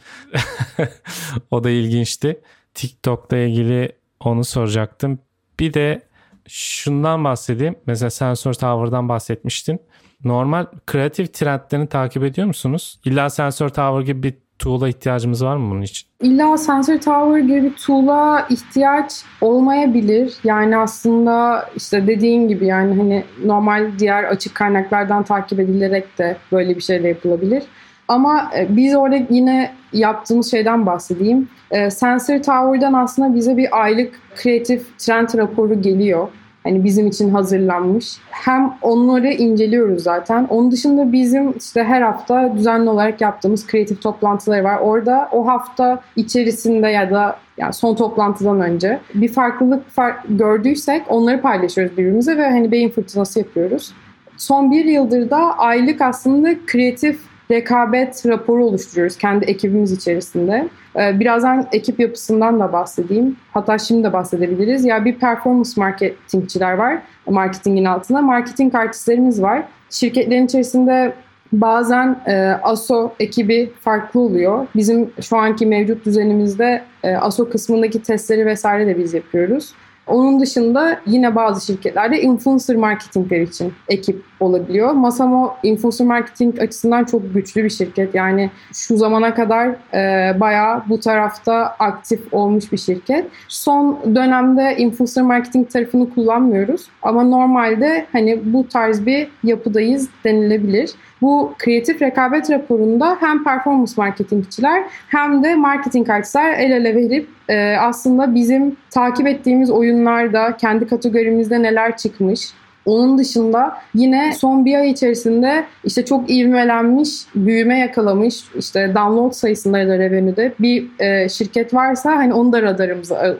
o 1.50 1.64
da 1.64 1.70
ilginçti. 1.70 2.40
TikTok'la 2.74 3.36
ilgili 3.36 3.92
onu 4.20 4.44
soracaktım. 4.44 5.18
Bir 5.60 5.74
de 5.74 6.02
şundan 6.48 7.24
bahsedeyim. 7.24 7.76
Mesela 7.86 8.10
Sensor 8.10 8.54
Tower'dan 8.54 9.08
bahsetmiştin. 9.08 9.80
Normal 10.24 10.66
kreatif 10.86 11.34
trendlerini 11.34 11.86
takip 11.86 12.24
ediyor 12.24 12.46
musunuz? 12.46 13.00
İlla 13.04 13.30
Sensor 13.30 13.68
Tower 13.68 14.06
gibi 14.06 14.22
bir 14.22 14.34
tool'a 14.58 14.88
ihtiyacımız 14.88 15.44
var 15.44 15.56
mı 15.56 15.70
bunun 15.70 15.82
için? 15.82 16.08
İlla 16.22 16.58
Sensor 16.58 16.98
Tower 16.98 17.38
gibi 17.38 17.62
bir 17.62 17.74
tool'a 17.74 18.46
ihtiyaç 18.50 19.12
olmayabilir. 19.40 20.34
Yani 20.44 20.76
aslında 20.76 21.68
işte 21.76 22.06
dediğin 22.06 22.48
gibi 22.48 22.66
yani 22.66 22.96
hani 22.96 23.24
normal 23.44 23.90
diğer 23.98 24.24
açık 24.24 24.54
kaynaklardan 24.54 25.22
takip 25.22 25.60
edilerek 25.60 26.18
de 26.18 26.36
böyle 26.52 26.76
bir 26.76 26.80
şey 26.80 27.02
de 27.02 27.08
yapılabilir. 27.08 27.62
Ama 28.08 28.50
e, 28.58 28.76
biz 28.76 28.94
orada 28.94 29.18
yine 29.30 29.74
yaptığımız 29.92 30.50
şeyden 30.50 30.86
bahsedeyim. 30.86 31.48
E, 31.70 31.90
Sensor 31.90 32.42
Tower'dan 32.42 32.92
aslında 32.92 33.34
bize 33.34 33.56
bir 33.56 33.82
aylık 33.82 34.20
kreatif 34.36 34.98
trend 34.98 35.28
raporu 35.36 35.82
geliyor. 35.82 36.28
Hani 36.64 36.84
bizim 36.84 37.06
için 37.06 37.30
hazırlanmış. 37.30 38.18
Hem 38.30 38.74
onları 38.82 39.28
inceliyoruz 39.28 40.02
zaten. 40.02 40.46
Onun 40.50 40.70
dışında 40.70 41.12
bizim 41.12 41.50
işte 41.58 41.84
her 41.84 42.02
hafta 42.02 42.56
düzenli 42.56 42.90
olarak 42.90 43.20
yaptığımız 43.20 43.66
kreatif 43.66 44.02
toplantıları 44.02 44.64
var. 44.64 44.78
Orada 44.78 45.28
o 45.32 45.46
hafta 45.46 46.00
içerisinde 46.16 46.88
ya 46.88 47.10
da 47.10 47.36
yani 47.58 47.72
son 47.72 47.94
toplantıdan 47.94 48.60
önce 48.60 49.00
bir 49.14 49.28
farklılık 49.28 49.90
fark 49.90 50.24
gördüysek 50.28 51.02
onları 51.08 51.40
paylaşıyoruz 51.40 51.96
birbirimize 51.96 52.36
ve 52.36 52.50
hani 52.50 52.72
beyin 52.72 52.90
fırtınası 52.90 53.38
yapıyoruz. 53.38 53.92
Son 54.36 54.70
bir 54.70 54.84
yıldır 54.84 55.30
da 55.30 55.58
aylık 55.58 56.00
aslında 56.00 56.54
kreatif 56.66 57.20
rekabet 57.50 58.26
raporu 58.26 58.64
oluşturuyoruz 58.64 59.16
kendi 59.16 59.44
ekibimiz 59.44 59.92
içerisinde. 59.92 60.68
Ee, 60.96 61.20
birazdan 61.20 61.66
ekip 61.72 62.00
yapısından 62.00 62.60
da 62.60 62.72
bahsedeyim. 62.72 63.36
Hatta 63.52 63.78
şimdi 63.78 64.04
de 64.04 64.12
bahsedebiliriz. 64.12 64.84
Ya 64.84 65.04
bir 65.04 65.14
performance 65.14 65.70
marketingçiler 65.76 66.72
var 66.72 66.98
marketingin 67.30 67.84
altında. 67.84 68.22
Marketing 68.22 68.74
artistlerimiz 68.74 69.42
var. 69.42 69.62
Şirketlerin 69.90 70.46
içerisinde 70.46 71.12
bazen 71.52 72.20
e, 72.26 72.36
ASO 72.62 73.12
ekibi 73.20 73.70
farklı 73.80 74.20
oluyor. 74.20 74.66
Bizim 74.76 75.10
şu 75.20 75.36
anki 75.36 75.66
mevcut 75.66 76.06
düzenimizde 76.06 76.82
e, 77.02 77.16
ASO 77.16 77.50
kısmındaki 77.50 78.02
testleri 78.02 78.46
vesaire 78.46 78.86
de 78.86 78.98
biz 78.98 79.14
yapıyoruz. 79.14 79.72
Onun 80.08 80.40
dışında 80.40 81.00
yine 81.06 81.36
bazı 81.36 81.66
şirketlerde 81.66 82.22
influencer 82.22 82.76
marketingler 82.76 83.40
için 83.40 83.72
ekip 83.88 84.22
olabiliyor. 84.40 84.92
Masamo 84.92 85.56
influencer 85.62 86.06
marketing 86.06 86.60
açısından 86.60 87.04
çok 87.04 87.34
güçlü 87.34 87.64
bir 87.64 87.70
şirket. 87.70 88.14
Yani 88.14 88.50
şu 88.72 88.96
zamana 88.96 89.34
kadar 89.34 89.68
e, 89.94 90.40
bayağı 90.40 90.82
bu 90.88 91.00
tarafta 91.00 91.76
aktif 91.78 92.34
olmuş 92.34 92.72
bir 92.72 92.78
şirket. 92.78 93.26
Son 93.48 93.98
dönemde 94.14 94.76
influencer 94.76 95.24
marketing 95.24 95.70
tarafını 95.70 96.14
kullanmıyoruz. 96.14 96.86
Ama 97.02 97.22
normalde 97.24 98.06
hani 98.12 98.40
bu 98.52 98.68
tarz 98.68 99.06
bir 99.06 99.28
yapıdayız 99.44 100.08
denilebilir. 100.24 100.90
Bu 101.22 101.54
kreatif 101.58 102.02
rekabet 102.02 102.50
raporunda 102.50 103.16
hem 103.20 103.44
performance 103.44 103.92
marketingçiler 103.96 104.84
hem 105.08 105.44
de 105.44 105.54
marketing 105.54 106.10
artistler 106.10 106.52
el 106.52 106.70
ele 106.70 106.96
verip 106.96 107.37
e, 107.48 107.76
aslında 107.76 108.34
bizim 108.34 108.76
takip 108.90 109.26
ettiğimiz 109.26 109.70
oyunlarda 109.70 110.56
kendi 110.56 110.86
kategorimizde 110.86 111.62
neler 111.62 111.96
çıkmış, 111.96 112.52
onun 112.88 113.18
dışında 113.18 113.78
yine 113.94 114.32
son 114.32 114.64
bir 114.64 114.74
ay 114.74 114.90
içerisinde 114.90 115.64
işte 115.84 116.04
çok 116.04 116.30
ivmelenmiş, 116.30 117.10
büyüme 117.34 117.78
yakalamış 117.78 118.44
işte 118.58 118.92
download 118.94 119.32
sayısında 119.32 119.78
ya 119.78 119.88
da 119.88 119.98
revenue'de 119.98 120.54
bir 120.60 121.00
e, 121.00 121.28
şirket 121.28 121.74
varsa 121.74 122.16
hani 122.16 122.34
onu 122.34 122.52
da 122.52 122.62
radarımıza 122.62 123.36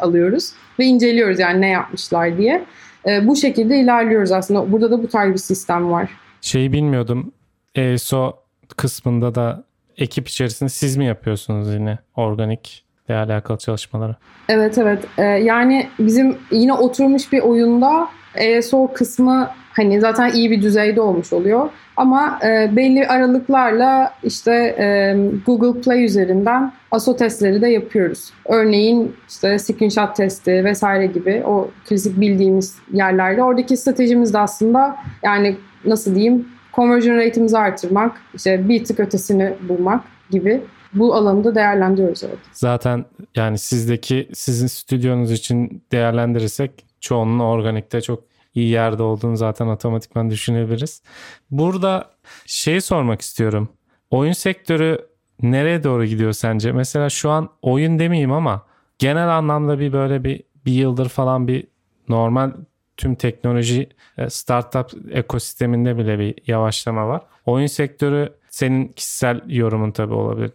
alıyoruz 0.00 0.52
ve 0.78 0.84
inceliyoruz 0.84 1.38
yani 1.38 1.60
ne 1.60 1.68
yapmışlar 1.68 2.38
diye. 2.38 2.64
E, 3.06 3.26
bu 3.26 3.36
şekilde 3.36 3.80
ilerliyoruz 3.80 4.32
aslında. 4.32 4.72
Burada 4.72 4.90
da 4.90 5.02
bu 5.02 5.08
tarz 5.08 5.32
bir 5.32 5.38
sistem 5.38 5.90
var. 5.90 6.10
Şeyi 6.40 6.72
bilmiyordum. 6.72 7.32
ESO 7.74 8.36
kısmında 8.76 9.34
da 9.34 9.64
ekip 9.96 10.28
içerisinde 10.28 10.70
siz 10.70 10.96
mi 10.96 11.04
yapıyorsunuz 11.04 11.74
yine 11.74 11.98
organik 12.16 12.87
ile 13.08 13.16
alakalı 13.16 13.58
çalışmaları? 13.58 14.14
Evet 14.48 14.78
evet. 14.78 15.04
Ee, 15.18 15.22
yani 15.22 15.86
bizim 15.98 16.36
yine 16.50 16.72
oturmuş 16.72 17.32
bir 17.32 17.40
oyunda 17.40 18.08
ESO 18.34 18.92
kısmı 18.94 19.50
hani 19.72 20.00
zaten 20.00 20.32
iyi 20.32 20.50
bir 20.50 20.62
düzeyde 20.62 21.00
olmuş 21.00 21.32
oluyor. 21.32 21.70
Ama 21.96 22.38
e, 22.44 22.76
belli 22.76 23.08
aralıklarla 23.08 24.14
işte 24.22 24.52
e, 24.78 25.16
Google 25.46 25.80
Play 25.80 26.04
üzerinden 26.04 26.72
ASO 26.90 27.16
testleri 27.16 27.62
de 27.62 27.68
yapıyoruz. 27.68 28.30
Örneğin 28.48 29.16
işte 29.28 29.58
screenshot 29.58 30.16
testi 30.16 30.64
vesaire 30.64 31.06
gibi 31.06 31.42
o 31.46 31.70
klasik 31.88 32.20
bildiğimiz 32.20 32.78
yerlerde. 32.92 33.42
Oradaki 33.42 33.76
stratejimiz 33.76 34.34
de 34.34 34.38
aslında 34.38 34.96
yani 35.22 35.56
nasıl 35.84 36.14
diyeyim 36.14 36.48
conversion 36.74 37.16
rate'imizi 37.16 37.58
artırmak, 37.58 38.20
işte 38.34 38.68
bir 38.68 38.84
tık 38.84 39.00
ötesini 39.00 39.52
bulmak 39.68 40.04
gibi 40.30 40.60
bu 40.92 41.14
alanı 41.14 41.54
değerlendiriyoruz 41.54 42.24
evet. 42.24 42.38
Zaten 42.52 43.04
yani 43.34 43.58
sizdeki 43.58 44.28
sizin 44.34 44.66
stüdyonuz 44.66 45.32
için 45.32 45.82
değerlendirirsek 45.92 46.70
çoğunun 47.00 47.38
organikte 47.38 48.00
çok 48.00 48.24
iyi 48.54 48.68
yerde 48.68 49.02
olduğunu 49.02 49.36
zaten 49.36 49.66
otomatikman 49.66 50.30
düşünebiliriz. 50.30 51.02
Burada 51.50 52.10
şeyi 52.46 52.80
sormak 52.80 53.20
istiyorum. 53.20 53.68
Oyun 54.10 54.32
sektörü 54.32 55.06
nereye 55.42 55.84
doğru 55.84 56.04
gidiyor 56.04 56.32
sence? 56.32 56.72
Mesela 56.72 57.10
şu 57.10 57.30
an 57.30 57.48
oyun 57.62 57.98
demeyeyim 57.98 58.32
ama 58.32 58.62
genel 58.98 59.28
anlamda 59.28 59.78
bir 59.78 59.92
böyle 59.92 60.24
bir 60.24 60.42
bir 60.66 60.72
yıldır 60.72 61.08
falan 61.08 61.48
bir 61.48 61.66
normal 62.08 62.52
tüm 62.96 63.14
teknoloji 63.14 63.88
e, 64.18 64.30
startup 64.30 65.16
ekosisteminde 65.16 65.98
bile 65.98 66.18
bir 66.18 66.34
yavaşlama 66.46 67.08
var. 67.08 67.22
Oyun 67.46 67.66
sektörü 67.66 68.32
senin 68.58 68.88
kişisel 68.88 69.40
yorumun 69.46 69.90
tabii 69.90 70.14
olabilir. 70.14 70.52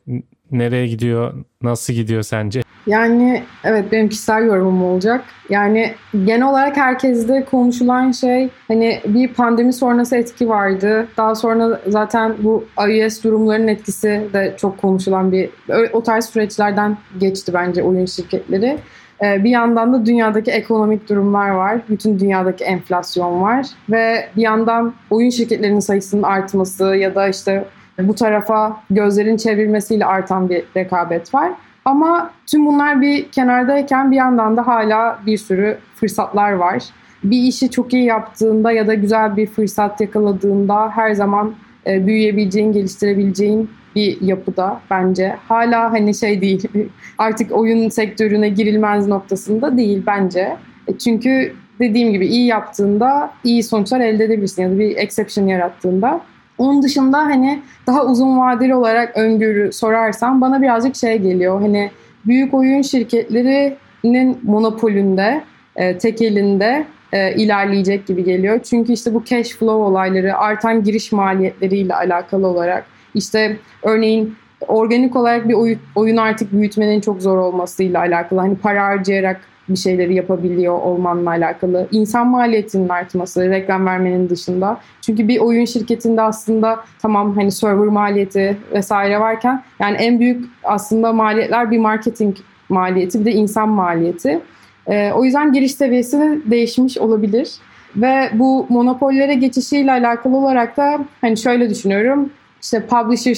Nereye 0.52 0.88
gidiyor, 0.88 1.34
nasıl 1.62 1.94
gidiyor 1.94 2.24
sence? 2.24 2.62
Yani 2.88 3.44
evet 3.64 3.92
benim 3.92 4.10
kişisel 4.10 4.46
yorumum 4.46 4.84
olacak. 4.84 5.26
Yani 5.50 5.94
genel 6.26 6.50
olarak 6.50 6.78
herkeste 6.78 7.46
konuşulan 7.52 8.12
şey 8.12 8.50
hani 8.68 9.02
bir 9.06 9.28
pandemi 9.28 9.74
sonrası 9.74 10.16
etki 10.16 10.50
vardı. 10.50 11.08
Daha 11.18 11.36
sonra 11.36 11.82
zaten 11.88 12.36
bu 12.40 12.66
iOS 12.90 13.24
durumlarının 13.24 13.68
etkisi 13.68 14.30
de 14.34 14.56
çok 14.58 14.78
konuşulan 14.78 15.32
bir 15.32 15.50
o 15.94 16.04
tarz 16.04 16.26
süreçlerden 16.26 16.98
geçti 17.20 17.52
bence 17.54 17.84
oyun 17.84 18.06
şirketleri. 18.06 18.78
Ee, 19.24 19.44
bir 19.44 19.50
yandan 19.50 19.94
da 19.94 20.06
dünyadaki 20.06 20.52
ekonomik 20.52 21.10
durumlar 21.10 21.50
var. 21.50 21.82
Bütün 21.90 22.20
dünyadaki 22.20 22.64
enflasyon 22.64 23.42
var. 23.42 23.66
Ve 23.90 24.30
bir 24.36 24.42
yandan 24.42 24.94
oyun 25.10 25.30
şirketlerinin 25.30 25.80
sayısının 25.80 26.24
artması 26.24 26.86
ya 26.86 27.16
da 27.16 27.28
işte 27.28 27.66
bu 28.00 28.16
tarafa 28.16 28.78
gözlerin 28.90 29.38
çevrilmesiyle 29.38 30.06
artan 30.06 30.50
bir 30.50 30.64
rekabet 30.78 31.34
var. 31.34 31.52
Ama 31.86 32.32
tüm 32.46 32.66
bunlar 32.66 33.02
bir 33.02 33.32
kenardayken 33.32 34.12
bir 34.12 34.16
yandan 34.16 34.58
da 34.58 34.68
hala 34.68 35.20
bir 35.26 35.38
sürü 35.38 35.78
fırsatlar 35.96 36.52
var. 36.52 36.84
Bir 37.24 37.38
işi 37.38 37.72
çok 37.72 37.94
iyi 37.94 38.04
yaptığında 38.04 38.72
ya 38.72 38.88
da 38.88 38.94
güzel 38.94 39.38
bir 39.38 39.48
fırsat 39.48 40.02
yakaladığında 40.02 40.90
her 40.90 41.14
zaman 41.14 41.54
e, 41.88 42.08
büyüyebileceğin, 42.08 42.72
geliştirebileceğin 42.72 43.70
bir 43.96 44.22
yapıda 44.22 44.82
bence. 44.92 45.36
Hala 45.48 45.92
hani 45.92 46.16
şey 46.16 46.42
değil 46.42 46.68
artık 47.18 47.52
oyun 47.52 47.90
sektörüne 47.90 48.50
girilmez 48.50 49.08
noktasında 49.08 49.78
değil 49.78 50.04
bence. 50.08 50.58
E, 50.88 50.98
çünkü 50.98 51.54
dediğim 51.80 52.12
gibi 52.12 52.28
iyi 52.28 52.46
yaptığında 52.46 53.32
iyi 53.44 53.64
sonuçlar 53.64 54.00
elde 54.00 54.24
edebilirsin 54.24 54.64
ya 54.64 54.72
da 54.72 54.80
bir 54.80 54.98
exception 54.98 55.48
yarattığında. 55.48 56.22
Onun 56.58 56.84
dışında 56.84 57.18
hani 57.18 57.62
daha 57.88 58.06
uzun 58.06 58.40
vadeli 58.40 58.76
olarak 58.76 59.18
öngörü 59.18 59.74
sorarsan 59.74 60.42
bana 60.42 60.62
birazcık 60.62 60.96
şey 60.96 61.18
geliyor. 61.18 61.62
Hani 61.62 61.92
büyük 62.26 62.54
oyun 62.54 62.82
şirketlerinin 62.82 64.40
monopolünde, 64.44 65.44
e, 65.76 65.98
tek 65.98 66.22
elinde 66.22 66.86
e, 67.14 67.36
ilerleyecek 67.36 68.08
gibi 68.08 68.24
geliyor. 68.24 68.60
Çünkü 68.64 68.94
işte 68.94 69.14
bu 69.14 69.24
cash 69.26 69.50
flow 69.50 69.84
olayları, 69.84 70.38
artan 70.38 70.84
giriş 70.84 71.12
maliyetleriyle 71.12 71.96
alakalı 71.96 72.48
olarak 72.48 72.86
işte 73.16 73.58
örneğin 73.84 74.36
organik 74.68 75.16
olarak 75.16 75.50
bir 75.50 75.54
oyun, 75.54 75.80
oyun 75.96 76.18
artık 76.18 76.52
büyütmenin 76.52 77.02
çok 77.02 77.22
zor 77.22 77.38
olmasıyla 77.38 78.00
alakalı. 78.00 78.40
Hani 78.40 78.56
para 78.56 78.86
harcayarak 78.86 79.42
bir 79.70 79.76
şeyleri 79.76 80.16
yapabiliyor 80.16 80.74
olmanla 80.74 81.30
alakalı. 81.30 81.88
İnsan 81.92 82.28
maliyetinin 82.28 82.90
artması, 82.90 83.50
reklam 83.50 83.86
vermenin 83.86 84.30
dışında. 84.30 84.78
Çünkü 85.02 85.28
bir 85.28 85.40
oyun 85.40 85.66
şirketinde 85.66 86.22
aslında 86.22 86.80
tamam 87.02 87.36
hani 87.36 87.52
server 87.52 87.88
maliyeti 87.88 88.58
vesaire 88.74 89.20
varken 89.20 89.64
yani 89.80 89.98
en 89.98 90.20
büyük 90.20 90.46
aslında 90.64 91.14
maliyetler 91.14 91.72
bir 91.72 91.80
marketing 91.80 92.38
maliyeti 92.70 93.20
bir 93.20 93.26
de 93.26 93.32
insan 93.32 93.70
maliyeti. 93.70 94.40
Ee, 94.88 95.12
o 95.16 95.26
yüzden 95.26 95.54
giriş 95.54 95.76
seviyesi 95.76 96.42
değişmiş 96.46 96.98
olabilir. 96.98 97.52
Ve 97.96 98.30
bu 98.34 98.66
monopollere 98.70 99.34
geçişiyle 99.34 99.92
alakalı 99.92 100.38
olarak 100.38 100.78
da 100.78 101.00
hani 101.22 101.38
şöyle 101.38 101.70
düşünüyorum 101.70 102.30
işte 102.64 102.86
publisher 102.86 103.34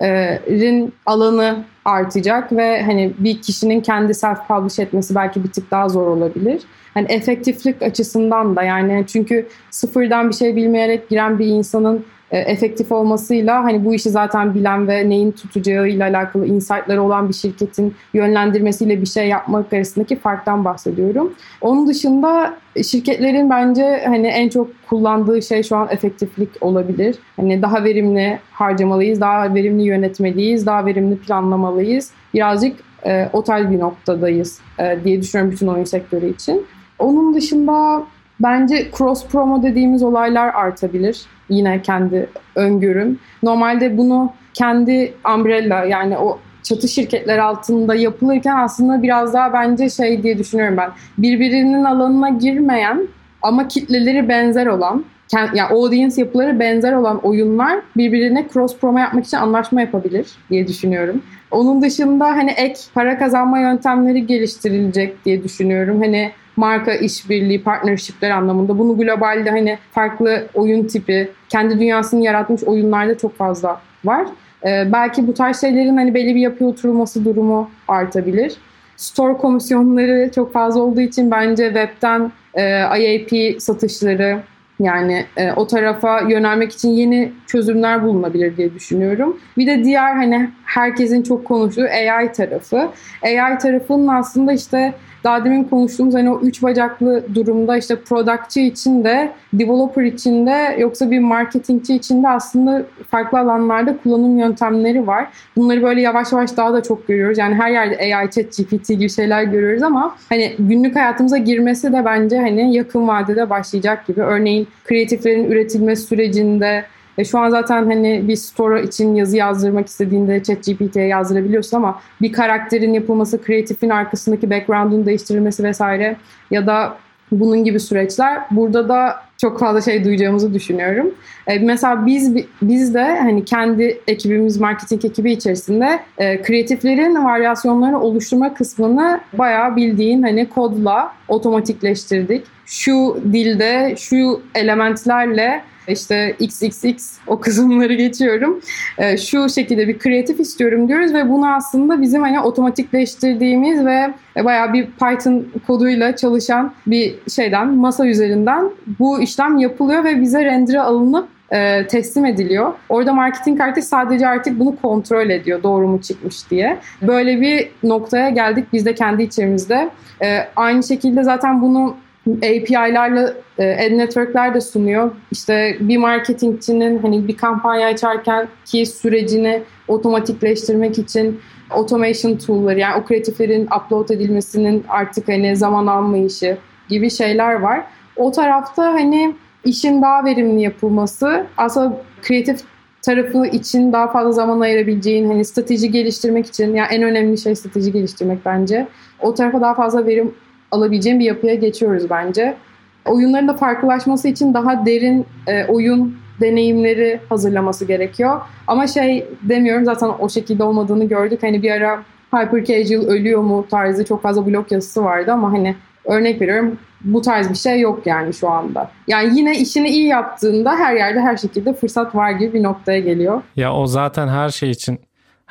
şirketlerin 0.00 0.94
alanı 1.06 1.64
artacak 1.84 2.52
ve 2.52 2.82
hani 2.82 3.12
bir 3.18 3.42
kişinin 3.42 3.80
kendi 3.80 4.14
self 4.14 4.38
publish 4.48 4.78
etmesi 4.78 5.14
belki 5.14 5.44
bir 5.44 5.52
tık 5.52 5.70
daha 5.70 5.88
zor 5.88 6.06
olabilir. 6.06 6.62
Hani 6.94 7.06
efektiflik 7.12 7.82
açısından 7.82 8.56
da 8.56 8.62
yani 8.62 9.04
çünkü 9.06 9.46
sıfırdan 9.70 10.28
bir 10.28 10.34
şey 10.34 10.56
bilmeyerek 10.56 11.08
giren 11.08 11.38
bir 11.38 11.46
insanın 11.46 12.04
e, 12.34 12.38
efektif 12.38 12.92
olmasıyla 12.92 13.64
hani 13.64 13.84
bu 13.84 13.94
işi 13.94 14.10
zaten 14.10 14.54
bilen 14.54 14.88
ve 14.88 15.08
neyin 15.08 15.32
tutacağıyla 15.32 16.08
alakalı 16.08 16.46
insightları 16.46 17.02
olan 17.02 17.28
bir 17.28 17.34
şirketin 17.34 17.94
yönlendirmesiyle 18.14 19.00
bir 19.00 19.06
şey 19.06 19.28
yapmak 19.28 19.72
arasındaki 19.72 20.16
farktan 20.16 20.64
bahsediyorum. 20.64 21.34
Onun 21.60 21.86
dışında 21.86 22.54
şirketlerin 22.82 23.50
bence 23.50 24.02
hani 24.06 24.26
en 24.26 24.48
çok 24.48 24.70
kullandığı 24.88 25.42
şey 25.42 25.62
şu 25.62 25.76
an 25.76 25.88
efektiflik 25.90 26.48
olabilir. 26.60 27.16
Hani 27.36 27.62
daha 27.62 27.84
verimli 27.84 28.38
harcamalıyız, 28.50 29.20
daha 29.20 29.54
verimli 29.54 29.82
yönetmeliyiz, 29.82 30.66
daha 30.66 30.86
verimli 30.86 31.18
planlamalıyız. 31.18 32.10
Birazcık 32.34 32.76
e, 33.06 33.28
o 33.32 33.44
bir 33.46 33.78
noktadayız 33.78 34.60
e, 34.78 34.98
diye 35.04 35.22
düşünüyorum 35.22 35.52
bütün 35.52 35.66
oyun 35.66 35.84
sektörü 35.84 36.30
için. 36.30 36.66
Onun 36.98 37.34
dışında 37.34 38.04
bence 38.40 38.90
cross 38.98 39.26
promo 39.26 39.62
dediğimiz 39.62 40.02
olaylar 40.02 40.48
artabilir. 40.54 41.22
Yine 41.48 41.82
kendi 41.82 42.28
öngörüm. 42.54 43.18
Normalde 43.42 43.98
bunu 43.98 44.32
kendi 44.54 45.14
umbrella 45.34 45.84
yani 45.84 46.18
o 46.18 46.38
çatı 46.62 46.88
şirketler 46.88 47.38
altında 47.38 47.94
yapılırken 47.94 48.56
aslında 48.56 49.02
biraz 49.02 49.34
daha 49.34 49.52
bence 49.52 49.90
şey 49.90 50.22
diye 50.22 50.38
düşünüyorum 50.38 50.76
ben. 50.76 50.90
Birbirinin 51.18 51.84
alanına 51.84 52.28
girmeyen 52.28 53.08
ama 53.42 53.68
kitleleri 53.68 54.28
benzer 54.28 54.66
olan 54.66 55.04
ya 55.32 55.50
yani 55.54 55.68
audience 55.68 56.20
yapıları 56.22 56.60
benzer 56.60 56.92
olan 56.92 57.18
oyunlar 57.18 57.80
birbirine 57.96 58.46
cross 58.52 58.78
promo 58.78 58.98
yapmak 58.98 59.24
için 59.24 59.36
anlaşma 59.36 59.80
yapabilir 59.80 60.26
diye 60.50 60.66
düşünüyorum. 60.66 61.22
Onun 61.50 61.82
dışında 61.82 62.26
hani 62.26 62.50
ek 62.50 62.74
para 62.94 63.18
kazanma 63.18 63.58
yöntemleri 63.58 64.26
geliştirilecek 64.26 65.24
diye 65.24 65.44
düşünüyorum. 65.44 66.00
Hani 66.02 66.32
marka 66.56 66.94
işbirliği, 66.94 67.62
partnershipler 67.62 68.30
anlamında. 68.30 68.78
Bunu 68.78 68.96
globalde 68.96 69.50
hani 69.50 69.78
farklı 69.92 70.46
oyun 70.54 70.86
tipi, 70.86 71.28
kendi 71.48 71.80
dünyasını 71.80 72.24
yaratmış 72.24 72.64
oyunlarda 72.64 73.18
çok 73.18 73.36
fazla 73.36 73.80
var. 74.04 74.26
Ee, 74.66 74.92
belki 74.92 75.26
bu 75.26 75.34
tarz 75.34 75.60
şeylerin 75.60 75.96
hani 75.96 76.14
belli 76.14 76.34
bir 76.34 76.40
yapıya 76.40 76.70
oturulması 76.70 77.24
durumu 77.24 77.70
artabilir. 77.88 78.56
Store 78.96 79.36
komisyonları 79.36 80.30
çok 80.34 80.52
fazla 80.52 80.80
olduğu 80.80 81.00
için 81.00 81.30
bence 81.30 81.64
webten 81.64 82.32
e, 82.54 82.80
IAP 82.80 83.62
satışları 83.62 84.40
yani 84.80 85.24
e, 85.36 85.52
o 85.52 85.66
tarafa 85.66 86.20
yönelmek 86.20 86.72
için 86.72 86.88
yeni 86.88 87.32
çözümler 87.46 88.02
bulunabilir 88.02 88.56
diye 88.56 88.74
düşünüyorum. 88.74 89.36
Bir 89.58 89.66
de 89.66 89.84
diğer 89.84 90.14
hani 90.14 90.50
herkesin 90.64 91.22
çok 91.22 91.44
konuştuğu 91.44 91.84
AI 91.84 92.32
tarafı. 92.32 92.88
AI 93.22 93.58
tarafının 93.58 94.08
aslında 94.08 94.52
işte 94.52 94.94
daha 95.24 95.44
demin 95.44 95.64
konuştuğumuz 95.64 96.14
hani 96.14 96.30
o 96.30 96.40
üç 96.40 96.62
bacaklı 96.62 97.24
durumda 97.34 97.76
işte 97.76 97.96
productçı 97.96 98.60
için 98.60 99.04
de, 99.04 99.32
developer 99.52 100.02
için 100.02 100.46
de 100.46 100.76
yoksa 100.78 101.10
bir 101.10 101.18
marketingçi 101.18 101.94
için 101.94 102.22
de 102.22 102.28
aslında 102.28 102.82
farklı 103.10 103.38
alanlarda 103.38 103.96
kullanım 104.02 104.38
yöntemleri 104.38 105.06
var. 105.06 105.28
Bunları 105.56 105.82
böyle 105.82 106.00
yavaş 106.00 106.32
yavaş 106.32 106.56
daha 106.56 106.72
da 106.72 106.82
çok 106.82 107.08
görüyoruz. 107.08 107.38
Yani 107.38 107.54
her 107.54 107.70
yerde 107.70 108.16
AI, 108.16 108.30
chat, 108.30 108.56
GPT 108.56 108.88
gibi 108.88 109.10
şeyler 109.10 109.42
görüyoruz 109.42 109.82
ama 109.82 110.16
hani 110.28 110.52
günlük 110.58 110.96
hayatımıza 110.96 111.36
girmesi 111.36 111.92
de 111.92 112.04
bence 112.04 112.38
hani 112.38 112.74
yakın 112.74 113.08
vadede 113.08 113.50
başlayacak 113.50 114.06
gibi. 114.06 114.20
Örneğin 114.20 114.68
kreatiflerin 114.84 115.50
üretilme 115.50 115.96
sürecinde 115.96 116.84
e 117.18 117.24
şu 117.24 117.38
an 117.38 117.50
zaten 117.50 117.86
hani 117.86 118.28
bir 118.28 118.36
store 118.36 118.82
için 118.82 119.14
yazı 119.14 119.36
yazdırmak 119.36 119.86
istediğinde 119.86 120.42
ChatGPT'ye 120.42 121.06
yazdırabiliyorsun 121.06 121.76
ama 121.76 122.00
bir 122.22 122.32
karakterin 122.32 122.92
yapılması, 122.92 123.42
kreatifin 123.42 123.90
arkasındaki 123.90 124.50
background'un 124.50 125.06
değiştirilmesi 125.06 125.64
vesaire 125.64 126.16
ya 126.50 126.66
da 126.66 126.96
bunun 127.32 127.64
gibi 127.64 127.80
süreçler 127.80 128.42
burada 128.50 128.88
da 128.88 129.16
çok 129.38 129.60
fazla 129.60 129.80
şey 129.80 130.04
duyacağımızı 130.04 130.54
düşünüyorum. 130.54 131.14
E, 131.46 131.58
mesela 131.58 132.06
biz 132.06 132.36
biz 132.62 132.94
de 132.94 133.04
hani 133.04 133.44
kendi 133.44 134.00
ekibimiz 134.06 134.60
marketing 134.60 135.04
ekibi 135.04 135.32
içerisinde 135.32 136.00
e, 136.18 136.42
kreatiflerin 136.42 137.24
varyasyonlarını 137.24 138.02
oluşturma 138.02 138.54
kısmını 138.54 139.20
bayağı 139.32 139.76
bildiğin 139.76 140.22
hani 140.22 140.48
kodla 140.48 141.12
otomatikleştirdik. 141.28 142.44
Şu 142.66 143.18
dilde, 143.32 143.94
şu 143.98 144.40
elementlerle 144.54 145.62
işte 145.88 146.36
XXX 146.38 147.18
o 147.26 147.40
kısımları 147.40 147.94
geçiyorum. 147.94 148.60
E, 148.98 149.16
şu 149.16 149.48
şekilde 149.48 149.88
bir 149.88 149.98
kreatif 149.98 150.40
istiyorum 150.40 150.88
diyoruz 150.88 151.14
ve 151.14 151.28
bunu 151.28 151.54
aslında 151.54 152.02
bizim 152.02 152.22
hani 152.22 152.40
otomatikleştirdiğimiz 152.40 153.84
ve 153.84 154.14
bayağı 154.44 154.72
bir 154.72 154.86
Python 154.86 155.46
koduyla 155.66 156.16
çalışan 156.16 156.72
bir 156.86 157.14
şeyden 157.34 157.68
masa 157.68 158.06
üzerinden 158.06 158.70
bu 158.98 159.20
işlem 159.20 159.58
yapılıyor 159.58 160.04
ve 160.04 160.20
bize 160.20 160.44
render'e 160.44 160.80
alınıp 160.80 161.28
e, 161.52 161.86
teslim 161.86 162.24
ediliyor. 162.24 162.72
Orada 162.88 163.12
marketing 163.12 163.60
artık 163.60 163.84
sadece 163.84 164.28
artık 164.28 164.58
bunu 164.58 164.76
kontrol 164.82 165.30
ediyor 165.30 165.62
doğru 165.62 165.88
mu 165.88 166.02
çıkmış 166.02 166.50
diye. 166.50 166.78
Böyle 167.02 167.40
bir 167.40 167.70
noktaya 167.82 168.30
geldik 168.30 168.66
biz 168.72 168.86
de 168.86 168.94
kendi 168.94 169.22
içimizde. 169.22 169.90
E, 170.22 170.48
aynı 170.56 170.82
şekilde 170.82 171.22
zaten 171.22 171.62
bunu 171.62 171.96
API'larla 172.26 173.34
e, 173.58 173.86
ad 173.86 173.98
network'ler 173.98 174.54
de 174.54 174.60
sunuyor. 174.60 175.10
İşte 175.30 175.76
bir 175.80 175.96
marketingçinin 175.96 176.98
hani 176.98 177.28
bir 177.28 177.36
kampanya 177.36 177.88
açarken 177.88 178.48
ki 178.64 178.86
sürecini 178.86 179.62
otomatikleştirmek 179.88 180.98
için 180.98 181.40
automation 181.70 182.36
tool'ları 182.36 182.78
yani 182.78 183.02
o 183.02 183.04
kreatiflerin 183.04 183.66
upload 183.66 184.08
edilmesinin 184.08 184.84
artık 184.88 185.28
hani 185.28 185.56
zaman 185.56 185.86
almayışı 185.86 186.58
gibi 186.88 187.10
şeyler 187.10 187.54
var. 187.54 187.84
O 188.16 188.32
tarafta 188.32 188.92
hani 188.92 189.34
işin 189.64 190.02
daha 190.02 190.24
verimli 190.24 190.62
yapılması 190.62 191.46
aslında 191.56 192.02
kreatif 192.22 192.60
tarafı 193.02 193.46
için 193.46 193.92
daha 193.92 194.12
fazla 194.12 194.32
zaman 194.32 194.60
ayırabileceğin 194.60 195.28
hani 195.28 195.44
strateji 195.44 195.90
geliştirmek 195.90 196.46
için 196.46 196.74
yani 196.74 196.88
en 196.90 197.02
önemli 197.02 197.38
şey 197.38 197.54
strateji 197.54 197.92
geliştirmek 197.92 198.38
bence. 198.44 198.86
O 199.20 199.34
tarafa 199.34 199.60
daha 199.60 199.74
fazla 199.74 200.06
verim 200.06 200.34
alabileceğin 200.70 201.20
bir 201.20 201.24
yapıya 201.24 201.54
geçiyoruz 201.54 202.10
bence. 202.10 202.56
Oyunların 203.04 203.48
da 203.48 203.54
farklılaşması 203.54 204.28
için 204.28 204.54
daha 204.54 204.86
derin 204.86 205.26
e, 205.46 205.64
oyun 205.64 206.16
deneyimleri 206.40 207.20
hazırlaması 207.28 207.84
gerekiyor. 207.84 208.40
Ama 208.66 208.86
şey 208.86 209.26
demiyorum 209.42 209.84
zaten 209.84 210.10
o 210.18 210.28
şekilde 210.28 210.64
olmadığını 210.64 211.04
gördük. 211.04 211.42
Hani 211.42 211.62
bir 211.62 211.70
ara 211.70 212.02
hyper 212.34 212.64
casual 212.64 213.06
ölüyor 213.06 213.40
mu 213.40 213.66
tarzı 213.70 214.04
çok 214.04 214.22
fazla 214.22 214.46
blog 214.46 214.72
yazısı 214.72 215.04
vardı 215.04 215.32
ama 215.32 215.52
hani 215.52 215.76
örnek 216.04 216.40
veriyorum 216.40 216.78
bu 217.04 217.22
tarz 217.22 217.50
bir 217.50 217.54
şey 217.54 217.80
yok 217.80 218.06
yani 218.06 218.34
şu 218.34 218.48
anda. 218.48 218.90
Yani 219.08 219.38
yine 219.38 219.58
işini 219.58 219.88
iyi 219.88 220.06
yaptığında 220.06 220.76
her 220.76 220.94
yerde 220.94 221.20
her 221.20 221.36
şekilde 221.36 221.74
fırsat 221.74 222.14
var 222.14 222.30
gibi 222.30 222.52
bir 222.54 222.62
noktaya 222.62 223.00
geliyor. 223.00 223.42
Ya 223.56 223.74
o 223.74 223.86
zaten 223.86 224.28
her 224.28 224.48
şey 224.48 224.70
için 224.70 224.98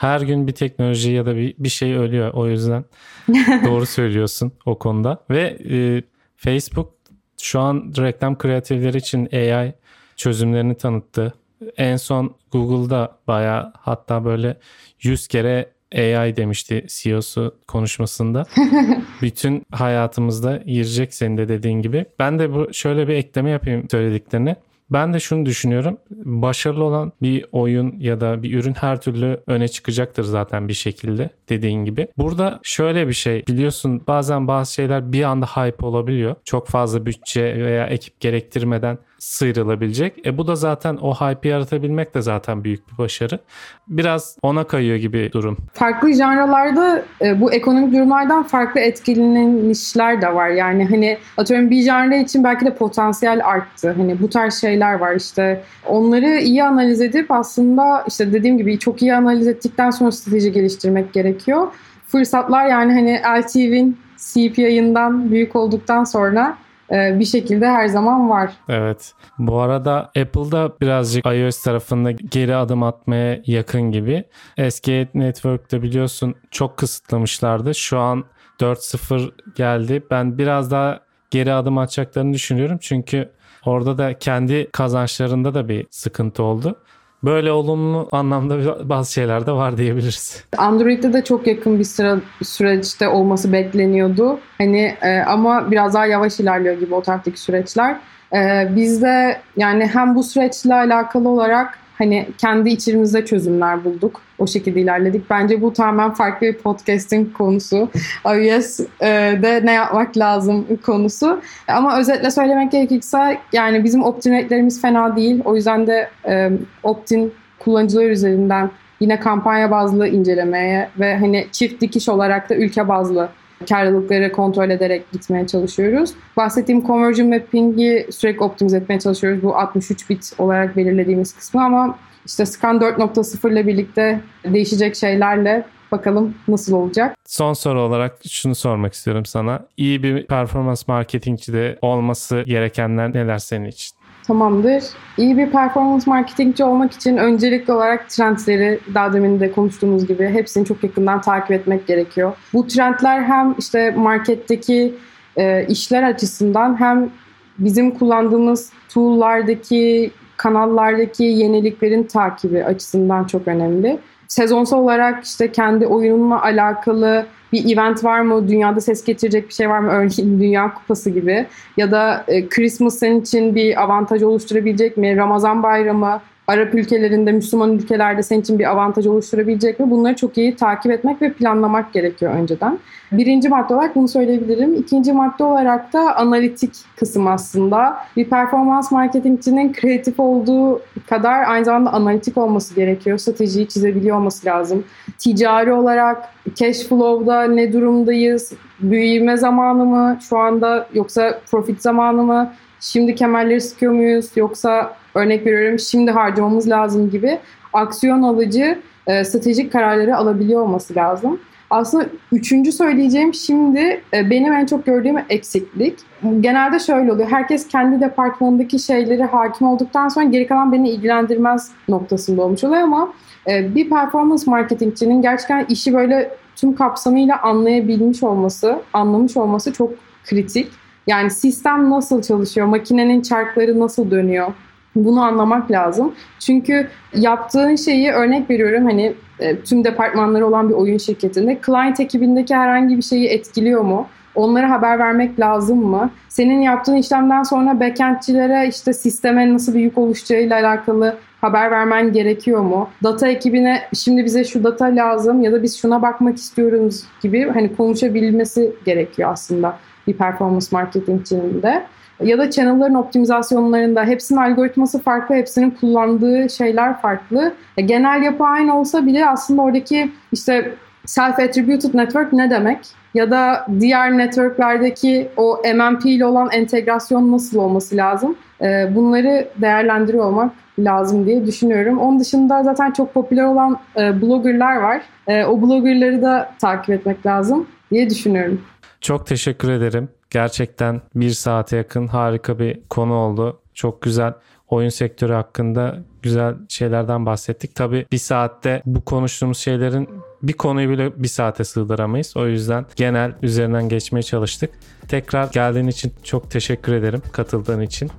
her 0.04 0.22
gün 0.22 0.48
bir 0.48 0.52
teknoloji 0.52 1.12
ya 1.12 1.26
da 1.26 1.36
bir, 1.36 1.56
bir 1.60 1.70
şey 1.70 1.96
ölüyor 1.96 2.34
o 2.34 2.48
yüzden 2.48 2.86
doğru 3.66 3.86
söylüyorsun 3.86 4.52
o 4.66 4.80
konuda 4.80 5.24
ve 5.30 5.58
e, 5.70 6.04
Facebook 6.38 6.94
şu 7.42 7.60
an 7.60 7.94
reklam 7.98 8.38
kreatifleri 8.38 8.98
için 8.98 9.30
AI 9.34 9.74
çözümlerini 10.16 10.76
tanıttı. 10.76 11.34
En 11.78 11.96
son 11.96 12.36
Google'da 12.52 13.18
baya 13.28 13.74
hatta 13.80 14.26
böyle 14.26 14.58
100 15.02 15.28
kere 15.28 15.72
AI 15.96 16.36
demişti 16.36 16.86
CEO'su 16.88 17.56
konuşmasında. 17.68 18.46
Bütün 19.22 19.66
hayatımızda 19.72 20.58
girecek 20.58 21.14
senin 21.14 21.38
de 21.38 21.48
dediğin 21.48 21.82
gibi. 21.82 22.06
Ben 22.20 22.40
de 22.40 22.54
bu 22.54 22.74
şöyle 22.74 23.08
bir 23.08 23.14
ekleme 23.14 23.50
yapayım 23.50 23.90
söylediklerine. 23.92 24.56
Ben 24.90 25.14
de 25.14 25.20
şunu 25.20 25.46
düşünüyorum. 25.46 25.98
Başarılı 26.12 26.84
olan 26.84 27.12
bir 27.22 27.46
oyun 27.52 28.00
ya 28.00 28.22
da 28.22 28.44
bir 28.44 28.60
ürün 28.60 28.74
her 28.74 29.02
türlü 29.02 29.44
öne 29.48 29.68
çıkacaktır 29.68 30.24
zaten 30.24 30.68
bir 30.68 30.74
şekilde 30.74 31.30
dediğin 31.50 31.86
gibi. 31.86 32.08
Burada 32.18 32.60
şöyle 32.64 33.08
bir 33.08 33.14
şey 33.14 33.44
biliyorsun 33.48 34.02
bazen 34.08 34.48
bazı 34.48 34.74
şeyler 34.74 35.14
bir 35.14 35.24
anda 35.24 35.46
hype 35.46 35.86
olabiliyor. 35.86 36.36
Çok 36.46 36.68
fazla 36.68 37.06
bütçe 37.06 37.44
veya 37.44 37.88
ekip 37.88 38.20
gerektirmeden 38.20 38.98
sıyrılabilecek. 39.24 40.28
E 40.28 40.38
bu 40.38 40.48
da 40.48 40.56
zaten 40.56 40.98
o 41.02 41.14
hype 41.14 41.50
yaratabilmek 41.50 42.16
de 42.16 42.22
zaten 42.22 42.64
büyük 42.64 42.92
bir 42.92 42.98
başarı. 42.98 43.40
Biraz 43.88 44.38
ona 44.42 44.64
kayıyor 44.64 44.98
gibi 44.98 45.30
durum. 45.34 45.58
Farklı 45.74 46.14
janralarda 46.14 47.04
e, 47.22 47.42
bu 47.42 47.54
ekonomik 47.54 47.94
durumlardan 47.94 48.44
farklı 48.44 48.80
etkilenen 48.80 49.70
işler 49.70 50.22
de 50.22 50.34
var. 50.34 50.50
Yani 50.50 50.86
hani 50.86 51.18
atıyorum 51.38 51.70
bir 51.70 51.82
janra 51.82 52.16
için 52.16 52.44
belki 52.44 52.66
de 52.66 52.76
potansiyel 52.76 53.46
arttı. 53.46 53.94
Hani 53.98 54.22
bu 54.22 54.30
tarz 54.30 54.62
şeyler 54.62 54.94
var 54.94 55.16
işte. 55.16 55.64
Onları 55.88 56.40
iyi 56.40 56.64
analiz 56.64 57.02
edip 57.02 57.32
aslında 57.32 58.06
işte 58.08 58.34
dediğim 58.34 58.58
gibi 58.58 58.80
çok 58.80 59.02
iyi 59.02 59.16
analiz 59.16 59.48
ettikten 59.48 59.92
sonra 59.92 60.12
strateji 60.12 60.52
geliştirmek 60.52 61.14
gerekiyor. 61.14 61.68
Fırsatlar 62.08 62.66
yani 62.66 62.94
hani 62.94 63.42
LTV'nin 63.42 63.98
CPI'ından 64.18 65.32
büyük 65.32 65.56
olduktan 65.56 66.04
sonra 66.04 66.58
bir 66.94 67.26
şekilde 67.26 67.68
her 67.68 67.88
zaman 67.88 68.30
var. 68.30 68.52
Evet. 68.70 69.14
Bu 69.40 69.60
arada 69.60 69.98
Apple'da 70.00 70.72
birazcık 70.82 71.26
iOS 71.26 71.64
tarafında 71.64 72.12
geri 72.12 72.56
adım 72.56 72.84
atmaya 72.84 73.42
yakın 73.46 73.92
gibi. 73.92 74.24
Eski 74.58 75.08
Network'te 75.14 75.82
biliyorsun 75.82 76.36
çok 76.52 76.78
kısıtlamışlardı. 76.78 77.76
Şu 77.76 78.00
an 78.00 78.24
4.0 78.60 79.32
geldi. 79.56 80.04
Ben 80.12 80.38
biraz 80.38 80.72
daha 80.72 81.00
geri 81.32 81.54
adım 81.54 81.78
atacaklarını 81.78 82.34
düşünüyorum. 82.34 82.78
Çünkü 82.82 83.30
orada 83.66 83.98
da 83.98 84.18
kendi 84.18 84.72
kazançlarında 84.72 85.54
da 85.54 85.70
bir 85.70 85.88
sıkıntı 85.90 86.44
oldu. 86.44 86.80
Böyle 87.24 87.52
olumlu 87.52 88.08
anlamda 88.12 88.90
bazı 88.90 89.14
şeyler 89.14 89.46
de 89.46 89.52
var 89.52 89.78
diyebiliriz. 89.78 90.44
Android'de 90.58 91.14
de 91.14 91.24
çok 91.24 91.48
yakın 91.48 91.80
bir 91.80 91.84
sıra 91.84 92.20
süreçte 92.44 93.08
olması 93.08 93.54
bekleniyordu. 93.54 94.40
Hani 94.58 94.96
e, 95.02 95.20
ama 95.20 95.72
biraz 95.72 95.94
daha 95.94 96.06
yavaş 96.06 96.40
ilerliyor 96.40 96.80
gibi 96.80 96.96
o 96.96 97.02
taraftaki 97.02 97.40
süreçler. 97.40 98.00
E, 98.34 98.68
biz 98.76 99.02
de 99.02 99.38
yani 99.58 99.86
hem 99.94 100.16
bu 100.16 100.24
süreçle 100.24 100.74
alakalı 100.74 101.30
olarak 101.30 101.80
hani 101.98 102.28
kendi 102.38 102.70
içimizde 102.70 103.26
çözümler 103.26 103.84
bulduk. 103.84 104.22
O 104.40 104.48
şekilde 104.48 104.82
ilerledik. 104.82 105.30
Bence 105.30 105.62
bu 105.62 105.74
tamamen 105.74 106.14
farklı 106.14 106.48
bir 106.48 106.58
podcasting 106.58 107.34
konusu. 107.34 107.90
iOS'de 108.26 109.62
ne 109.64 109.72
yapmak 109.72 110.18
lazım 110.18 110.68
konusu. 110.86 111.42
Ama 111.68 112.00
özetle 112.00 112.32
söylemek 112.32 112.72
gerekirse 112.72 113.38
yani 113.54 113.84
bizim 113.84 114.04
opt-in 114.04 114.70
fena 114.82 115.16
değil. 115.16 115.42
O 115.46 115.56
yüzden 115.56 115.88
de 115.88 116.10
e, 116.28 116.50
opt-in 116.84 117.34
kullanıcılar 117.60 118.10
üzerinden 118.10 118.70
yine 119.00 119.20
kampanya 119.20 119.72
bazlı 119.72 120.08
incelemeye 120.08 120.90
ve 121.00 121.18
hani 121.18 121.48
çift 121.52 121.82
dikiş 121.82 122.10
olarak 122.10 122.50
da 122.50 122.56
ülke 122.56 122.88
bazlı 122.88 123.30
karlılıkları 123.66 124.32
kontrol 124.32 124.70
ederek 124.70 125.12
gitmeye 125.12 125.48
çalışıyoruz. 125.48 126.14
Bahsettiğim 126.38 126.88
conversion 126.88 127.30
mapping'i 127.30 128.08
sürekli 128.12 128.44
optimize 128.44 128.78
etmeye 128.78 129.00
çalışıyoruz. 129.00 129.44
Bu 129.44 129.56
63 129.56 130.10
bit 130.10 130.34
olarak 130.38 130.78
belirlediğimiz 130.78 131.36
kısmı 131.36 131.64
ama 131.64 131.98
işte 132.26 132.46
Scan 132.46 132.78
4.0 132.78 133.52
ile 133.52 133.68
birlikte 133.68 134.22
değişecek 134.46 134.96
şeylerle 134.96 135.66
bakalım 135.92 136.36
nasıl 136.48 136.74
olacak. 136.74 137.16
Son 137.26 137.54
soru 137.54 137.82
olarak 137.82 138.18
şunu 138.30 138.56
sormak 138.56 138.94
istiyorum 138.94 139.26
sana. 139.26 139.66
İyi 139.78 140.04
bir 140.04 140.28
performans 140.28 140.88
marketingçi 140.88 141.54
de 141.54 141.80
olması 141.82 142.44
gerekenler 142.48 143.14
neler 143.14 143.38
senin 143.38 143.66
için? 143.66 143.98
Tamamdır. 144.28 144.84
İyi 145.18 145.38
bir 145.38 145.50
performans 145.50 146.08
marketingçi 146.08 146.64
olmak 146.64 146.92
için 146.92 147.18
öncelikli 147.18 147.72
olarak 147.72 148.10
trendleri 148.10 148.80
daha 148.94 149.14
demin 149.14 149.40
de 149.40 149.52
konuştuğumuz 149.52 150.08
gibi 150.08 150.28
hepsini 150.28 150.66
çok 150.66 150.84
yakından 150.84 151.22
takip 151.22 151.52
etmek 151.52 151.88
gerekiyor. 151.88 152.34
Bu 152.54 152.68
trendler 152.68 153.22
hem 153.22 153.56
işte 153.60 153.92
marketteki 153.92 154.94
e, 155.38 155.66
işler 155.70 156.04
açısından 156.04 156.80
hem 156.80 157.10
bizim 157.58 157.92
kullandığımız 157.92 158.72
tool'lardaki 158.90 160.12
kanallardaki 160.38 161.24
yeniliklerin 161.24 162.04
takibi 162.04 162.64
açısından 162.64 163.24
çok 163.24 163.48
önemli. 163.48 164.00
Sezonsal 164.28 164.78
olarak 164.78 165.24
işte 165.24 165.52
kendi 165.52 165.88
oyununla 165.88 166.42
alakalı 166.42 167.26
bir 167.54 167.74
event 167.74 168.04
var 168.04 168.22
mı? 168.22 168.48
Dünyada 168.48 168.82
ses 168.82 169.04
getirecek 169.04 169.50
bir 169.50 169.54
şey 169.54 169.70
var 169.70 169.80
mı? 169.80 169.92
Örneğin 169.92 170.40
Dünya 170.42 170.74
Kupası 170.74 171.10
gibi. 171.10 171.46
Ya 171.78 171.92
da 171.92 172.26
e, 172.28 172.50
Christmas 172.50 173.00
senin 173.00 173.22
için 173.22 173.56
bir 173.56 173.84
avantaj 173.84 174.24
oluşturabilecek 174.24 174.98
mi? 174.98 175.18
Ramazan 175.18 175.64
bayramı 175.64 176.22
Arap 176.48 176.76
ülkelerinde, 176.76 177.32
Müslüman 177.32 177.72
ülkelerde 177.72 178.24
senin 178.24 178.42
için 178.42 178.60
bir 178.60 178.72
avantaj 178.72 179.08
oluşturabilecek 179.08 179.80
mi? 179.80 179.92
Bunları 179.92 180.16
çok 180.16 180.38
iyi 180.38 180.56
takip 180.56 180.92
etmek 180.92 181.22
ve 181.22 181.34
planlamak 181.34 181.94
gerekiyor 181.94 182.34
önceden. 182.34 182.80
Birinci 183.12 183.50
madde 183.50 183.74
olarak 183.74 183.96
bunu 183.96 184.08
söyleyebilirim. 184.08 184.74
İkinci 184.74 185.14
madde 185.14 185.44
olarak 185.44 185.94
da 185.94 186.16
analitik 186.16 186.76
kısım 186.96 187.28
aslında. 187.28 187.98
Bir 188.18 188.30
performans 188.30 188.92
marketingçinin 188.92 189.74
kreatif 189.74 190.20
olduğu 190.20 190.82
kadar 191.10 191.44
aynı 191.44 191.66
zamanda 191.66 191.94
analitik 191.94 192.38
olması 192.38 192.76
gerekiyor. 192.76 193.18
Stratejiyi 193.18 193.68
çizebiliyor 193.68 194.18
olması 194.18 194.46
lazım. 194.46 194.84
Ticari 195.18 195.74
olarak 195.74 196.30
cash 196.56 196.84
flow'da 196.84 197.44
ne 197.44 197.74
durumdayız? 197.74 198.54
Büyüme 198.80 199.38
zamanı 199.38 199.86
mı 199.86 200.20
şu 200.30 200.38
anda 200.38 200.88
yoksa 200.94 201.40
profit 201.52 201.82
zamanı 201.82 202.24
mı? 202.24 202.54
Şimdi 202.80 203.16
kemerleri 203.16 203.62
sıkıyor 203.62 203.92
muyuz 203.92 204.30
yoksa 204.36 205.03
örnek 205.16 205.46
veriyorum 205.46 205.80
şimdi 205.80 206.12
harcamamız 206.12 206.70
lazım 206.70 207.10
gibi 207.10 207.40
aksiyon 207.74 208.22
alıcı 208.22 208.80
e, 209.08 209.24
stratejik 209.24 209.72
kararları 209.72 210.18
alabiliyor 210.18 210.62
olması 210.62 210.96
lazım. 210.96 211.40
Aslında 211.70 212.06
üçüncü 212.32 212.72
söyleyeceğim 212.72 213.34
şimdi 213.34 214.02
e, 214.14 214.30
benim 214.30 214.54
en 214.54 214.66
çok 214.66 214.86
gördüğüm 214.86 215.16
eksiklik. 215.30 216.00
Genelde 216.40 216.80
şöyle 216.80 217.12
oluyor. 217.12 217.30
Herkes 217.30 217.68
kendi 217.68 218.02
departmanındaki 218.02 218.80
şeyleri 218.80 219.24
hakim 219.24 219.68
olduktan 219.68 220.08
sonra 220.08 220.26
geri 220.26 220.48
kalan 220.48 220.72
beni 220.72 220.90
ilgilendirmez 220.90 221.72
noktasında 221.90 222.42
olmuş 222.42 222.64
oluyor 222.64 222.82
ama 222.82 223.14
e, 223.48 223.76
bir 223.76 223.90
performance 223.90 224.44
marketingçinin 224.48 225.22
gerçekten 225.22 225.66
işi 225.70 225.94
böyle 225.94 226.32
tüm 226.56 226.76
kapsamıyla 226.76 227.42
anlayabilmiş 227.42 228.24
olması, 228.24 228.82
anlamış 228.94 229.38
olması 229.38 229.74
çok 229.74 229.94
kritik. 230.26 230.68
Yani 231.08 231.30
sistem 231.32 231.90
nasıl 231.90 232.22
çalışıyor, 232.22 232.68
makinenin 232.68 233.22
çarkları 233.22 233.80
nasıl 233.80 234.12
dönüyor, 234.12 234.54
bunu 234.96 235.22
anlamak 235.22 235.72
lazım. 235.72 236.14
Çünkü 236.40 236.88
yaptığın 237.16 237.76
şeyi 237.76 238.12
örnek 238.12 238.50
veriyorum 238.50 238.86
hani 238.86 239.14
e, 239.40 239.60
tüm 239.60 239.84
departmanları 239.84 240.48
olan 240.48 240.70
bir 240.70 240.74
oyun 240.74 240.98
şirketinde 240.98 241.60
client 241.66 242.00
ekibindeki 242.00 242.56
herhangi 242.56 242.98
bir 242.98 243.02
şeyi 243.02 243.28
etkiliyor 243.28 243.82
mu? 243.82 244.08
Onlara 244.36 244.70
haber 244.70 245.00
vermek 245.00 245.40
lazım 245.40 245.86
mı? 245.86 246.10
Senin 246.30 246.62
yaptığın 246.62 246.96
işlemden 246.96 247.44
sonra 247.44 247.80
backendçilere 247.80 248.68
işte 248.68 248.94
sisteme 248.94 249.54
nasıl 249.54 249.74
bir 249.74 249.80
yük 249.80 249.98
oluşacağıyla 249.98 250.60
alakalı 250.60 251.18
haber 251.42 251.72
vermen 251.72 252.14
gerekiyor 252.14 252.62
mu? 252.62 252.90
Data 253.04 253.28
ekibine 253.28 253.82
şimdi 253.94 254.26
bize 254.26 254.44
şu 254.44 254.64
data 254.64 254.86
lazım 254.86 255.42
ya 255.42 255.52
da 255.52 255.64
biz 255.64 255.78
şuna 255.78 256.02
bakmak 256.02 256.38
istiyoruz 256.38 257.04
gibi 257.22 257.50
hani 257.54 257.76
konuşabilmesi 257.76 258.72
gerekiyor 258.86 259.32
aslında 259.32 259.78
bir 260.08 260.14
performance 260.14 260.68
marketingçinin 260.72 261.62
de 261.62 261.84
ya 262.24 262.38
da 262.38 262.52
channel'ların 262.52 262.94
optimizasyonlarında 262.94 264.04
hepsinin 264.04 264.40
algoritması 264.40 265.00
farklı, 265.00 265.36
hepsinin 265.36 265.72
kullandığı 265.72 266.50
şeyler 266.50 267.02
farklı. 267.02 267.54
E, 267.78 267.82
genel 267.82 268.24
yapı 268.24 268.44
aynı 268.44 268.80
olsa 268.80 269.06
bile 269.06 269.28
aslında 269.28 269.62
oradaki 269.62 270.12
işte 270.32 270.74
self-attributed 271.06 271.98
network 271.98 272.34
ne 272.34 272.50
demek? 272.50 272.80
Ya 273.14 273.32
da 273.32 273.68
diğer 273.80 274.18
networklerdeki 274.18 275.28
o 275.38 275.62
MMP 275.76 276.06
ile 276.06 276.26
olan 276.26 276.50
entegrasyon 276.52 277.32
nasıl 277.32 277.60
olması 277.60 277.98
lazım? 277.98 278.36
E, 278.62 278.96
bunları 278.96 279.48
değerlendiriyor 279.58 280.26
olmak 280.26 280.52
lazım 280.80 281.26
diye 281.26 281.46
düşünüyorum. 281.46 282.00
Onun 282.00 282.20
dışında 282.20 282.64
zaten 282.64 282.92
çok 282.92 283.14
popüler 283.14 283.44
olan 283.44 283.78
e, 283.98 284.22
bloggerlar 284.22 284.76
var. 284.76 285.02
O 285.48 285.62
bloggerları 285.62 286.22
da 286.22 286.50
takip 286.62 286.90
etmek 286.90 287.26
lazım 287.26 287.68
diye 287.92 288.10
düşünüyorum. 288.10 288.62
Çok 289.04 289.28
teşekkür 289.28 289.72
ederim. 289.72 290.10
Gerçekten 290.30 291.02
bir 291.16 291.30
saate 291.30 291.78
yakın 291.78 292.08
harika 292.08 292.60
bir 292.60 292.80
konu 292.90 293.14
oldu. 293.14 293.60
Çok 293.74 294.02
güzel 294.02 294.34
oyun 294.70 294.90
sektörü 294.90 295.34
hakkında 295.34 296.00
güzel 296.22 296.56
şeylerden 296.70 297.26
bahsettik. 297.26 297.76
Tabii 297.76 298.06
bir 298.12 298.18
saatte 298.18 298.82
bu 298.86 299.02
konuştuğumuz 299.02 299.58
şeylerin 299.58 300.10
bir 300.44 300.54
konuyu 300.54 300.90
bile 300.90 301.24
bir 301.24 301.28
saate 301.28 301.64
sığdıramayız. 301.64 302.38
O 302.38 302.48
yüzden 302.48 302.86
genel 302.96 303.34
üzerinden 303.42 303.90
geçmeye 303.90 304.24
çalıştık. 304.24 304.70
Tekrar 305.08 305.52
geldiğin 305.52 305.88
için 305.88 306.14
çok 306.24 306.52
teşekkür 306.52 306.94
ederim 306.94 307.22
katıldığın 307.32 307.82
için. 307.82 308.12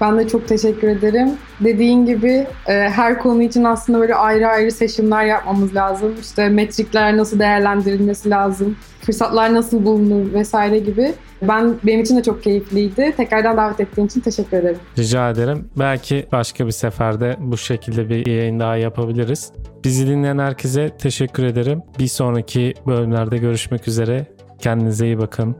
Ben 0.00 0.18
de 0.18 0.28
çok 0.28 0.48
teşekkür 0.48 0.88
ederim. 0.88 1.28
Dediğin 1.60 2.06
gibi 2.06 2.46
e, 2.66 2.72
her 2.72 3.18
konu 3.18 3.42
için 3.42 3.64
aslında 3.64 4.00
böyle 4.00 4.14
ayrı 4.14 4.48
ayrı 4.48 4.72
session'lar 4.72 5.24
yapmamız 5.24 5.74
lazım. 5.74 6.14
İşte 6.20 6.48
metrikler 6.48 7.16
nasıl 7.16 7.38
değerlendirilmesi 7.38 8.30
lazım, 8.30 8.76
fırsatlar 9.00 9.54
nasıl 9.54 9.84
bulunur 9.84 10.32
vesaire 10.32 10.78
gibi. 10.78 11.12
Ben 11.42 11.74
benim 11.86 12.00
için 12.00 12.16
de 12.16 12.22
çok 12.22 12.42
keyifliydi. 12.42 13.14
Tekrardan 13.16 13.56
davet 13.56 13.80
ettiğin 13.80 14.06
için 14.06 14.20
teşekkür 14.20 14.56
ederim. 14.56 14.78
Rica 14.98 15.30
ederim. 15.30 15.68
Belki 15.78 16.26
başka 16.32 16.66
bir 16.66 16.72
seferde 16.72 17.36
bu 17.38 17.56
şekilde 17.56 18.08
bir 18.08 18.26
yayın 18.26 18.60
daha 18.60 18.76
yapabiliriz. 18.76 19.52
Bizi 19.84 20.06
dinleyen 20.06 20.38
herkese 20.38 20.90
teşekkür 20.98 21.44
ederim. 21.44 21.82
Bir 21.98 22.08
sonraki 22.08 22.74
bölümlerde 22.86 23.38
görüşmek 23.38 23.88
üzere. 23.88 24.26
Kendinize 24.58 25.06
iyi 25.06 25.18
bakın. 25.18 25.56